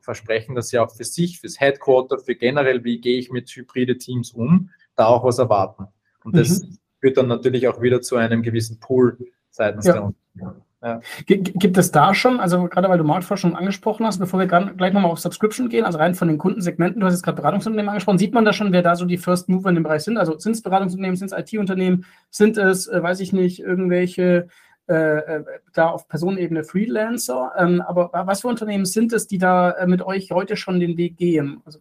versprechen, 0.00 0.54
dass 0.54 0.68
sie 0.68 0.78
auch 0.78 0.94
für 0.94 1.04
sich, 1.04 1.40
fürs 1.40 1.60
Headquarter, 1.60 2.18
für 2.18 2.36
generell, 2.36 2.84
wie 2.84 3.00
gehe 3.00 3.18
ich 3.18 3.30
mit 3.30 3.50
hybride 3.50 3.98
Teams 3.98 4.30
um, 4.30 4.70
da 4.94 5.06
auch 5.06 5.24
was 5.24 5.38
erwarten. 5.38 5.88
Und 6.24 6.36
das 6.36 6.62
mhm. 6.62 6.78
führt 7.00 7.16
dann 7.16 7.28
natürlich 7.28 7.66
auch 7.68 7.82
wieder 7.82 8.00
zu 8.00 8.16
einem 8.16 8.42
gewissen 8.42 8.78
Pool 8.78 9.18
seitens 9.50 9.86
ja. 9.86 9.94
der 9.94 10.04
Unternehmen. 10.04 10.62
Ja. 10.86 11.00
Gibt 11.26 11.76
es 11.76 11.90
da 11.90 12.14
schon, 12.14 12.38
also 12.38 12.68
gerade 12.68 12.88
weil 12.88 12.98
du 12.98 13.02
Marktforschung 13.02 13.56
angesprochen 13.56 14.06
hast, 14.06 14.18
bevor 14.18 14.38
wir 14.38 14.46
gleich 14.46 14.92
nochmal 14.92 15.10
auf 15.10 15.18
Subscription 15.18 15.68
gehen, 15.68 15.84
also 15.84 15.98
rein 15.98 16.14
von 16.14 16.28
den 16.28 16.38
Kundensegmenten, 16.38 17.00
du 17.00 17.06
hast 17.06 17.14
jetzt 17.14 17.24
gerade 17.24 17.34
Beratungsunternehmen 17.42 17.88
angesprochen, 17.88 18.18
sieht 18.18 18.32
man 18.32 18.44
da 18.44 18.52
schon, 18.52 18.70
wer 18.70 18.82
da 18.82 18.94
so 18.94 19.04
die 19.04 19.18
First 19.18 19.48
Mover 19.48 19.70
in 19.70 19.74
dem 19.74 19.82
Bereich 19.82 20.02
sind? 20.02 20.16
Also 20.16 20.38
sind 20.38 20.52
es 20.52 20.62
Beratungsunternehmen, 20.62 21.16
sind 21.16 21.32
es 21.32 21.52
IT-Unternehmen, 21.52 22.04
sind 22.30 22.56
es, 22.56 22.86
äh, 22.86 23.02
weiß 23.02 23.18
ich 23.18 23.32
nicht, 23.32 23.58
irgendwelche 23.58 24.46
äh, 24.88 24.94
äh, 24.94 25.44
da 25.74 25.88
auf 25.88 26.06
Personenebene 26.06 26.62
Freelancer. 26.62 27.50
Ähm, 27.58 27.80
aber 27.80 28.10
was 28.12 28.42
für 28.42 28.48
Unternehmen 28.48 28.84
sind 28.84 29.12
es, 29.12 29.26
die 29.26 29.38
da 29.38 29.72
äh, 29.72 29.88
mit 29.88 30.02
euch 30.02 30.30
heute 30.30 30.56
schon 30.56 30.78
den 30.78 30.96
Weg 30.96 31.16
gehen? 31.16 31.60
Also, 31.64 31.80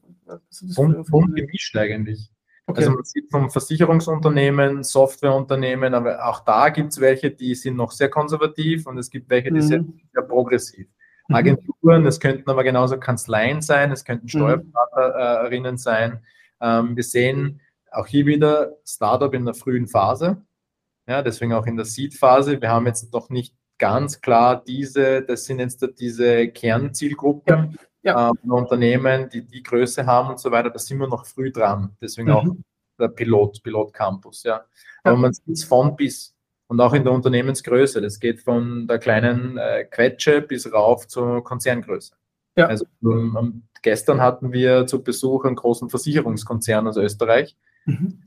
Bunt 1.11 1.35
gemischt 1.35 1.77
eigentlich. 1.77 2.31
Okay. 2.67 2.79
Also 2.79 2.91
man 2.91 3.03
sieht 3.03 3.29
vom 3.29 3.49
Versicherungsunternehmen, 3.51 4.83
Softwareunternehmen, 4.83 5.93
aber 5.93 6.27
auch 6.27 6.39
da 6.39 6.69
gibt 6.69 6.93
es 6.93 6.99
welche, 6.99 7.29
die 7.29 7.53
sind 7.53 7.77
noch 7.77 7.91
sehr 7.91 8.09
konservativ 8.09 8.87
und 8.87 8.97
es 8.97 9.11
gibt 9.11 9.29
welche, 9.29 9.49
die 9.49 9.61
mhm. 9.61 9.67
sind 9.67 10.01
sehr 10.11 10.23
progressiv. 10.23 10.87
Mhm. 11.27 11.35
Agenturen, 11.35 12.05
es 12.07 12.19
könnten 12.19 12.49
aber 12.49 12.63
genauso 12.63 12.97
Kanzleien 12.97 13.61
sein, 13.61 13.91
es 13.91 14.03
könnten 14.03 14.25
mhm. 14.25 14.29
Steuerberaterinnen 14.29 15.77
sein. 15.77 16.23
Ähm, 16.59 16.95
wir 16.95 17.03
sehen 17.03 17.61
auch 17.91 18.07
hier 18.07 18.25
wieder 18.25 18.73
Startup 18.83 19.33
in 19.33 19.45
der 19.45 19.53
frühen 19.53 19.87
Phase. 19.87 20.41
Ja, 21.07 21.21
deswegen 21.21 21.53
auch 21.53 21.67
in 21.67 21.75
der 21.75 21.85
Seed-Phase. 21.85 22.59
Wir 22.59 22.69
haben 22.69 22.87
jetzt 22.87 23.13
noch 23.13 23.29
nicht 23.29 23.55
ganz 23.77 24.21
klar 24.21 24.63
diese, 24.63 25.21
das 25.21 25.45
sind 25.45 25.59
jetzt 25.59 25.85
diese 25.99 26.47
Kernzielgruppen 26.47 27.71
ja. 27.71 27.79
Äh, 28.05 28.31
Unternehmen, 28.47 29.29
die 29.29 29.45
die 29.45 29.63
Größe 29.63 30.05
haben 30.05 30.29
und 30.29 30.39
so 30.39 30.51
weiter. 30.51 30.69
Da 30.69 30.79
sind 30.79 30.99
wir 30.99 31.07
noch 31.07 31.25
früh 31.25 31.51
dran. 31.51 31.95
Deswegen 32.01 32.29
mhm. 32.29 32.35
auch 32.35 32.45
der 32.99 33.09
Pilot, 33.09 33.61
Pilot 33.63 33.93
Campus. 33.93 34.43
Ja. 34.43 34.65
Aber 35.03 35.17
man 35.17 35.33
sieht 35.33 35.49
es 35.49 35.63
von 35.63 35.95
bis 35.95 36.33
und 36.67 36.79
auch 36.81 36.93
in 36.93 37.03
der 37.03 37.13
Unternehmensgröße. 37.13 38.01
Das 38.01 38.19
geht 38.19 38.41
von 38.41 38.87
der 38.87 38.99
kleinen 38.99 39.57
äh, 39.57 39.85
Quetsche 39.85 40.41
bis 40.41 40.71
rauf 40.71 41.07
zur 41.07 41.43
Konzerngröße. 41.43 42.15
Ja. 42.57 42.67
Also 42.67 42.85
um, 43.01 43.63
gestern 43.81 44.21
hatten 44.21 44.51
wir 44.51 44.87
zu 44.87 45.03
Besuch 45.03 45.45
einen 45.45 45.55
großen 45.55 45.89
Versicherungskonzern 45.89 46.87
aus 46.87 46.97
Österreich 46.97 47.55
mhm. 47.85 48.23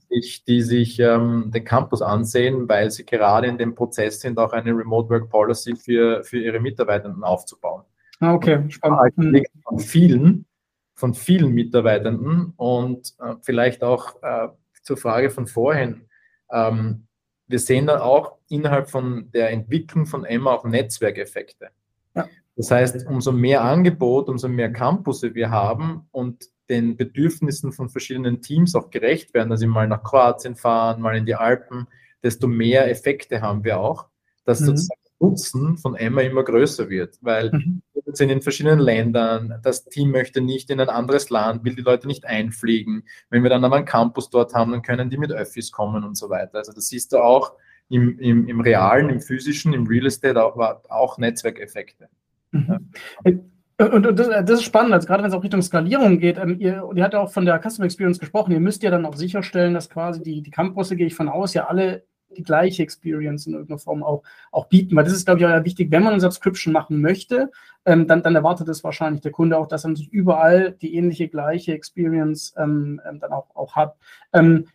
die 0.47 0.62
sich 0.62 0.99
ähm, 1.01 1.51
den 1.53 1.64
Campus 1.64 2.03
ansehen, 2.03 2.68
weil 2.68 2.91
sie 2.91 3.05
gerade 3.05 3.47
in 3.47 3.59
dem 3.59 3.74
Prozess 3.74 4.20
sind, 4.20 4.39
auch 4.39 4.53
eine 4.53 4.70
Remote 4.70 5.11
Work 5.11 5.29
Policy 5.29 5.76
für, 5.76 6.22
für 6.24 6.39
ihre 6.39 6.61
Mitarbeitenden 6.61 7.24
aufzubauen. 7.24 7.83
Ah, 8.20 8.34
okay, 8.34 8.64
spannend. 8.68 9.16
Mhm. 9.16 9.44
Von 9.62 9.78
vielen, 9.78 10.46
von 10.94 11.14
vielen 11.14 11.52
Mitarbeitenden 11.52 12.52
und 12.56 13.14
äh, 13.20 13.34
vielleicht 13.42 13.84
auch 13.84 14.22
äh, 14.22 14.48
zur 14.82 14.96
Frage 14.96 15.30
von 15.30 15.46
vorhin. 15.46 16.08
Ähm, 16.50 17.06
wir 17.46 17.58
sehen 17.58 17.86
dann 17.86 18.00
auch 18.00 18.36
innerhalb 18.48 18.90
von 18.90 19.30
der 19.32 19.50
Entwicklung 19.50 20.06
von 20.06 20.24
Emma 20.24 20.52
auch 20.52 20.64
Netzwerkeffekte. 20.64 21.68
Ja. 22.14 22.28
Das 22.56 22.70
heißt, 22.70 23.06
umso 23.06 23.32
mehr 23.32 23.62
Angebot, 23.62 24.28
umso 24.28 24.48
mehr 24.48 24.72
Campus 24.72 25.22
wir 25.22 25.50
haben 25.50 26.08
und 26.10 26.46
den 26.68 26.96
Bedürfnissen 26.96 27.72
von 27.72 27.88
verschiedenen 27.88 28.42
Teams 28.42 28.74
auch 28.74 28.90
gerecht 28.90 29.32
werden, 29.32 29.48
dass 29.48 29.60
sie 29.60 29.66
mal 29.66 29.88
nach 29.88 30.02
Kroatien 30.02 30.56
fahren, 30.56 31.00
mal 31.00 31.16
in 31.16 31.24
die 31.24 31.34
Alpen, 31.34 31.86
desto 32.22 32.46
mehr 32.46 32.90
Effekte 32.90 33.40
haben 33.40 33.64
wir 33.64 33.78
auch, 33.78 34.06
dass 34.44 34.60
mhm. 34.60 34.66
sozusagen 34.66 35.00
Nutzen 35.20 35.76
von 35.78 35.96
Emma 35.96 36.20
immer 36.20 36.44
größer 36.44 36.88
wird, 36.88 37.18
weil 37.20 37.50
mhm. 37.50 37.82
wir 37.92 38.14
sind 38.14 38.30
in 38.30 38.40
verschiedenen 38.40 38.78
Ländern, 38.78 39.60
das 39.62 39.84
Team 39.84 40.10
möchte 40.10 40.40
nicht 40.40 40.70
in 40.70 40.80
ein 40.80 40.88
anderes 40.88 41.30
Land, 41.30 41.64
will 41.64 41.74
die 41.74 41.82
Leute 41.82 42.06
nicht 42.06 42.24
einfliegen. 42.24 43.04
Wenn 43.30 43.42
wir 43.42 43.50
dann 43.50 43.64
aber 43.64 43.76
einen 43.76 43.84
Campus 43.84 44.30
dort 44.30 44.54
haben, 44.54 44.72
dann 44.72 44.82
können 44.82 45.10
die 45.10 45.18
mit 45.18 45.32
Öffis 45.32 45.72
kommen 45.72 46.04
und 46.04 46.16
so 46.16 46.30
weiter. 46.30 46.58
Also 46.58 46.72
das 46.72 46.88
siehst 46.88 47.12
du 47.12 47.18
auch 47.18 47.52
im, 47.88 48.18
im, 48.18 48.46
im 48.46 48.60
realen, 48.60 49.08
im 49.08 49.20
physischen, 49.20 49.72
im 49.72 49.86
Real 49.86 50.06
Estate 50.06 50.42
auch, 50.42 50.56
auch 50.88 51.18
Netzwerkeffekte. 51.18 52.08
Mhm. 52.52 52.90
Ja. 53.24 53.32
Und, 53.80 54.06
und 54.06 54.18
das, 54.18 54.28
das, 54.28 54.58
ist 54.58 54.64
spannend, 54.64 54.92
also 54.92 55.06
gerade 55.06 55.22
wenn 55.22 55.30
es 55.30 55.36
auch 55.36 55.44
Richtung 55.44 55.62
Skalierung 55.62 56.18
geht. 56.18 56.36
Ähm, 56.36 56.56
ihr, 56.58 56.84
und 56.84 56.96
ihr 56.96 57.04
habt 57.04 57.14
ja 57.14 57.20
auch 57.20 57.30
von 57.30 57.44
der 57.44 57.60
Customer 57.62 57.86
Experience 57.86 58.18
gesprochen. 58.18 58.50
Ihr 58.50 58.58
müsst 58.58 58.82
ja 58.82 58.90
dann 58.90 59.06
auch 59.06 59.14
sicherstellen, 59.14 59.72
dass 59.72 59.88
quasi 59.88 60.20
die, 60.20 60.42
die 60.42 60.50
Campusse, 60.50 60.96
gehe 60.96 61.06
ich 61.06 61.14
von 61.14 61.28
aus, 61.28 61.54
ja 61.54 61.66
alle 61.66 62.04
die 62.37 62.43
gleiche 62.43 62.83
Experience 62.83 63.47
in 63.47 63.55
irgendeiner 63.55 63.79
Form 63.79 64.03
auch, 64.03 64.22
auch 64.53 64.66
bieten. 64.66 64.97
Weil 64.97 65.05
das 65.05 65.12
ist, 65.12 65.24
glaube 65.24 65.41
ich, 65.41 65.47
auch 65.47 65.64
wichtig, 65.64 65.91
wenn 65.91 66.03
man 66.03 66.12
eine 66.12 66.20
Subscription 66.20 66.72
machen 66.72 67.01
möchte, 67.01 67.51
ähm, 67.85 68.07
dann, 68.07 68.22
dann 68.22 68.35
erwartet 68.35 68.68
es 68.68 68.85
wahrscheinlich 68.85 69.22
der 69.22 69.33
Kunde 69.33 69.57
auch, 69.59 69.66
dass 69.66 69.85
er 69.85 69.91
natürlich 69.91 70.12
überall 70.12 70.72
die 70.72 70.95
ähnliche, 70.95 71.29
gleiche 71.29 71.72
Experience 71.72 72.55
ähm, 72.57 73.01
ähm 73.09 73.18
dann 73.20 73.33
auch, 73.33 73.55
auch 73.55 73.76
hat. 73.76 73.97
Ähm, 74.33 74.66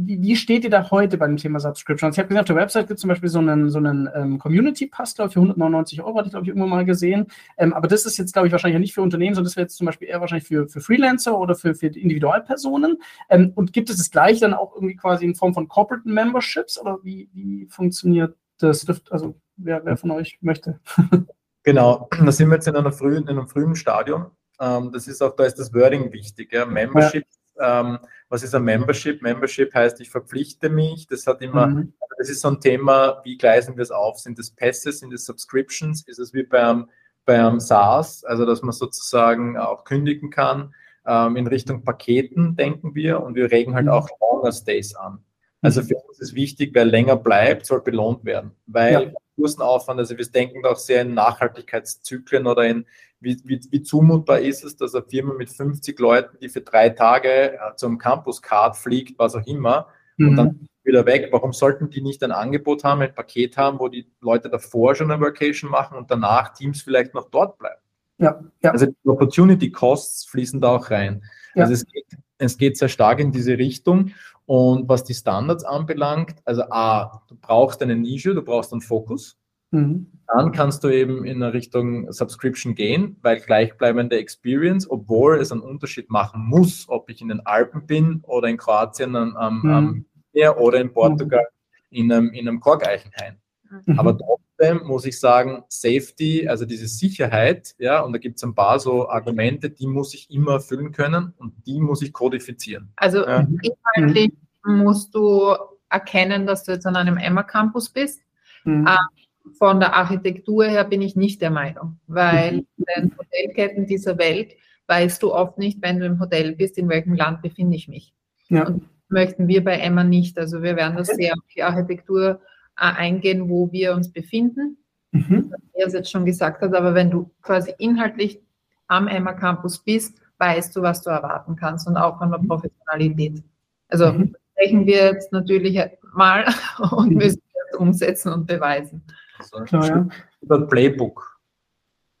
wie, 0.00 0.22
wie, 0.22 0.36
steht 0.36 0.62
ihr 0.62 0.70
da 0.70 0.90
heute 0.92 1.18
bei 1.18 1.26
dem 1.26 1.36
Thema 1.36 1.58
Subscriptions? 1.58 2.14
Ich 2.14 2.18
habe 2.20 2.28
gesehen, 2.28 2.40
auf 2.40 2.46
der 2.46 2.54
Website 2.54 2.86
gibt 2.86 2.98
es 2.98 3.00
zum 3.00 3.08
Beispiel 3.08 3.28
so 3.28 3.40
einen, 3.40 3.68
so 3.68 3.78
einen 3.78 4.08
ähm, 4.14 4.38
Community-Pass, 4.38 5.16
glaube 5.16 5.28
ich, 5.28 5.34
für 5.34 5.40
199 5.40 6.02
Euro, 6.02 6.18
hatte 6.18 6.28
ich, 6.28 6.32
glaube 6.32 6.44
ich, 6.44 6.48
irgendwann 6.48 6.70
mal 6.70 6.84
gesehen. 6.84 7.26
Ähm, 7.56 7.74
aber 7.74 7.88
das 7.88 8.06
ist 8.06 8.16
jetzt, 8.16 8.32
glaube 8.32 8.46
ich, 8.46 8.52
wahrscheinlich 8.52 8.78
nicht 8.78 8.94
für 8.94 9.02
Unternehmen, 9.02 9.34
sondern 9.34 9.48
das 9.48 9.56
wäre 9.56 9.64
jetzt 9.64 9.76
zum 9.76 9.86
Beispiel 9.86 10.06
eher 10.06 10.20
wahrscheinlich 10.20 10.46
für, 10.46 10.68
für 10.68 10.80
Freelancer 10.80 11.36
oder 11.36 11.56
für, 11.56 11.74
für 11.74 11.88
Individualpersonen. 11.88 12.98
Ähm, 13.28 13.52
und 13.56 13.72
gibt 13.72 13.90
es 13.90 13.96
das 13.96 14.10
gleich 14.12 14.38
dann 14.38 14.54
auch 14.54 14.76
irgendwie 14.76 14.94
quasi 14.94 15.24
in 15.24 15.34
Form 15.34 15.52
von 15.52 15.66
Corporate 15.66 16.08
Memberships 16.08 16.80
oder 16.80 16.98
wie, 17.02 17.28
wie 17.32 17.66
funktioniert 17.66 18.36
das? 18.58 18.86
Also, 19.10 19.34
wer, 19.56 19.84
wer 19.84 19.96
von 19.96 20.12
euch 20.12 20.38
möchte? 20.40 20.78
Genau, 21.64 22.08
da 22.18 22.32
sind 22.32 22.48
wir 22.48 22.54
jetzt 22.54 22.66
in, 22.66 22.92
frühen, 22.92 23.24
in 23.24 23.30
einem 23.30 23.46
frühen 23.46 23.74
Stadium. 23.74 24.30
Ähm, 24.58 24.90
das 24.90 25.06
ist 25.06 25.20
auch, 25.20 25.36
da 25.36 25.44
ist 25.44 25.56
das 25.56 25.74
Wording 25.74 26.10
wichtig. 26.14 26.50
Ja? 26.50 26.64
Membership 26.64 27.26
ja 27.30 27.37
ähm, 27.60 27.98
was 28.28 28.42
ist 28.42 28.54
ein 28.54 28.64
Membership? 28.64 29.22
Membership 29.22 29.72
heißt, 29.74 30.00
ich 30.00 30.10
verpflichte 30.10 30.68
mich. 30.68 31.06
Das 31.06 31.26
hat 31.26 31.42
immer, 31.42 31.66
mhm. 31.66 31.92
das 32.18 32.28
ist 32.28 32.40
so 32.40 32.48
ein 32.48 32.60
Thema, 32.60 33.20
wie 33.24 33.36
gleisen 33.36 33.76
wir 33.76 33.82
es 33.82 33.90
auf? 33.90 34.18
Sind 34.18 34.38
es 34.38 34.50
Pässe, 34.50 34.92
sind 34.92 35.12
es 35.12 35.24
Subscriptions? 35.24 36.06
Ist 36.06 36.18
es 36.18 36.34
wie 36.34 36.42
beim, 36.42 36.88
beim 37.24 37.60
SaaS, 37.60 38.24
also 38.24 38.44
dass 38.44 38.62
man 38.62 38.72
sozusagen 38.72 39.56
auch 39.56 39.84
kündigen 39.84 40.30
kann? 40.30 40.74
Ähm, 41.06 41.36
in 41.36 41.46
Richtung 41.46 41.84
Paketen 41.84 42.56
denken 42.56 42.94
wir 42.94 43.22
und 43.22 43.34
wir 43.34 43.50
regen 43.50 43.74
halt 43.74 43.86
mhm. 43.86 43.92
auch 43.92 44.08
Longer 44.20 44.52
Stays 44.52 44.94
an. 44.94 45.24
Also 45.62 45.80
mhm. 45.80 45.86
für 45.86 45.96
uns 45.96 46.20
ist 46.20 46.34
wichtig, 46.34 46.70
wer 46.74 46.84
länger 46.84 47.16
bleibt, 47.16 47.66
soll 47.66 47.82
belohnt 47.82 48.24
werden, 48.24 48.52
weil 48.66 48.92
ja. 48.92 49.12
Ressourcenaufwand, 49.38 50.00
also 50.00 50.16
wir 50.16 50.26
denken 50.26 50.64
auch 50.64 50.76
sehr 50.76 51.02
in 51.02 51.14
Nachhaltigkeitszyklen 51.14 52.46
oder 52.46 52.64
in 52.64 52.86
wie, 53.20 53.36
wie, 53.44 53.60
wie 53.70 53.82
zumutbar 53.82 54.40
ist 54.40 54.64
es, 54.64 54.76
dass 54.76 54.94
eine 54.94 55.04
Firma 55.04 55.34
mit 55.34 55.50
50 55.50 55.98
Leuten, 55.98 56.38
die 56.40 56.48
für 56.48 56.60
drei 56.60 56.90
Tage 56.90 57.54
äh, 57.54 57.58
zum 57.76 57.98
Campus 57.98 58.42
Card 58.42 58.76
fliegt, 58.76 59.18
was 59.18 59.34
auch 59.34 59.46
immer, 59.46 59.88
mhm. 60.16 60.28
und 60.28 60.36
dann 60.36 60.68
wieder 60.84 61.06
weg. 61.06 61.28
Warum 61.32 61.52
sollten 61.52 61.90
die 61.90 62.00
nicht 62.00 62.22
ein 62.22 62.32
Angebot 62.32 62.84
haben, 62.84 63.02
ein 63.02 63.14
Paket 63.14 63.56
haben, 63.56 63.78
wo 63.78 63.88
die 63.88 64.10
Leute 64.20 64.48
davor 64.48 64.94
schon 64.94 65.10
eine 65.10 65.20
Vacation 65.20 65.70
machen 65.70 65.96
und 65.96 66.10
danach 66.10 66.52
Teams 66.54 66.82
vielleicht 66.82 67.14
noch 67.14 67.30
dort 67.30 67.58
bleiben? 67.58 67.80
Ja, 68.18 68.42
ja. 68.62 68.72
Also 68.72 68.86
die 68.86 69.08
Opportunity 69.08 69.70
Costs 69.70 70.26
fließen 70.26 70.60
da 70.60 70.76
auch 70.76 70.90
rein. 70.90 71.22
Ja. 71.54 71.62
Also 71.62 71.74
es 71.74 71.86
geht, 71.86 72.06
es 72.38 72.58
geht 72.58 72.76
sehr 72.76 72.88
stark 72.88 73.20
in 73.20 73.32
diese 73.32 73.56
Richtung. 73.58 74.12
Und 74.46 74.88
was 74.88 75.04
die 75.04 75.14
Standards 75.14 75.62
anbelangt, 75.62 76.36
also 76.44 76.62
A, 76.70 77.22
du 77.28 77.36
brauchst 77.38 77.82
eine 77.82 77.96
Nische, 77.96 78.34
du 78.34 78.42
brauchst 78.42 78.72
einen 78.72 78.80
Fokus. 78.80 79.37
Mhm. 79.70 80.12
Dann 80.26 80.52
kannst 80.52 80.84
du 80.84 80.88
eben 80.88 81.24
in 81.24 81.42
Richtung 81.42 82.12
Subscription 82.12 82.74
gehen, 82.74 83.16
weil 83.22 83.40
gleichbleibende 83.40 84.18
Experience, 84.18 84.88
obwohl 84.90 85.38
es 85.38 85.50
einen 85.50 85.62
Unterschied 85.62 86.10
machen 86.10 86.44
muss, 86.46 86.86
ob 86.88 87.08
ich 87.08 87.22
in 87.22 87.28
den 87.28 87.40
Alpen 87.46 87.86
bin 87.86 88.20
oder 88.24 88.48
in 88.48 88.58
Kroatien 88.58 89.16
am, 89.16 89.60
mhm. 89.62 89.70
am 89.70 90.04
Meer 90.34 90.60
oder 90.60 90.80
in 90.80 90.92
Portugal 90.92 91.46
in 91.90 92.12
einem, 92.12 92.32
in 92.32 92.46
einem 92.46 92.60
Korkeichenhain. 92.60 93.38
Mhm. 93.86 93.98
Aber 93.98 94.16
trotzdem 94.16 94.86
muss 94.86 95.04
ich 95.04 95.18
sagen, 95.18 95.64
Safety, 95.68 96.48
also 96.48 96.64
diese 96.64 96.88
Sicherheit, 96.88 97.74
ja, 97.78 98.00
und 98.00 98.12
da 98.12 98.18
gibt 98.18 98.36
es 98.36 98.44
ein 98.44 98.54
paar 98.54 98.78
so 98.78 99.08
Argumente, 99.08 99.70
die 99.70 99.86
muss 99.86 100.14
ich 100.14 100.30
immer 100.30 100.52
erfüllen 100.52 100.92
können 100.92 101.34
und 101.38 101.54
die 101.66 101.80
muss 101.80 102.02
ich 102.02 102.12
kodifizieren. 102.12 102.92
Also 102.96 103.26
ja. 103.26 103.46
inhaltlich 103.62 104.32
musst 104.64 105.14
du 105.14 105.54
erkennen, 105.90 106.46
dass 106.46 106.64
du 106.64 106.72
jetzt 106.72 106.86
an 106.86 106.96
einem 106.96 107.16
Emma-Campus 107.16 107.90
bist. 107.90 108.20
Mhm. 108.64 108.86
Ähm, 108.86 109.27
von 109.54 109.80
der 109.80 109.94
Architektur 109.94 110.64
her 110.64 110.84
bin 110.84 111.02
ich 111.02 111.16
nicht 111.16 111.40
der 111.40 111.50
Meinung, 111.50 111.98
weil 112.06 112.52
mhm. 112.52 112.66
in 112.76 112.84
den 112.96 113.18
Hotelketten 113.18 113.86
dieser 113.86 114.18
Welt 114.18 114.54
weißt 114.86 115.22
du 115.22 115.32
oft 115.32 115.58
nicht, 115.58 115.82
wenn 115.82 116.00
du 116.00 116.06
im 116.06 116.18
Hotel 116.18 116.56
bist, 116.56 116.78
in 116.78 116.88
welchem 116.88 117.14
Land 117.14 117.42
befinde 117.42 117.76
ich 117.76 117.88
mich. 117.88 118.14
Ja. 118.48 118.66
Und 118.66 118.88
möchten 119.08 119.48
wir 119.48 119.64
bei 119.64 119.78
Emma 119.78 120.04
nicht. 120.04 120.38
Also 120.38 120.62
wir 120.62 120.76
werden 120.76 120.96
das 120.96 121.08
sehr 121.08 121.32
auf 121.32 121.44
die 121.54 121.62
Architektur 121.62 122.40
äh, 122.76 122.92
eingehen, 122.92 123.48
wo 123.48 123.70
wir 123.72 123.94
uns 123.94 124.12
befinden, 124.12 124.78
mhm. 125.12 125.52
wie 125.74 125.80
er 125.80 125.86
es 125.86 125.92
jetzt 125.92 126.10
schon 126.10 126.24
gesagt 126.24 126.62
hat, 126.62 126.74
aber 126.74 126.94
wenn 126.94 127.10
du 127.10 127.30
quasi 127.42 127.72
inhaltlich 127.78 128.40
am 128.86 129.08
Emma 129.08 129.32
Campus 129.32 129.78
bist, 129.78 130.18
weißt 130.38 130.74
du, 130.76 130.82
was 130.82 131.02
du 131.02 131.10
erwarten 131.10 131.56
kannst 131.56 131.86
und 131.86 131.96
auch 131.96 132.18
von 132.18 132.30
der 132.30 132.40
mhm. 132.40 132.48
Professionalität. 132.48 133.42
Also 133.88 134.12
mhm. 134.12 134.34
sprechen 134.52 134.86
wir 134.86 135.12
jetzt 135.12 135.32
natürlich 135.32 135.78
mal 136.14 136.44
und 136.90 137.10
mhm. 137.10 137.16
müssen 137.16 137.42
das 137.70 137.80
umsetzen 137.80 138.32
und 138.32 138.46
beweisen. 138.46 139.02
Also, 139.38 139.64
Klar, 139.64 139.86
ja. 139.86 140.08
Über 140.40 140.66
Playbook. 140.66 141.38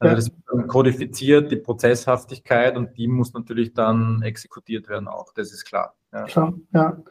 Also 0.00 0.14
das 0.14 0.30
wird 0.30 0.68
kodifiziert, 0.68 1.50
die 1.50 1.56
Prozesshaftigkeit 1.56 2.76
und 2.76 2.96
die 2.96 3.08
muss 3.08 3.32
natürlich 3.32 3.74
dann 3.74 4.22
exekutiert 4.22 4.88
werden 4.88 5.08
auch, 5.08 5.32
das 5.32 5.52
ist 5.52 5.64
klar. 5.64 5.96
Ja. 6.12 6.24
Klar, 6.24 6.54
ja. 6.72 7.02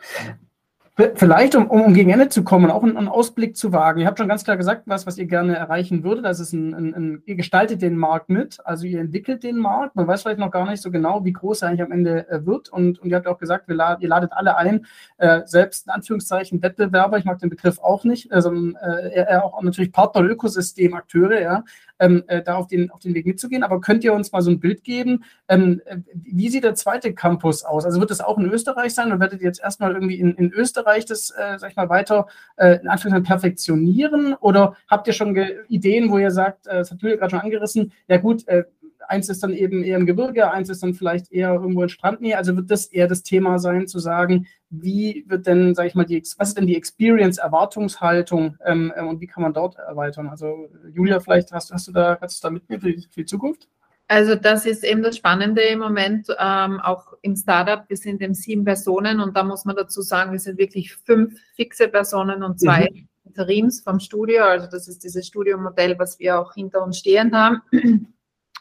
Vielleicht, 1.14 1.54
um, 1.54 1.68
um 1.70 1.94
gegen 1.94 2.10
Ende 2.10 2.28
zu 2.28 2.44
kommen, 2.44 2.72
auch 2.72 2.82
einen, 2.82 2.98
einen, 2.98 3.08
Ausblick 3.08 3.56
zu 3.56 3.72
wagen. 3.72 4.00
Ihr 4.02 4.08
habt 4.08 4.18
schon 4.18 4.28
ganz 4.28 4.44
klar 4.44 4.58
gesagt, 4.58 4.82
was, 4.88 5.06
was 5.06 5.20
ihr 5.20 5.28
gerne 5.28 5.56
erreichen 5.56 6.04
würdet. 6.04 6.26
Das 6.26 6.40
ist 6.40 6.54
ein, 6.54 6.74
ein, 6.74 6.96
ein, 6.96 7.24
ihr 7.28 7.36
gestaltet 7.36 7.84
den 7.84 7.96
Markt 7.98 8.30
mit, 8.30 8.58
also 8.66 8.88
ihr 8.88 9.00
entwickelt 9.00 9.44
den 9.44 9.58
Markt. 9.58 9.96
Man 9.96 10.08
weiß 10.08 10.24
vielleicht 10.24 10.40
noch 10.40 10.50
gar 10.50 10.68
nicht 10.68 10.82
so 10.82 10.90
genau, 10.90 11.24
wie 11.24 11.34
groß 11.34 11.62
er 11.62 11.68
eigentlich 11.68 11.84
am 11.84 11.92
Ende 11.92 12.28
äh, 12.32 12.44
wird. 12.48 12.70
Und, 12.70 12.98
und 12.98 13.10
ihr 13.10 13.16
habt 13.16 13.28
auch 13.28 13.38
gesagt, 13.38 13.66
lad, 13.68 14.02
ihr 14.02 14.10
ladet 14.10 14.32
alle 14.34 14.58
ein, 14.58 14.88
äh, 15.20 15.42
selbst 15.46 15.86
in 15.86 15.92
Anführungszeichen 15.92 16.64
Wettbewerber, 16.64 17.20
ich 17.20 17.26
mag 17.26 17.38
den 17.38 17.52
Begriff 17.52 17.78
auch 17.78 18.04
nicht, 18.04 18.32
äh, 18.32 18.42
sondern 18.42 18.76
äh, 18.82 19.38
auch 19.38 19.62
natürlich 19.62 19.92
Partner- 19.92 20.22
und 20.22 20.30
Ökosystemakteure, 20.32 21.40
ja, 21.40 21.64
ähm, 22.00 22.24
äh, 22.28 22.42
da 22.42 22.56
auf 22.56 22.68
den, 22.68 22.92
auf 22.92 23.00
den 23.00 23.14
Weg 23.14 23.26
mitzugehen. 23.26 23.64
Aber 23.64 23.82
könnt 23.82 24.04
ihr 24.04 24.14
uns 24.14 24.32
mal 24.32 24.42
so 24.42 24.52
ein 24.52 24.60
Bild 24.60 24.84
geben? 24.84 25.24
Ähm, 25.48 25.82
äh, 25.86 25.98
wie 26.14 26.50
sieht 26.50 26.64
der 26.64 26.76
zweite 26.76 27.14
Campus 27.14 27.64
aus? 27.64 27.86
Also 27.86 28.00
wird 28.00 28.12
das 28.12 28.22
auch 28.22 28.38
in 28.38 28.46
Österreich 28.46 28.94
sein 28.94 29.08
oder 29.08 29.20
werdet 29.20 29.42
ihr 29.42 29.48
jetzt 29.48 29.62
erstmal 29.62 29.94
irgendwie 29.94 30.20
in, 30.20 30.34
in 30.36 30.52
Österreich 30.52 30.87
das, 31.06 31.30
äh, 31.32 31.58
sag 31.58 31.72
ich 31.72 31.76
mal, 31.76 31.90
weiter 31.90 32.28
äh, 32.58 32.80
in 32.82 32.88
Anführungszeichen 32.88 33.24
perfektionieren? 33.24 34.34
Oder 34.36 34.76
habt 34.88 35.08
ihr 35.08 35.14
schon 35.14 35.36
Ideen, 35.68 36.12
wo 36.12 36.18
ihr 36.18 36.32
sagt, 36.32 36.68
äh, 36.68 36.78
das 36.78 36.92
hat 36.92 37.02
Julia 37.02 37.18
gerade 37.18 37.32
schon 37.32 37.42
angerissen, 37.42 37.92
ja 38.08 38.18
gut, 38.18 38.48
äh, 38.48 38.64
eins 39.08 39.30
ist 39.30 39.44
dann 39.44 39.54
eben 39.54 39.84
eher 39.84 39.98
im 39.98 40.06
Gebirge, 40.06 40.52
eins 40.52 40.70
ist 40.70 40.84
dann 40.84 40.94
vielleicht 40.94 41.32
eher 41.32 41.54
irgendwo 41.54 41.84
in 41.84 41.90
Strandnähe. 41.90 42.38
Also 42.38 42.56
wird 42.56 42.70
das 42.70 42.88
eher 42.88 43.08
das 43.08 43.24
Thema 43.24 43.60
sein, 43.60 43.88
zu 43.88 44.00
sagen, 44.00 44.48
wie 44.70 45.26
wird 45.28 45.48
denn, 45.48 45.76
sage 45.76 45.88
ich 45.88 45.96
mal, 45.96 46.06
die, 46.06 46.22
was 46.38 46.50
ist 46.50 46.58
denn 46.58 46.68
die 46.68 46.76
Experience, 46.76 47.38
Erwartungshaltung 47.38 48.58
ähm, 48.66 48.94
ähm, 48.96 49.08
und 49.08 49.22
wie 49.22 49.28
kann 49.28 49.44
man 49.44 49.54
dort 49.54 49.78
erweitern? 49.78 50.28
Also 50.28 50.70
Julia, 50.94 51.20
vielleicht 51.20 51.52
hast, 51.52 51.72
hast 51.72 51.88
du 51.88 51.92
da, 51.92 52.18
hast 52.20 52.44
du 52.44 52.48
da 52.48 52.52
mit 52.52 52.70
mir 52.70 52.80
für, 52.80 52.94
für 52.94 53.22
die 53.22 53.26
Zukunft? 53.26 53.68
Also 54.10 54.36
das 54.36 54.66
ist 54.66 54.86
eben 54.86 55.04
das 55.04 55.18
Spannende 55.18 55.62
im 55.62 55.80
Moment, 55.80 56.28
ähm, 56.40 56.80
auch 56.80 57.14
im 57.22 57.36
Startup. 57.36 57.84
Wir 57.90 57.98
sind 57.98 58.22
eben 58.22 58.34
sieben 58.34 58.64
Personen 58.64 59.20
und 59.20 59.36
da 59.36 59.44
muss 59.44 59.66
man 59.66 59.76
dazu 59.76 60.02
sagen, 60.02 60.32
wir 60.32 60.40
sind 60.40 60.58
wirklich 60.58 60.96
fünf 60.96 61.38
fixe 61.56 61.90
Personen 61.90 62.42
und 62.42 62.60
zwei 62.60 62.90
mhm. 62.90 63.08
Interims 63.26 63.82
vom 63.82 64.00
Studio. 64.00 64.44
Also 64.44 64.68
das 64.68 64.88
ist 64.88 65.04
dieses 65.04 65.28
Studiomodell, 65.28 66.00
was 66.00 66.20
wir 66.20 66.40
auch 66.40 66.54
hinter 66.54 66.84
uns 66.84 67.00
stehend 67.00 67.34
haben 67.34 67.62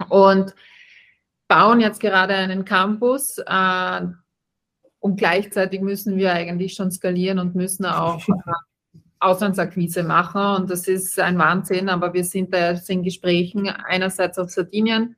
und 0.08 0.54
bauen 1.48 1.80
jetzt 1.80 2.00
gerade 2.00 2.34
einen 2.34 2.64
Campus. 2.64 3.38
Äh, 3.38 4.00
und 4.98 5.16
gleichzeitig 5.16 5.80
müssen 5.80 6.16
wir 6.16 6.32
eigentlich 6.32 6.74
schon 6.74 6.90
skalieren 6.90 7.38
und 7.38 7.54
müssen 7.54 7.86
auch 7.86 8.26
äh, 8.28 8.32
Auslandsakquise 9.20 10.02
machen. 10.02 10.62
Und 10.62 10.70
das 10.70 10.88
ist 10.88 11.18
ein 11.18 11.38
Wahnsinn, 11.38 11.88
aber 11.88 12.12
wir 12.12 12.24
sind 12.24 12.52
da 12.52 12.72
jetzt 12.72 12.90
in 12.90 13.02
Gesprächen, 13.02 13.68
einerseits 13.68 14.38
auf 14.38 14.50
Sardinien, 14.50 15.15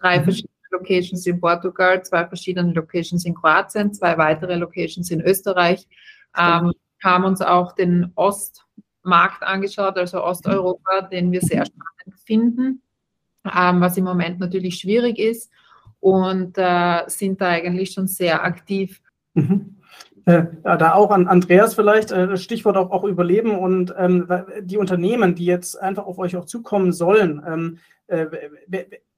drei 0.00 0.18
mhm. 0.18 0.24
verschiedene 0.24 0.50
Locations 0.70 1.26
in 1.26 1.40
Portugal, 1.40 2.02
zwei 2.02 2.26
verschiedene 2.26 2.72
Locations 2.72 3.24
in 3.24 3.34
Kroatien, 3.34 3.92
zwei 3.92 4.16
weitere 4.16 4.56
Locations 4.56 5.10
in 5.10 5.20
Österreich. 5.20 5.86
Ähm, 6.38 6.72
haben 7.02 7.24
uns 7.24 7.40
auch 7.40 7.72
den 7.72 8.12
Ostmarkt 8.14 9.42
angeschaut, 9.42 9.96
also 9.96 10.22
Osteuropa, 10.22 11.02
den 11.02 11.32
wir 11.32 11.40
sehr 11.40 11.64
spannend 11.66 12.20
finden 12.24 12.82
ähm, 13.44 13.80
was 13.80 13.96
im 13.96 14.04
Moment 14.04 14.40
natürlich 14.40 14.76
schwierig 14.76 15.18
ist 15.18 15.50
und 16.00 16.56
äh, 16.56 17.02
sind 17.06 17.40
da 17.40 17.48
eigentlich 17.48 17.92
schon 17.92 18.06
sehr 18.06 18.44
aktiv. 18.44 19.00
Mhm. 19.34 19.76
Äh, 20.26 20.44
da 20.62 20.94
auch 20.94 21.10
an 21.10 21.28
Andreas 21.28 21.74
vielleicht, 21.74 22.12
äh, 22.12 22.36
Stichwort 22.36 22.76
auch, 22.76 22.90
auch 22.90 23.04
Überleben 23.04 23.58
und 23.58 23.94
ähm, 23.96 24.28
die 24.62 24.76
Unternehmen, 24.76 25.34
die 25.34 25.46
jetzt 25.46 25.80
einfach 25.80 26.04
auf 26.04 26.18
euch 26.18 26.36
auch 26.36 26.44
zukommen 26.44 26.92
sollen. 26.92 27.42
Ähm, 27.46 27.78
äh, 28.06 28.26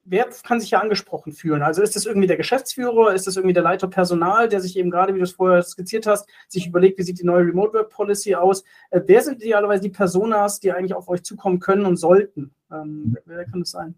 wer, 0.05 0.29
kann 0.43 0.61
sich 0.61 0.71
ja 0.71 0.81
angesprochen 0.81 1.33
fühlen? 1.33 1.63
Also 1.63 1.83
ist 1.83 1.97
das 1.97 2.07
irgendwie 2.07 2.27
der 2.27 2.37
Geschäftsführer, 2.37 3.15
ist 3.15 3.27
das 3.27 3.37
irgendwie 3.37 3.55
der 3.55 3.63
Leiter 3.63 3.89
Personal, 3.89 4.49
der 4.49 4.61
sich 4.61 4.77
eben 4.77 4.91
gerade, 4.91 5.15
wie 5.15 5.19
du 5.19 5.25
es 5.25 5.33
vorher 5.33 5.63
skizziert 5.63 6.07
hast, 6.07 6.29
sich 6.49 6.67
überlegt, 6.67 6.99
wie 6.99 7.03
sieht 7.03 7.21
die 7.21 7.27
neue 7.27 7.47
Remote 7.47 7.73
Work 7.75 7.91
Policy 7.91 8.35
aus? 8.35 8.65
Äh, 8.91 9.01
wer 9.07 9.23
sind 9.23 9.43
idealerweise 9.43 9.83
die 9.83 9.91
Personas, 9.91 10.61
die 10.61 10.73
eigentlich 10.73 10.95
auf 10.95 11.09
euch 11.09 11.23
zukommen 11.23 11.61
können 11.61 11.87
und 11.87 11.97
sollten? 11.97 12.55
Ähm, 12.71 13.17
wer 13.27 13.45
kann 13.45 13.61
das 13.61 13.71
sein? 13.71 13.95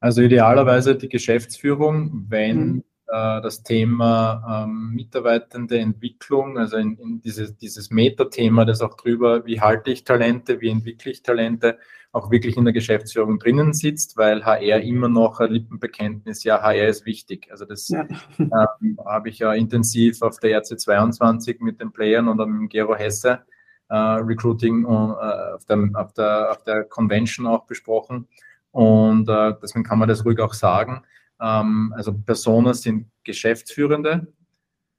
Also 0.00 0.22
idealerweise 0.22 0.96
die 0.96 1.08
Geschäftsführung, 1.08 2.26
wenn 2.28 2.66
mhm. 2.66 2.84
äh, 3.06 3.40
das 3.40 3.62
Thema 3.62 4.64
ähm, 4.66 4.92
mitarbeitende 4.94 5.78
Entwicklung, 5.78 6.58
also 6.58 6.76
in, 6.76 6.98
in 6.98 7.20
dieses, 7.20 7.56
dieses 7.56 7.90
Metathema, 7.90 8.64
das 8.64 8.82
auch 8.82 8.94
drüber, 8.96 9.46
wie 9.46 9.60
halte 9.60 9.90
ich 9.90 10.04
Talente, 10.04 10.60
wie 10.60 10.68
entwickle 10.68 11.12
ich 11.12 11.22
Talente, 11.22 11.78
auch 12.14 12.30
wirklich 12.30 12.56
in 12.56 12.64
der 12.64 12.72
Geschäftsführung 12.72 13.40
drinnen 13.40 13.72
sitzt, 13.72 14.16
weil 14.16 14.44
HR 14.44 14.80
immer 14.82 15.08
noch 15.08 15.40
ein 15.40 15.50
Lippenbekenntnis, 15.50 16.44
ja, 16.44 16.62
HR 16.62 16.88
ist 16.88 17.04
wichtig. 17.06 17.48
Also 17.50 17.64
das 17.64 17.88
ja. 17.88 18.06
ähm, 18.38 18.98
habe 19.04 19.28
ich 19.28 19.40
ja 19.40 19.52
intensiv 19.52 20.22
auf 20.22 20.38
der 20.38 20.62
RC22 20.62 21.56
mit 21.58 21.80
den 21.80 21.92
Playern 21.92 22.28
und 22.28 22.38
mit 22.60 22.70
Gero 22.70 22.94
Hesse 22.94 23.40
äh, 23.88 23.96
Recruiting 23.96 24.84
äh, 24.84 24.88
auf, 24.88 25.64
der, 25.64 25.90
auf, 25.94 26.12
der, 26.12 26.50
auf 26.52 26.62
der 26.62 26.84
Convention 26.84 27.48
auch 27.48 27.66
besprochen. 27.66 28.28
Und 28.70 29.28
äh, 29.28 29.54
deswegen 29.60 29.84
kann 29.84 29.98
man 29.98 30.08
das 30.08 30.24
ruhig 30.24 30.38
auch 30.38 30.54
sagen. 30.54 31.02
Ähm, 31.40 31.92
also 31.96 32.12
Personen 32.12 32.74
sind 32.74 33.10
Geschäftsführende, 33.24 34.28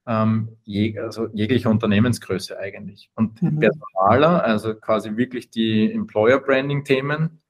ähm, 0.06 0.56
jeg 0.64 0.98
also 0.98 1.28
jeglicher 1.32 1.70
Unternehmensgröße 1.70 2.58
eigentlich. 2.58 3.10
Und 3.14 3.42
mhm. 3.42 3.58
Personaler, 3.58 4.44
also 4.44 4.74
quasi 4.74 5.16
wirklich 5.16 5.50
die 5.50 5.90
Employer 5.90 6.38
Branding 6.38 6.84
Themen 6.84 7.40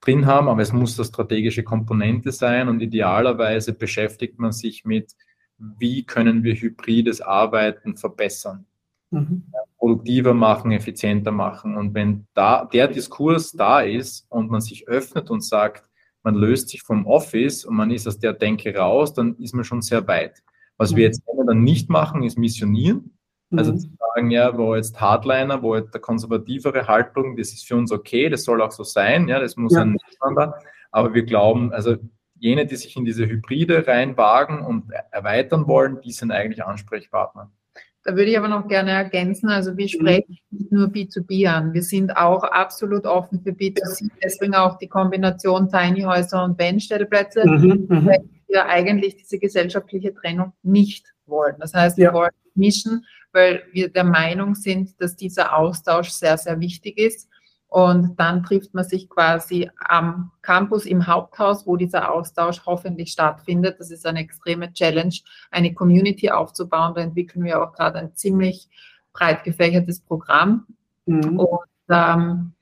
drin 0.00 0.26
haben, 0.26 0.48
aber 0.48 0.62
es 0.62 0.72
muss 0.72 0.98
eine 0.98 1.06
strategische 1.06 1.62
Komponente 1.62 2.32
sein 2.32 2.68
und 2.68 2.80
idealerweise 2.80 3.72
beschäftigt 3.72 4.38
man 4.38 4.52
sich 4.52 4.84
mit, 4.84 5.12
wie 5.58 6.04
können 6.04 6.42
wir 6.42 6.54
hybrides 6.54 7.20
Arbeiten 7.20 7.96
verbessern. 7.96 8.66
Mhm. 9.10 9.44
produktiver 9.78 10.34
machen, 10.34 10.72
effizienter 10.72 11.30
machen. 11.30 11.76
Und 11.76 11.94
wenn 11.94 12.26
da 12.34 12.64
der 12.64 12.88
Diskurs 12.88 13.52
da 13.52 13.80
ist 13.80 14.26
und 14.30 14.50
man 14.50 14.60
sich 14.60 14.88
öffnet 14.88 15.30
und 15.30 15.44
sagt, 15.44 15.88
man 16.24 16.34
löst 16.34 16.70
sich 16.70 16.82
vom 16.82 17.06
Office 17.06 17.64
und 17.64 17.76
man 17.76 17.92
ist 17.92 18.08
aus 18.08 18.18
der 18.18 18.32
Denke 18.32 18.74
raus, 18.74 19.14
dann 19.14 19.36
ist 19.36 19.54
man 19.54 19.64
schon 19.64 19.82
sehr 19.82 20.06
weit. 20.08 20.42
Was 20.76 20.92
mhm. 20.92 20.96
wir 20.96 21.04
jetzt 21.04 21.22
dann 21.46 21.62
nicht 21.62 21.88
machen, 21.88 22.22
ist 22.22 22.38
missionieren. 22.38 23.16
Also 23.54 23.72
mhm. 23.72 23.78
zu 23.78 23.88
sagen, 23.98 24.30
ja, 24.30 24.56
wo 24.58 24.74
jetzt 24.74 25.00
Hardliner, 25.00 25.62
wo 25.62 25.76
jetzt 25.76 25.94
der 25.94 26.00
konservativere 26.00 26.88
Haltung, 26.88 27.36
das 27.36 27.52
ist 27.52 27.66
für 27.66 27.76
uns 27.76 27.92
okay, 27.92 28.28
das 28.28 28.44
soll 28.44 28.60
auch 28.60 28.72
so 28.72 28.82
sein, 28.82 29.28
ja, 29.28 29.38
das 29.38 29.56
muss 29.56 29.74
ja. 29.74 29.82
ein 29.82 29.92
Miteinander. 29.92 30.58
Aber 30.90 31.14
wir 31.14 31.22
glauben, 31.22 31.72
also 31.72 31.96
jene, 32.38 32.66
die 32.66 32.76
sich 32.76 32.96
in 32.96 33.04
diese 33.04 33.26
Hybride 33.26 33.86
reinwagen 33.86 34.60
und 34.60 34.90
erweitern 35.10 35.66
wollen, 35.68 36.00
die 36.00 36.12
sind 36.12 36.32
eigentlich 36.32 36.64
Ansprechpartner. 36.64 37.50
Da 38.02 38.14
würde 38.14 38.30
ich 38.30 38.38
aber 38.38 38.46
noch 38.46 38.68
gerne 38.68 38.92
ergänzen, 38.92 39.48
also 39.48 39.76
wir 39.76 39.88
sprechen 39.88 40.38
nicht 40.50 40.70
nur 40.70 40.86
B2B 40.86 41.48
an, 41.48 41.74
wir 41.74 41.82
sind 41.82 42.16
auch 42.16 42.44
absolut 42.44 43.04
offen 43.04 43.40
für 43.40 43.50
B2C, 43.50 44.10
deswegen 44.22 44.54
auch 44.54 44.78
die 44.78 44.86
Kombination 44.86 45.68
Tiny 45.68 46.02
Häuser 46.02 46.44
und 46.44 46.56
Bandstellplätze, 46.56 47.44
mhm, 47.44 47.86
mhm, 47.88 48.10
wir 48.48 48.66
eigentlich 48.66 49.16
diese 49.16 49.38
gesellschaftliche 49.38 50.14
Trennung 50.14 50.52
nicht 50.62 51.12
wollen. 51.26 51.56
Das 51.58 51.74
heißt, 51.74 51.96
wir 51.96 52.06
ja. 52.06 52.12
wollen 52.14 52.30
mischen, 52.54 53.04
weil 53.32 53.64
wir 53.72 53.88
der 53.92 54.04
Meinung 54.04 54.54
sind, 54.54 55.00
dass 55.00 55.16
dieser 55.16 55.56
Austausch 55.56 56.10
sehr, 56.10 56.38
sehr 56.38 56.58
wichtig 56.60 56.98
ist 56.98 57.28
und 57.68 58.18
dann 58.18 58.44
trifft 58.44 58.74
man 58.74 58.84
sich 58.84 59.08
quasi 59.08 59.70
am 59.78 60.30
Campus 60.42 60.86
im 60.86 61.06
Haupthaus, 61.06 61.66
wo 61.66 61.76
dieser 61.76 62.12
Austausch 62.12 62.64
hoffentlich 62.64 63.12
stattfindet. 63.12 63.80
Das 63.80 63.90
ist 63.90 64.06
eine 64.06 64.20
extreme 64.20 64.72
Challenge, 64.72 65.14
eine 65.50 65.74
Community 65.74 66.30
aufzubauen. 66.30 66.94
Da 66.94 67.02
entwickeln 67.02 67.44
wir 67.44 67.62
auch 67.62 67.72
gerade 67.72 67.98
ein 67.98 68.14
ziemlich 68.14 68.68
breit 69.12 69.44
gefächertes 69.44 70.00
Programm. 70.00 70.66
Mhm. 71.06 71.40
Und 71.40 71.68
ähm, 71.90 72.52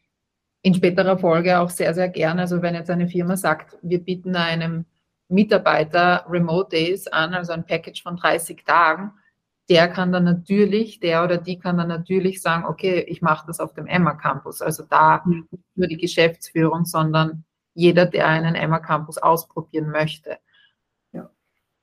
in 0.63 0.75
späterer 0.75 1.19
Folge 1.19 1.61
auch 1.61 1.71
sehr, 1.71 1.93
sehr 1.95 2.09
gerne. 2.09 2.41
Also 2.41 2.63
wenn 2.63 2.75
jetzt 2.75 2.91
eine 2.91 3.07
Firma 3.07 3.37
sagt, 3.37 3.77
wir 3.83 4.03
bieten 4.03 4.35
einem 4.35 4.87
Mitarbeiter 5.29 6.25
Remote 6.29 6.71
Days 6.71 7.07
an, 7.07 7.35
also 7.35 7.53
ein 7.53 7.67
Package 7.67 8.03
von 8.03 8.17
30 8.17 8.65
Tagen, 8.65 9.13
der 9.69 9.89
kann 9.89 10.13
dann 10.13 10.25
natürlich, 10.25 11.01
der 11.01 11.25
oder 11.25 11.39
die 11.39 11.59
kann 11.59 11.79
dann 11.79 11.89
natürlich 11.89 12.43
sagen, 12.43 12.67
okay, 12.67 13.01
ich 13.09 13.23
mache 13.23 13.47
das 13.47 13.61
auf 13.61 13.73
dem 13.73 13.87
Emma 13.87 14.13
Campus. 14.15 14.61
Also 14.61 14.85
da 14.89 15.23
nicht 15.27 15.49
nur 15.75 15.87
die 15.87 15.97
Geschäftsführung, 15.97 16.85
sondern 16.85 17.45
jeder, 17.73 18.07
der 18.07 18.29
einen 18.29 18.55
Emma 18.55 18.79
Campus 18.79 19.17
ausprobieren 19.19 19.91
möchte. 19.91 20.39
Ja. 21.13 21.31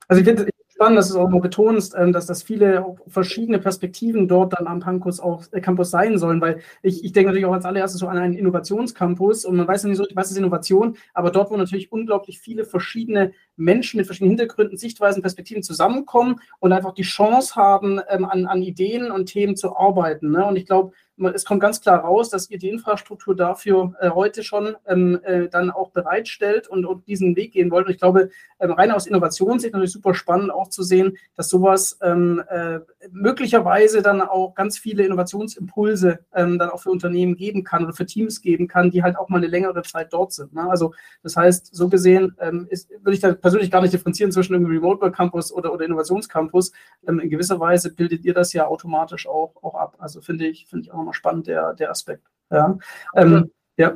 Also 0.08 0.22
ich 0.22 0.28
finde 0.28 0.44
es 0.44 0.51
spannend, 0.82 0.98
dass 0.98 1.10
du 1.10 1.20
auch 1.20 1.30
mal 1.30 1.40
betonst, 1.40 1.94
ähm, 1.96 2.12
dass 2.12 2.26
das 2.26 2.42
viele 2.42 2.84
verschiedene 3.06 3.60
Perspektiven 3.60 4.28
dort 4.28 4.54
dann 4.54 4.66
am 4.66 4.80
Campus 4.80 5.20
auch 5.20 5.44
äh, 5.52 5.62
Campus 5.62 5.92
sein 5.92 6.18
sollen, 6.18 6.42
weil 6.42 6.62
ich, 6.82 7.04
ich 7.04 7.14
denke 7.14 7.28
natürlich 7.28 7.46
auch 7.46 7.54
als 7.54 7.66
allererstes 7.66 8.00
so 8.00 8.08
an 8.08 8.18
einen 8.18 8.34
Innovationscampus 8.34 9.46
und 9.46 9.58
man 9.58 9.68
weiß 9.68 9.84
ja 9.84 9.90
nicht 9.90 10.00
so, 10.00 10.06
was 10.16 10.32
ist 10.32 10.38
Innovation, 10.38 10.98
aber 11.14 11.30
dort, 11.30 11.52
wo 11.52 11.58
natürlich 11.58 11.92
unglaublich 11.92 12.40
viele 12.40 12.66
verschiedene 12.66 13.32
Menschen 13.62 13.97
mit 13.97 14.05
verschiedenen 14.05 14.38
Hintergründen, 14.38 14.78
Sichtweisen, 14.78 15.22
Perspektiven 15.22 15.64
zusammenkommen 15.64 16.39
und 16.59 16.74
einfach 16.74 16.93
die 16.93 17.03
Chance 17.03 17.55
haben, 17.55 17.99
ähm, 18.09 18.26
an, 18.26 18.45
an 18.45 18.62
Ideen 18.62 19.12
und 19.12 19.28
Themen 19.28 19.55
zu 19.55 19.78
arbeiten. 19.78 20.32
Ne? 20.32 20.45
Und 20.45 20.55
ich 20.55 20.66
glaube, 20.66 20.91
es 21.30 21.45
kommt 21.45 21.62
ganz 21.62 21.82
klar 21.82 21.99
raus, 21.99 22.30
dass 22.30 22.49
ihr 22.49 22.57
die 22.57 22.70
Infrastruktur 22.70 23.36
dafür 23.36 23.93
äh, 23.99 24.09
heute 24.09 24.43
schon 24.43 24.76
ähm, 24.88 25.20
äh, 25.24 25.47
dann 25.47 25.70
auch 25.70 25.91
bereitstellt 25.91 26.68
und, 26.68 26.86
und, 26.86 27.07
diesen 27.07 27.36
Weg 27.36 27.53
gehen 27.53 27.72
wollt. 27.72 27.86
Und 27.86 27.91
ich 27.91 27.99
glaube, 27.99 28.30
ähm, 28.59 28.72
rein 28.72 28.91
aus 28.91 29.07
Innovationssicht 29.07 29.74
natürlich 29.74 29.91
super 29.91 30.14
spannend 30.14 30.51
auch 30.51 30.70
zu 30.70 30.84
sehen, 30.84 31.18
dass 31.36 31.49
sowas 31.49 31.97
ähm, 32.01 32.41
äh, 32.49 32.80
möglicherweise 33.12 34.01
dann 34.01 34.22
auch 34.22 34.55
ganz 34.55 34.78
viele 34.78 35.03
Innovationsimpulse 35.03 36.20
ähm, 36.34 36.57
dann 36.57 36.70
auch 36.70 36.82
für 36.82 36.91
Unternehmen 36.91 37.36
geben 37.36 37.64
kann 37.64 37.84
oder 37.84 37.93
für 37.93 38.05
Teams 38.05 38.41
geben 38.41 38.68
kann, 38.68 38.91
die 38.91 39.03
halt 39.03 39.18
auch 39.18 39.30
mal 39.30 39.38
eine 39.38 39.47
längere 39.47 39.82
Zeit 39.84 40.14
dort 40.14 40.34
sind. 40.34 40.53
Ne? 40.53 40.70
Also 40.70 40.93
das 41.24 41.36
heißt, 41.36 41.76
so 41.76 41.89
gesehen 41.89 42.36
ähm, 42.39 42.68
ist, 42.70 42.89
würde 42.89 43.14
ich 43.14 43.20
da 43.20 43.34
persönlich 43.34 43.51
gar 43.72 43.82
nicht 43.82 43.93
differenzieren 43.93 44.32
zwischen 44.32 44.56
einem 44.56 44.66
Remote 44.66 45.02
Work 45.02 45.16
Campus 45.16 45.52
oder, 45.52 45.74
oder 45.74 45.86
Innovationscampus. 45.86 46.72
Ähm, 47.08 47.20
in 47.20 47.30
gewisser 47.30 47.60
Weise 47.60 47.93
bildet 47.93 48.24
ihr 48.26 48.34
das 48.34 48.54
ja 48.54 48.68
automatisch 48.68 49.28
auch, 49.28 49.56
auch 49.62 49.76
ab. 49.76 49.95
Also 49.99 50.22
finde 50.22 50.47
ich, 50.47 50.68
finde 50.68 50.86
ich 50.86 50.91
auch 50.91 50.97
nochmal 50.97 51.14
spannend, 51.14 51.47
der, 51.47 51.74
der 51.74 51.91
Aspekt. 51.91 52.28
Ja. 52.49 52.78
Ähm, 53.16 53.52
ja. 53.78 53.95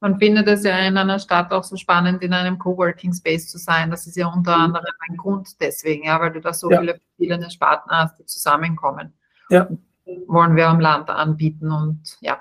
Man 0.00 0.18
findet 0.18 0.48
es 0.48 0.64
ja 0.64 0.78
in 0.78 0.96
einer 0.96 1.18
Stadt 1.18 1.52
auch 1.52 1.62
so 1.62 1.76
spannend, 1.76 2.22
in 2.22 2.32
einem 2.32 2.58
Coworking 2.58 3.12
Space 3.12 3.48
zu 3.48 3.58
sein. 3.58 3.90
Das 3.90 4.06
ist 4.06 4.16
ja 4.16 4.28
unter 4.28 4.56
mhm. 4.56 4.64
anderem 4.64 4.94
ein 5.08 5.16
Grund 5.16 5.60
deswegen, 5.60 6.04
ja, 6.04 6.18
weil 6.20 6.32
du 6.32 6.40
da 6.40 6.54
so 6.54 6.70
ja. 6.70 6.80
viele 6.80 6.98
verschiedene 7.16 7.50
Sparten 7.50 7.90
hast, 7.90 8.18
die 8.18 8.24
zusammenkommen. 8.24 9.12
Ja. 9.50 9.68
Wollen 10.26 10.56
wir 10.56 10.68
am 10.68 10.80
Land 10.80 11.10
anbieten 11.10 11.70
und 11.70 12.16
ja. 12.20 12.40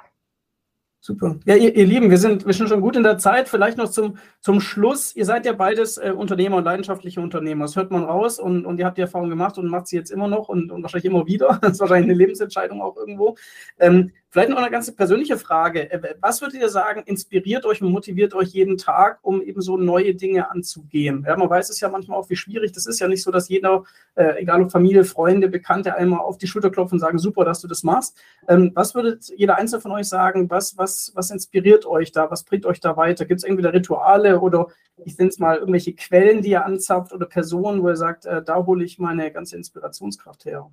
Super. 1.10 1.38
Ja, 1.46 1.56
ihr, 1.56 1.76
ihr, 1.76 1.88
Lieben, 1.88 2.12
wir 2.12 2.20
sind, 2.20 2.46
wir 2.46 2.54
sind 2.54 2.70
schon 2.70 2.82
gut 2.82 2.96
in 2.96 3.02
der 3.02 3.18
Zeit. 3.18 3.50
Vielleicht 3.50 3.80
noch 3.80 3.90
zum, 3.90 4.20
zum 4.42 4.62
Schluss. 4.62 5.16
Ihr 5.16 5.26
seid 5.26 5.44
ja 5.44 5.54
beides 5.54 5.98
äh, 5.98 6.14
Unternehmer 6.16 6.58
und 6.58 6.66
leidenschaftliche 6.66 7.20
Unternehmer. 7.20 7.66
Das 7.66 7.76
hört 7.76 7.90
man 7.90 8.04
raus 8.04 8.38
und, 8.38 8.64
und 8.64 8.78
ihr 8.78 8.86
habt 8.86 9.00
die 9.00 9.02
Erfahrung 9.02 9.28
gemacht 9.28 9.58
und 9.58 9.68
macht 9.70 9.88
sie 9.88 9.96
jetzt 9.96 10.12
immer 10.12 10.28
noch 10.28 10.50
und, 10.50 10.72
und 10.72 10.84
wahrscheinlich 10.84 11.06
immer 11.06 11.26
wieder. 11.26 11.58
Das 11.64 11.72
ist 11.72 11.80
wahrscheinlich 11.80 12.12
eine 12.12 12.14
Lebensentscheidung 12.14 12.80
auch 12.80 12.96
irgendwo. 12.96 13.36
Ähm, 13.80 14.12
Vielleicht 14.32 14.50
noch 14.50 14.58
eine 14.58 14.70
ganz 14.70 14.96
persönliche 14.96 15.38
Frage. 15.38 15.92
Äh, 15.92 16.16
was 16.22 16.40
würdet 16.42 16.62
ihr 16.62 16.70
sagen, 16.70 17.02
inspiriert 17.06 17.66
euch 17.66 17.82
und 17.82 17.92
motiviert 17.92 18.36
euch 18.36 18.50
jeden 18.50 18.78
Tag, 18.78 19.20
um 19.24 19.42
eben 19.42 19.60
so 19.62 19.76
neue 19.76 20.14
Dinge 20.14 20.52
anzugehen? 20.52 21.26
Ja, 21.28 21.36
man 21.36 21.50
weiß 21.50 21.72
es 21.72 21.80
ja 21.80 21.90
manchmal 21.90 22.20
auch, 22.20 22.30
wie 22.30 22.36
schwierig 22.36 22.72
das 22.72 22.86
ist. 22.86 23.00
Ja 23.00 23.08
nicht 23.08 23.24
so, 23.24 23.32
dass 23.32 23.50
jeder, 23.50 23.86
äh, 24.14 24.40
egal 24.42 24.62
ob 24.62 24.72
Familie, 24.72 25.04
Freunde, 25.04 25.50
Bekannte, 25.50 25.96
einmal 25.96 26.20
auf 26.20 26.38
die 26.38 26.46
Schulter 26.46 26.70
klopfen 26.70 26.98
und 26.98 27.00
sagen, 27.00 27.18
super, 27.18 27.44
dass 27.44 27.62
du 27.62 27.68
das 27.68 27.82
machst. 27.82 28.18
Ähm, 28.48 28.72
was 28.76 28.94
würdet 28.94 29.30
jeder 29.36 29.58
Einzelne 29.58 29.82
von 29.82 29.92
euch 29.94 30.08
sagen? 30.08 30.48
Was, 30.52 30.78
was, 30.78 31.12
was 31.16 31.32
inspiriert 31.32 31.88
euch 31.88 32.12
da? 32.12 32.30
Was 32.30 32.44
bringt 32.44 32.68
euch 32.68 32.80
da 32.80 32.98
weiter? 32.98 33.26
Gibt 33.26 33.40
es 33.40 33.44
irgendwie 33.44 33.66
Rituale 33.66 34.40
oder 34.40 34.68
ich 35.06 35.18
nenne 35.18 35.30
es 35.30 35.40
mal 35.40 35.58
irgendwelche 35.58 35.94
Quellen, 35.94 36.42
die 36.42 36.50
ihr 36.50 36.66
anzapft 36.66 37.14
oder 37.14 37.26
Personen, 37.26 37.82
wo 37.82 37.90
ihr 37.90 37.96
sagt, 37.96 38.26
äh, 38.26 38.44
da 38.44 38.64
hole 38.66 38.84
ich 38.84 39.00
meine 39.00 39.32
ganze 39.32 39.56
Inspirationskraft 39.56 40.46
her? 40.46 40.70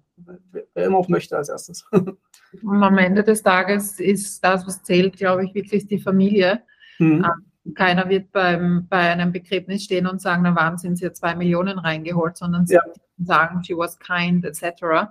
Wer 0.52 0.84
immer 0.84 0.98
auch 0.98 1.08
möchte 1.08 1.36
als 1.36 1.48
erstes. 1.48 1.86
Und 2.62 2.82
am 2.82 2.98
Ende 2.98 3.22
des 3.22 3.42
Tages 3.42 3.98
ist 4.00 4.42
das, 4.42 4.66
was 4.66 4.82
zählt, 4.82 5.16
glaube 5.16 5.44
ich, 5.44 5.54
wirklich 5.54 5.86
die 5.86 5.98
Familie. 5.98 6.62
Mhm. 6.98 7.24
Ähm, 7.24 7.74
keiner 7.74 8.08
wird 8.08 8.32
beim, 8.32 8.86
bei 8.88 9.10
einem 9.10 9.32
Begräbnis 9.32 9.84
stehen 9.84 10.06
und 10.06 10.20
sagen, 10.20 10.42
na 10.42 10.54
warum 10.54 10.78
sind 10.78 10.96
sie 10.96 11.04
ja 11.04 11.12
zwei 11.12 11.34
Millionen 11.34 11.78
reingeholt, 11.78 12.36
sondern 12.36 12.64
ja. 12.66 12.80
sagen, 13.18 13.64
she 13.64 13.76
was 13.76 13.98
kind, 13.98 14.44
etc. 14.44 15.10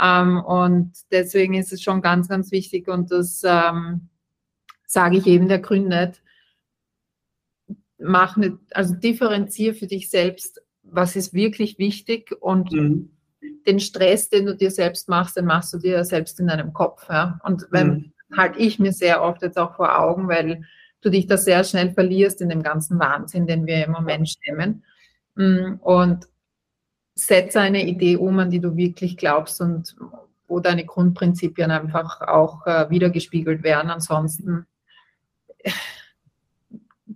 Ähm, 0.00 0.38
und 0.38 0.92
deswegen 1.10 1.54
ist 1.54 1.72
es 1.72 1.82
schon 1.82 2.02
ganz, 2.02 2.28
ganz 2.28 2.50
wichtig 2.50 2.88
und 2.88 3.12
das 3.12 3.42
ähm, 3.44 4.08
sage 4.86 5.18
ich 5.18 5.26
eben 5.26 5.48
der 5.48 5.60
Gründet, 5.60 6.22
mach 7.98 8.36
nicht, 8.36 8.56
also 8.72 8.94
differenziere 8.94 9.74
für 9.74 9.86
dich 9.86 10.10
selbst, 10.10 10.60
was 10.82 11.14
ist 11.14 11.32
wirklich 11.34 11.78
wichtig 11.78 12.34
und 12.40 12.72
mhm 12.72 13.10
den 13.66 13.80
Stress, 13.80 14.28
den 14.28 14.46
du 14.46 14.56
dir 14.56 14.70
selbst 14.70 15.08
machst, 15.08 15.36
den 15.36 15.46
machst 15.46 15.72
du 15.74 15.78
dir 15.78 16.04
selbst 16.04 16.38
in 16.40 16.46
deinem 16.46 16.72
Kopf. 16.72 17.08
Ja? 17.08 17.40
Und 17.44 17.66
wenn 17.70 17.88
mhm. 17.88 18.36
halte 18.36 18.58
ich 18.58 18.78
mir 18.78 18.92
sehr 18.92 19.22
oft 19.22 19.42
jetzt 19.42 19.58
auch 19.58 19.76
vor 19.76 19.98
Augen, 19.98 20.28
weil 20.28 20.64
du 21.00 21.10
dich 21.10 21.26
da 21.26 21.36
sehr 21.36 21.64
schnell 21.64 21.92
verlierst 21.92 22.40
in 22.40 22.48
dem 22.48 22.62
ganzen 22.62 22.98
Wahnsinn, 22.98 23.46
den 23.46 23.66
wir 23.66 23.84
im 23.84 23.92
Moment 23.92 24.28
stemmen. 24.28 24.84
Mm, 25.34 25.74
und 25.80 26.28
setze 27.14 27.60
eine 27.60 27.86
Idee 27.86 28.16
um, 28.16 28.38
an 28.38 28.50
die 28.50 28.60
du 28.60 28.76
wirklich 28.76 29.16
glaubst 29.16 29.60
und 29.60 29.96
wo 30.46 30.60
deine 30.60 30.84
Grundprinzipien 30.84 31.70
einfach 31.70 32.20
auch 32.20 32.66
äh, 32.66 32.90
wiedergespiegelt 32.90 33.62
werden. 33.62 33.90
Ansonsten 33.90 34.66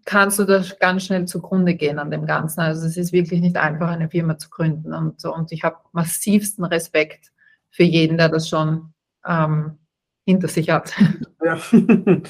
kannst 0.06 0.38
du 0.38 0.44
da 0.44 0.62
ganz 0.80 1.04
schnell 1.04 1.26
zugrunde 1.26 1.74
gehen 1.74 1.98
an 1.98 2.10
dem 2.10 2.26
Ganzen. 2.26 2.60
Also 2.60 2.86
es 2.86 2.96
ist 2.96 3.12
wirklich 3.12 3.40
nicht 3.40 3.56
einfach, 3.56 3.88
eine 3.88 4.08
Firma 4.08 4.38
zu 4.38 4.48
gründen. 4.48 4.94
Und, 4.94 5.22
und 5.24 5.52
ich 5.52 5.64
habe 5.64 5.76
massivsten 5.92 6.64
Respekt 6.64 7.32
für 7.70 7.82
jeden, 7.82 8.16
der 8.16 8.28
das 8.28 8.48
schon 8.48 8.94
ähm, 9.26 9.78
hinter 10.24 10.48
sich 10.48 10.70
hat. 10.70 10.94
Ja. 11.44 11.58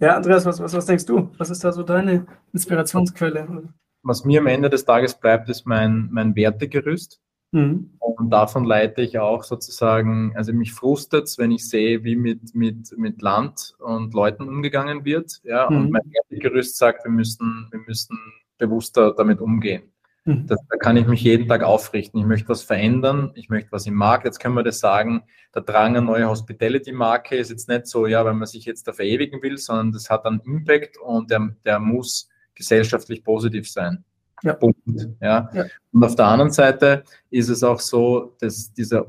ja, 0.00 0.16
Andreas, 0.16 0.44
was, 0.44 0.60
was, 0.60 0.74
was 0.74 0.86
denkst 0.86 1.06
du? 1.06 1.30
Was 1.38 1.48
ist 1.48 1.64
da 1.64 1.72
so 1.72 1.84
deine 1.84 2.26
Inspirationsquelle? 2.52 3.72
Was 4.02 4.24
mir 4.24 4.40
am 4.40 4.48
Ende 4.48 4.68
des 4.68 4.84
Tages 4.84 5.14
bleibt, 5.14 5.48
ist 5.48 5.64
mein, 5.64 6.08
mein 6.10 6.34
Wertegerüst. 6.34 7.20
Mhm. 7.52 7.90
Und 7.98 8.30
davon 8.30 8.64
leite 8.64 9.02
ich 9.02 9.18
auch 9.18 9.44
sozusagen, 9.44 10.32
also 10.34 10.52
mich 10.52 10.72
frustet 10.72 11.24
es, 11.24 11.38
wenn 11.38 11.50
ich 11.50 11.68
sehe, 11.68 12.02
wie 12.02 12.16
mit, 12.16 12.54
mit, 12.54 12.96
mit 12.96 13.22
Land 13.22 13.74
und 13.78 14.14
Leuten 14.14 14.48
umgegangen 14.48 15.04
wird. 15.04 15.40
Ja, 15.44 15.70
mhm. 15.70 15.76
und 15.76 15.90
mein 15.90 16.02
Gerüst 16.30 16.76
sagt, 16.76 17.04
wir 17.04 17.12
müssen, 17.12 17.68
wir 17.70 17.80
müssen 17.86 18.18
bewusster 18.58 19.14
damit 19.14 19.40
umgehen. 19.40 19.92
Mhm. 20.24 20.46
Das, 20.46 20.58
da 20.68 20.76
kann 20.76 20.96
ich 20.96 21.06
mich 21.06 21.22
jeden 21.22 21.48
Tag 21.48 21.62
aufrichten. 21.62 22.20
Ich 22.20 22.26
möchte 22.26 22.48
was 22.48 22.62
verändern, 22.62 23.32
ich 23.34 23.48
möchte 23.48 23.72
was 23.72 23.86
im 23.86 23.94
Markt. 23.94 24.24
Jetzt 24.24 24.40
können 24.40 24.54
wir 24.54 24.62
das 24.62 24.80
sagen, 24.80 25.24
der 25.54 25.62
Drang 25.62 25.96
an 25.96 26.06
neue 26.06 26.28
Hospitality-Marke 26.28 27.36
ist 27.36 27.50
jetzt 27.50 27.68
nicht 27.68 27.86
so, 27.86 28.06
ja, 28.06 28.24
wenn 28.24 28.38
man 28.38 28.46
sich 28.46 28.64
jetzt 28.64 28.88
da 28.88 28.92
verewigen 28.92 29.42
will, 29.42 29.58
sondern 29.58 29.92
das 29.92 30.08
hat 30.08 30.24
einen 30.24 30.40
Impact 30.40 30.96
und 30.98 31.30
der, 31.30 31.54
der 31.64 31.80
muss 31.80 32.28
gesellschaftlich 32.54 33.24
positiv 33.24 33.70
sein. 33.70 34.04
Ja. 34.42 34.54
Punkt. 34.54 34.78
Ja. 35.20 35.50
ja. 35.52 35.64
Und 35.92 36.04
auf 36.04 36.16
der 36.16 36.26
anderen 36.26 36.50
Seite 36.50 37.04
ist 37.30 37.48
es 37.48 37.62
auch 37.62 37.80
so, 37.80 38.36
dass 38.40 38.72
dieser, 38.72 39.06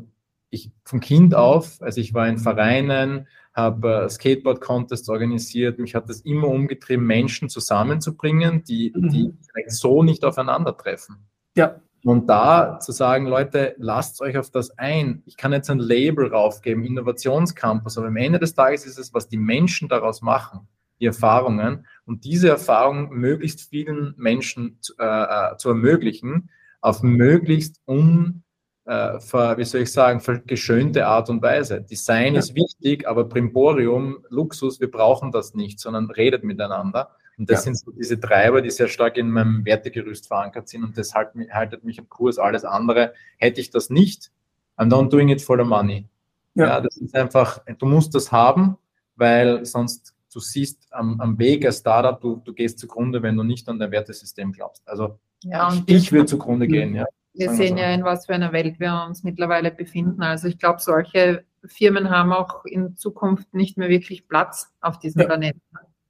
ich 0.50 0.72
von 0.86 1.00
Kind 1.00 1.36
auf, 1.36 1.82
also 1.82 2.00
ich 2.00 2.14
war 2.14 2.28
in 2.28 2.38
Vereinen, 2.38 3.28
habe 3.54 4.08
Skateboard-Contests 4.10 5.10
organisiert, 5.10 5.78
mich 5.78 5.94
hat 5.94 6.10
das 6.10 6.22
immer 6.22 6.48
umgetrieben, 6.48 7.06
Menschen 7.06 7.50
zusammenzubringen, 7.50 8.64
die, 8.64 8.92
mhm. 8.96 9.10
die 9.10 9.34
so 9.68 10.04
nicht 10.04 10.26
aufeinandertreffen. 10.26 11.18
Ja. 11.56 11.80
Und 12.06 12.28
da 12.28 12.80
zu 12.80 12.92
sagen, 12.92 13.28
Leute, 13.28 13.76
lasst 13.78 14.22
euch 14.22 14.38
auf 14.38 14.50
das 14.50 14.78
ein. 14.78 15.24
Ich 15.26 15.38
kann 15.38 15.54
jetzt 15.54 15.70
ein 15.70 15.80
Label 15.80 16.28
raufgeben, 16.28 16.84
Innovationscampus, 16.84 17.98
aber 17.98 18.08
am 18.08 18.18
Ende 18.18 18.40
des 18.40 18.54
Tages 18.54 18.86
ist 18.86 19.00
es, 19.00 19.14
was 19.14 19.30
die 19.30 19.38
Menschen 19.38 19.88
daraus 19.88 20.22
machen 20.22 20.68
die 21.04 21.08
Erfahrungen 21.08 21.86
und 22.06 22.24
diese 22.24 22.48
Erfahrung 22.48 23.10
möglichst 23.10 23.70
vielen 23.70 24.14
Menschen 24.16 24.80
äh, 24.98 25.04
äh, 25.04 25.58
zu 25.58 25.68
ermöglichen, 25.68 26.50
auf 26.80 27.04
möglichst 27.04 27.82
un, 27.86 28.44
äh, 28.86 29.20
ver, 29.20 29.58
wie 29.58 29.66
soll 29.66 29.82
ich 29.82 29.92
sagen, 29.92 30.22
geschönte 30.48 31.06
Art 31.06 31.30
und 31.30 31.42
Weise. 31.42 31.82
Design 31.82 32.36
ja. 32.36 32.40
ist 32.40 32.56
wichtig, 32.56 33.06
aber 33.06 33.28
Primborium, 33.28 34.20
Luxus, 34.30 34.80
wir 34.80 34.90
brauchen 34.90 35.34
das 35.34 35.54
nicht, 35.56 35.82
sondern 35.82 36.10
redet 36.10 36.46
miteinander. 36.46 37.10
Und 37.38 37.50
das 37.50 37.60
ja. 37.60 37.64
sind 37.64 37.80
so 37.80 37.92
diese 37.92 38.18
Treiber, 38.18 38.62
die 38.62 38.70
sehr 38.70 38.88
stark 38.88 39.18
in 39.18 39.30
meinem 39.30 39.66
Wertegerüst 39.66 40.28
verankert 40.28 40.70
sind 40.70 40.86
und 40.86 40.98
das 40.98 41.14
halt, 41.14 41.32
haltet 41.52 41.84
mich 41.84 42.00
am 42.00 42.08
Kurs. 42.08 42.38
Alles 42.38 42.64
andere 42.64 43.14
hätte 43.38 43.60
ich 43.60 43.72
das 43.72 43.90
nicht. 43.90 44.32
I'm 44.78 44.86
not 44.86 45.12
doing 45.12 45.28
it 45.30 45.42
for 45.42 45.58
the 45.58 45.66
money. 45.66 46.08
Ja. 46.56 46.68
ja, 46.68 46.82
das 46.82 46.96
ist 46.96 47.14
einfach, 47.14 47.62
du 47.78 47.86
musst 47.86 48.16
das 48.16 48.32
haben, 48.32 48.78
weil 49.16 49.66
sonst 49.66 50.13
du 50.34 50.40
siehst 50.40 50.88
am, 50.92 51.20
am 51.22 51.38
Weg 51.40 51.66
als 51.66 51.80
Startup, 51.80 52.20
du, 52.20 52.42
du 52.44 52.54
gehst 52.54 52.80
zugrunde, 52.80 53.22
wenn 53.22 53.38
du 53.38 53.44
nicht 53.44 53.68
an 53.70 53.80
dein 53.80 53.92
Wertesystem 53.92 54.52
glaubst. 54.52 54.88
Also 54.88 55.20
ja, 55.44 55.74
ich, 55.86 55.96
ich 55.96 56.12
würde 56.12 56.26
zugrunde 56.26 56.68
gehen, 56.68 56.96
ja. 56.96 57.06
Wir 57.36 57.50
sehen 57.52 57.78
ja, 57.78 57.92
in 57.92 58.04
was 58.04 58.28
für 58.28 58.36
einer 58.36 58.54
Welt 58.54 58.80
wir 58.80 59.06
uns 59.08 59.24
mittlerweile 59.24 59.72
befinden. 59.72 60.22
Also 60.22 60.48
ich 60.48 60.60
glaube, 60.60 60.80
solche 60.80 61.44
Firmen 61.66 62.12
haben 62.12 62.32
auch 62.32 62.64
in 62.66 62.96
Zukunft 62.96 63.54
nicht 63.56 63.76
mehr 63.76 63.90
wirklich 63.90 64.28
Platz 64.28 64.72
auf 64.82 65.00
diesem 65.00 65.22
ja. 65.22 65.28
Planeten. 65.28 65.62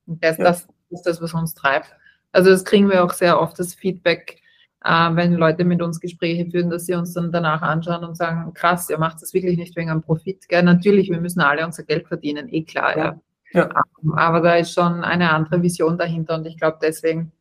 Und 0.05 0.21
das, 0.23 0.37
ja. 0.37 0.43
das, 0.43 0.67
ist 0.89 1.03
das, 1.03 1.21
was 1.21 1.33
uns 1.33 1.53
treibt. 1.53 1.95
Also 2.33 2.49
das 2.49 2.65
kriegen 2.65 2.89
wir 2.89 3.03
auch 3.03 3.13
sehr 3.13 3.39
oft, 3.39 3.57
das 3.57 3.73
Feedback, 3.73 4.41
äh, 4.83 4.89
wenn 4.89 5.33
Leute 5.33 5.63
mit 5.63 5.81
uns 5.81 5.99
Gespräche 5.99 6.49
führen, 6.49 6.69
dass 6.69 6.85
sie 6.85 6.93
uns 6.93 7.13
dann 7.13 7.31
danach 7.31 7.61
anschauen 7.61 8.03
und 8.03 8.15
sagen, 8.15 8.53
krass, 8.53 8.89
ihr 8.89 8.97
macht 8.97 9.21
das 9.21 9.33
wirklich 9.33 9.57
nicht 9.57 9.75
wegen 9.75 9.89
einem 9.89 10.01
Profit. 10.01 10.47
Gell? 10.49 10.63
Natürlich, 10.63 11.09
wir 11.09 11.21
müssen 11.21 11.39
alle 11.39 11.65
unser 11.65 11.83
Geld 11.83 12.07
verdienen, 12.07 12.49
eh 12.51 12.63
klar. 12.63 12.97
Ja. 12.97 13.19
Ja. 13.53 13.69
Ähm, 14.03 14.13
aber 14.13 14.41
da 14.41 14.55
ist 14.55 14.73
schon 14.73 15.03
eine 15.03 15.31
andere 15.31 15.61
Vision 15.61 15.97
dahinter 15.97 16.35
und 16.35 16.45
ich 16.45 16.57
glaube, 16.57 16.79
deswegen 16.81 17.31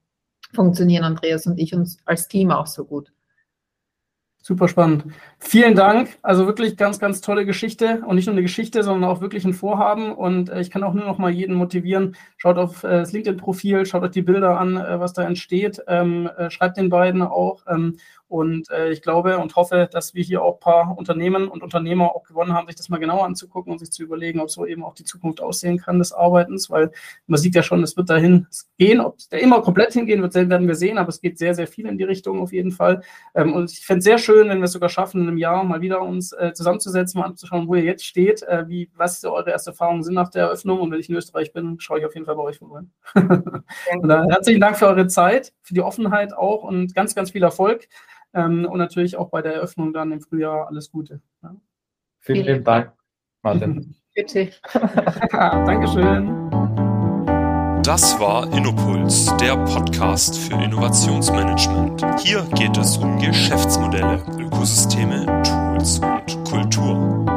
funktionieren 0.54 1.04
Andreas 1.04 1.46
und 1.46 1.58
ich 1.58 1.74
uns 1.74 1.98
als 2.04 2.28
Team 2.28 2.50
auch 2.50 2.66
so 2.66 2.84
gut. 2.84 3.12
Super 4.44 4.66
spannend. 4.66 5.04
Vielen 5.38 5.76
Dank. 5.76 6.18
Also 6.20 6.46
wirklich 6.46 6.76
ganz, 6.76 6.98
ganz 6.98 7.20
tolle 7.20 7.46
Geschichte 7.46 8.02
und 8.04 8.16
nicht 8.16 8.26
nur 8.26 8.34
eine 8.34 8.42
Geschichte, 8.42 8.82
sondern 8.82 9.08
auch 9.08 9.20
wirklich 9.20 9.44
ein 9.44 9.54
Vorhaben. 9.54 10.12
Und 10.12 10.50
äh, 10.50 10.60
ich 10.60 10.68
kann 10.68 10.82
auch 10.82 10.94
nur 10.94 11.04
noch 11.04 11.18
mal 11.18 11.30
jeden 11.30 11.54
motivieren. 11.54 12.16
Schaut 12.38 12.58
auf 12.58 12.82
äh, 12.82 12.88
das 12.88 13.12
LinkedIn-Profil, 13.12 13.86
schaut 13.86 14.02
euch 14.02 14.10
die 14.10 14.22
Bilder 14.22 14.58
an, 14.58 14.76
äh, 14.76 14.98
was 14.98 15.12
da 15.12 15.22
entsteht. 15.22 15.80
Ähm, 15.86 16.28
äh, 16.36 16.50
schreibt 16.50 16.76
den 16.76 16.88
beiden 16.88 17.22
auch. 17.22 17.62
Und 18.32 18.70
äh, 18.70 18.88
ich 18.88 19.02
glaube 19.02 19.36
und 19.36 19.56
hoffe, 19.56 19.90
dass 19.92 20.14
wir 20.14 20.24
hier 20.24 20.42
auch 20.42 20.54
ein 20.54 20.60
paar 20.60 20.96
Unternehmen 20.96 21.48
und 21.48 21.62
Unternehmer 21.62 22.16
auch 22.16 22.22
gewonnen 22.22 22.54
haben, 22.54 22.66
sich 22.66 22.76
das 22.76 22.88
mal 22.88 22.96
genauer 22.96 23.26
anzugucken 23.26 23.70
und 23.70 23.78
sich 23.78 23.92
zu 23.92 24.02
überlegen, 24.02 24.40
ob 24.40 24.50
so 24.50 24.64
eben 24.64 24.84
auch 24.84 24.94
die 24.94 25.04
Zukunft 25.04 25.42
aussehen 25.42 25.76
kann 25.76 25.98
des 25.98 26.14
Arbeitens, 26.14 26.70
weil 26.70 26.92
man 27.26 27.38
sieht 27.38 27.54
ja 27.54 27.62
schon, 27.62 27.82
es 27.82 27.94
wird 27.94 28.08
dahin 28.08 28.46
gehen. 28.78 29.00
Ob 29.00 29.18
der 29.30 29.42
immer 29.42 29.60
komplett 29.60 29.92
hingehen 29.92 30.22
wird, 30.22 30.32
werden 30.32 30.66
wir 30.66 30.76
sehen, 30.76 30.96
aber 30.96 31.10
es 31.10 31.20
geht 31.20 31.36
sehr, 31.36 31.54
sehr 31.54 31.66
viel 31.66 31.84
in 31.84 31.98
die 31.98 32.04
Richtung 32.04 32.40
auf 32.40 32.54
jeden 32.54 32.70
Fall. 32.70 33.02
Ähm, 33.34 33.52
und 33.52 33.70
ich 33.70 33.84
fände 33.84 33.98
es 33.98 34.04
sehr 34.06 34.16
schön, 34.16 34.48
wenn 34.48 34.60
wir 34.60 34.64
es 34.64 34.72
sogar 34.72 34.88
schaffen, 34.88 35.20
in 35.20 35.28
einem 35.28 35.36
Jahr 35.36 35.62
mal 35.62 35.82
wieder 35.82 36.00
uns 36.00 36.32
äh, 36.32 36.54
zusammenzusetzen, 36.54 37.20
mal 37.20 37.26
anzuschauen, 37.26 37.68
wo 37.68 37.74
ihr 37.74 37.84
jetzt 37.84 38.06
steht, 38.06 38.42
äh, 38.44 38.66
wie, 38.66 38.90
was 38.96 39.22
eure 39.26 39.50
erste 39.50 39.72
Erfahrungen 39.72 40.04
sind 40.04 40.14
nach 40.14 40.30
der 40.30 40.44
Eröffnung. 40.44 40.80
Und 40.80 40.90
wenn 40.90 41.00
ich 41.00 41.10
in 41.10 41.16
Österreich 41.16 41.52
bin, 41.52 41.78
schaue 41.80 41.98
ich 41.98 42.06
auf 42.06 42.14
jeden 42.14 42.24
Fall 42.24 42.36
bei 42.36 42.44
euch 42.44 42.56
vorbei. 42.56 42.80
und, 43.14 44.10
äh, 44.10 44.24
herzlichen 44.30 44.62
Dank 44.62 44.78
für 44.78 44.86
eure 44.86 45.06
Zeit, 45.06 45.52
für 45.60 45.74
die 45.74 45.82
Offenheit 45.82 46.32
auch 46.32 46.62
und 46.62 46.94
ganz, 46.94 47.14
ganz 47.14 47.32
viel 47.32 47.42
Erfolg. 47.42 47.88
Ähm, 48.34 48.64
und 48.64 48.78
natürlich 48.78 49.16
auch 49.16 49.30
bei 49.30 49.42
der 49.42 49.54
Eröffnung 49.54 49.92
dann 49.92 50.12
im 50.12 50.20
Frühjahr 50.20 50.66
alles 50.68 50.90
Gute. 50.90 51.20
Ja. 51.42 51.54
Vielen, 52.20 52.44
vielen 52.44 52.64
Dank, 52.64 52.92
Martin. 53.42 53.94
Bitte. 54.14 54.50
Dankeschön. 55.32 56.50
Das 57.82 58.18
war 58.20 58.52
Innopuls, 58.52 59.36
der 59.38 59.56
Podcast 59.56 60.38
für 60.38 60.54
Innovationsmanagement. 60.54 62.04
Hier 62.20 62.42
geht 62.54 62.76
es 62.76 62.96
um 62.96 63.18
Geschäftsmodelle, 63.18 64.22
Ökosysteme, 64.38 65.26
Tools 65.42 65.98
und 65.98 66.44
Kultur. 66.44 67.31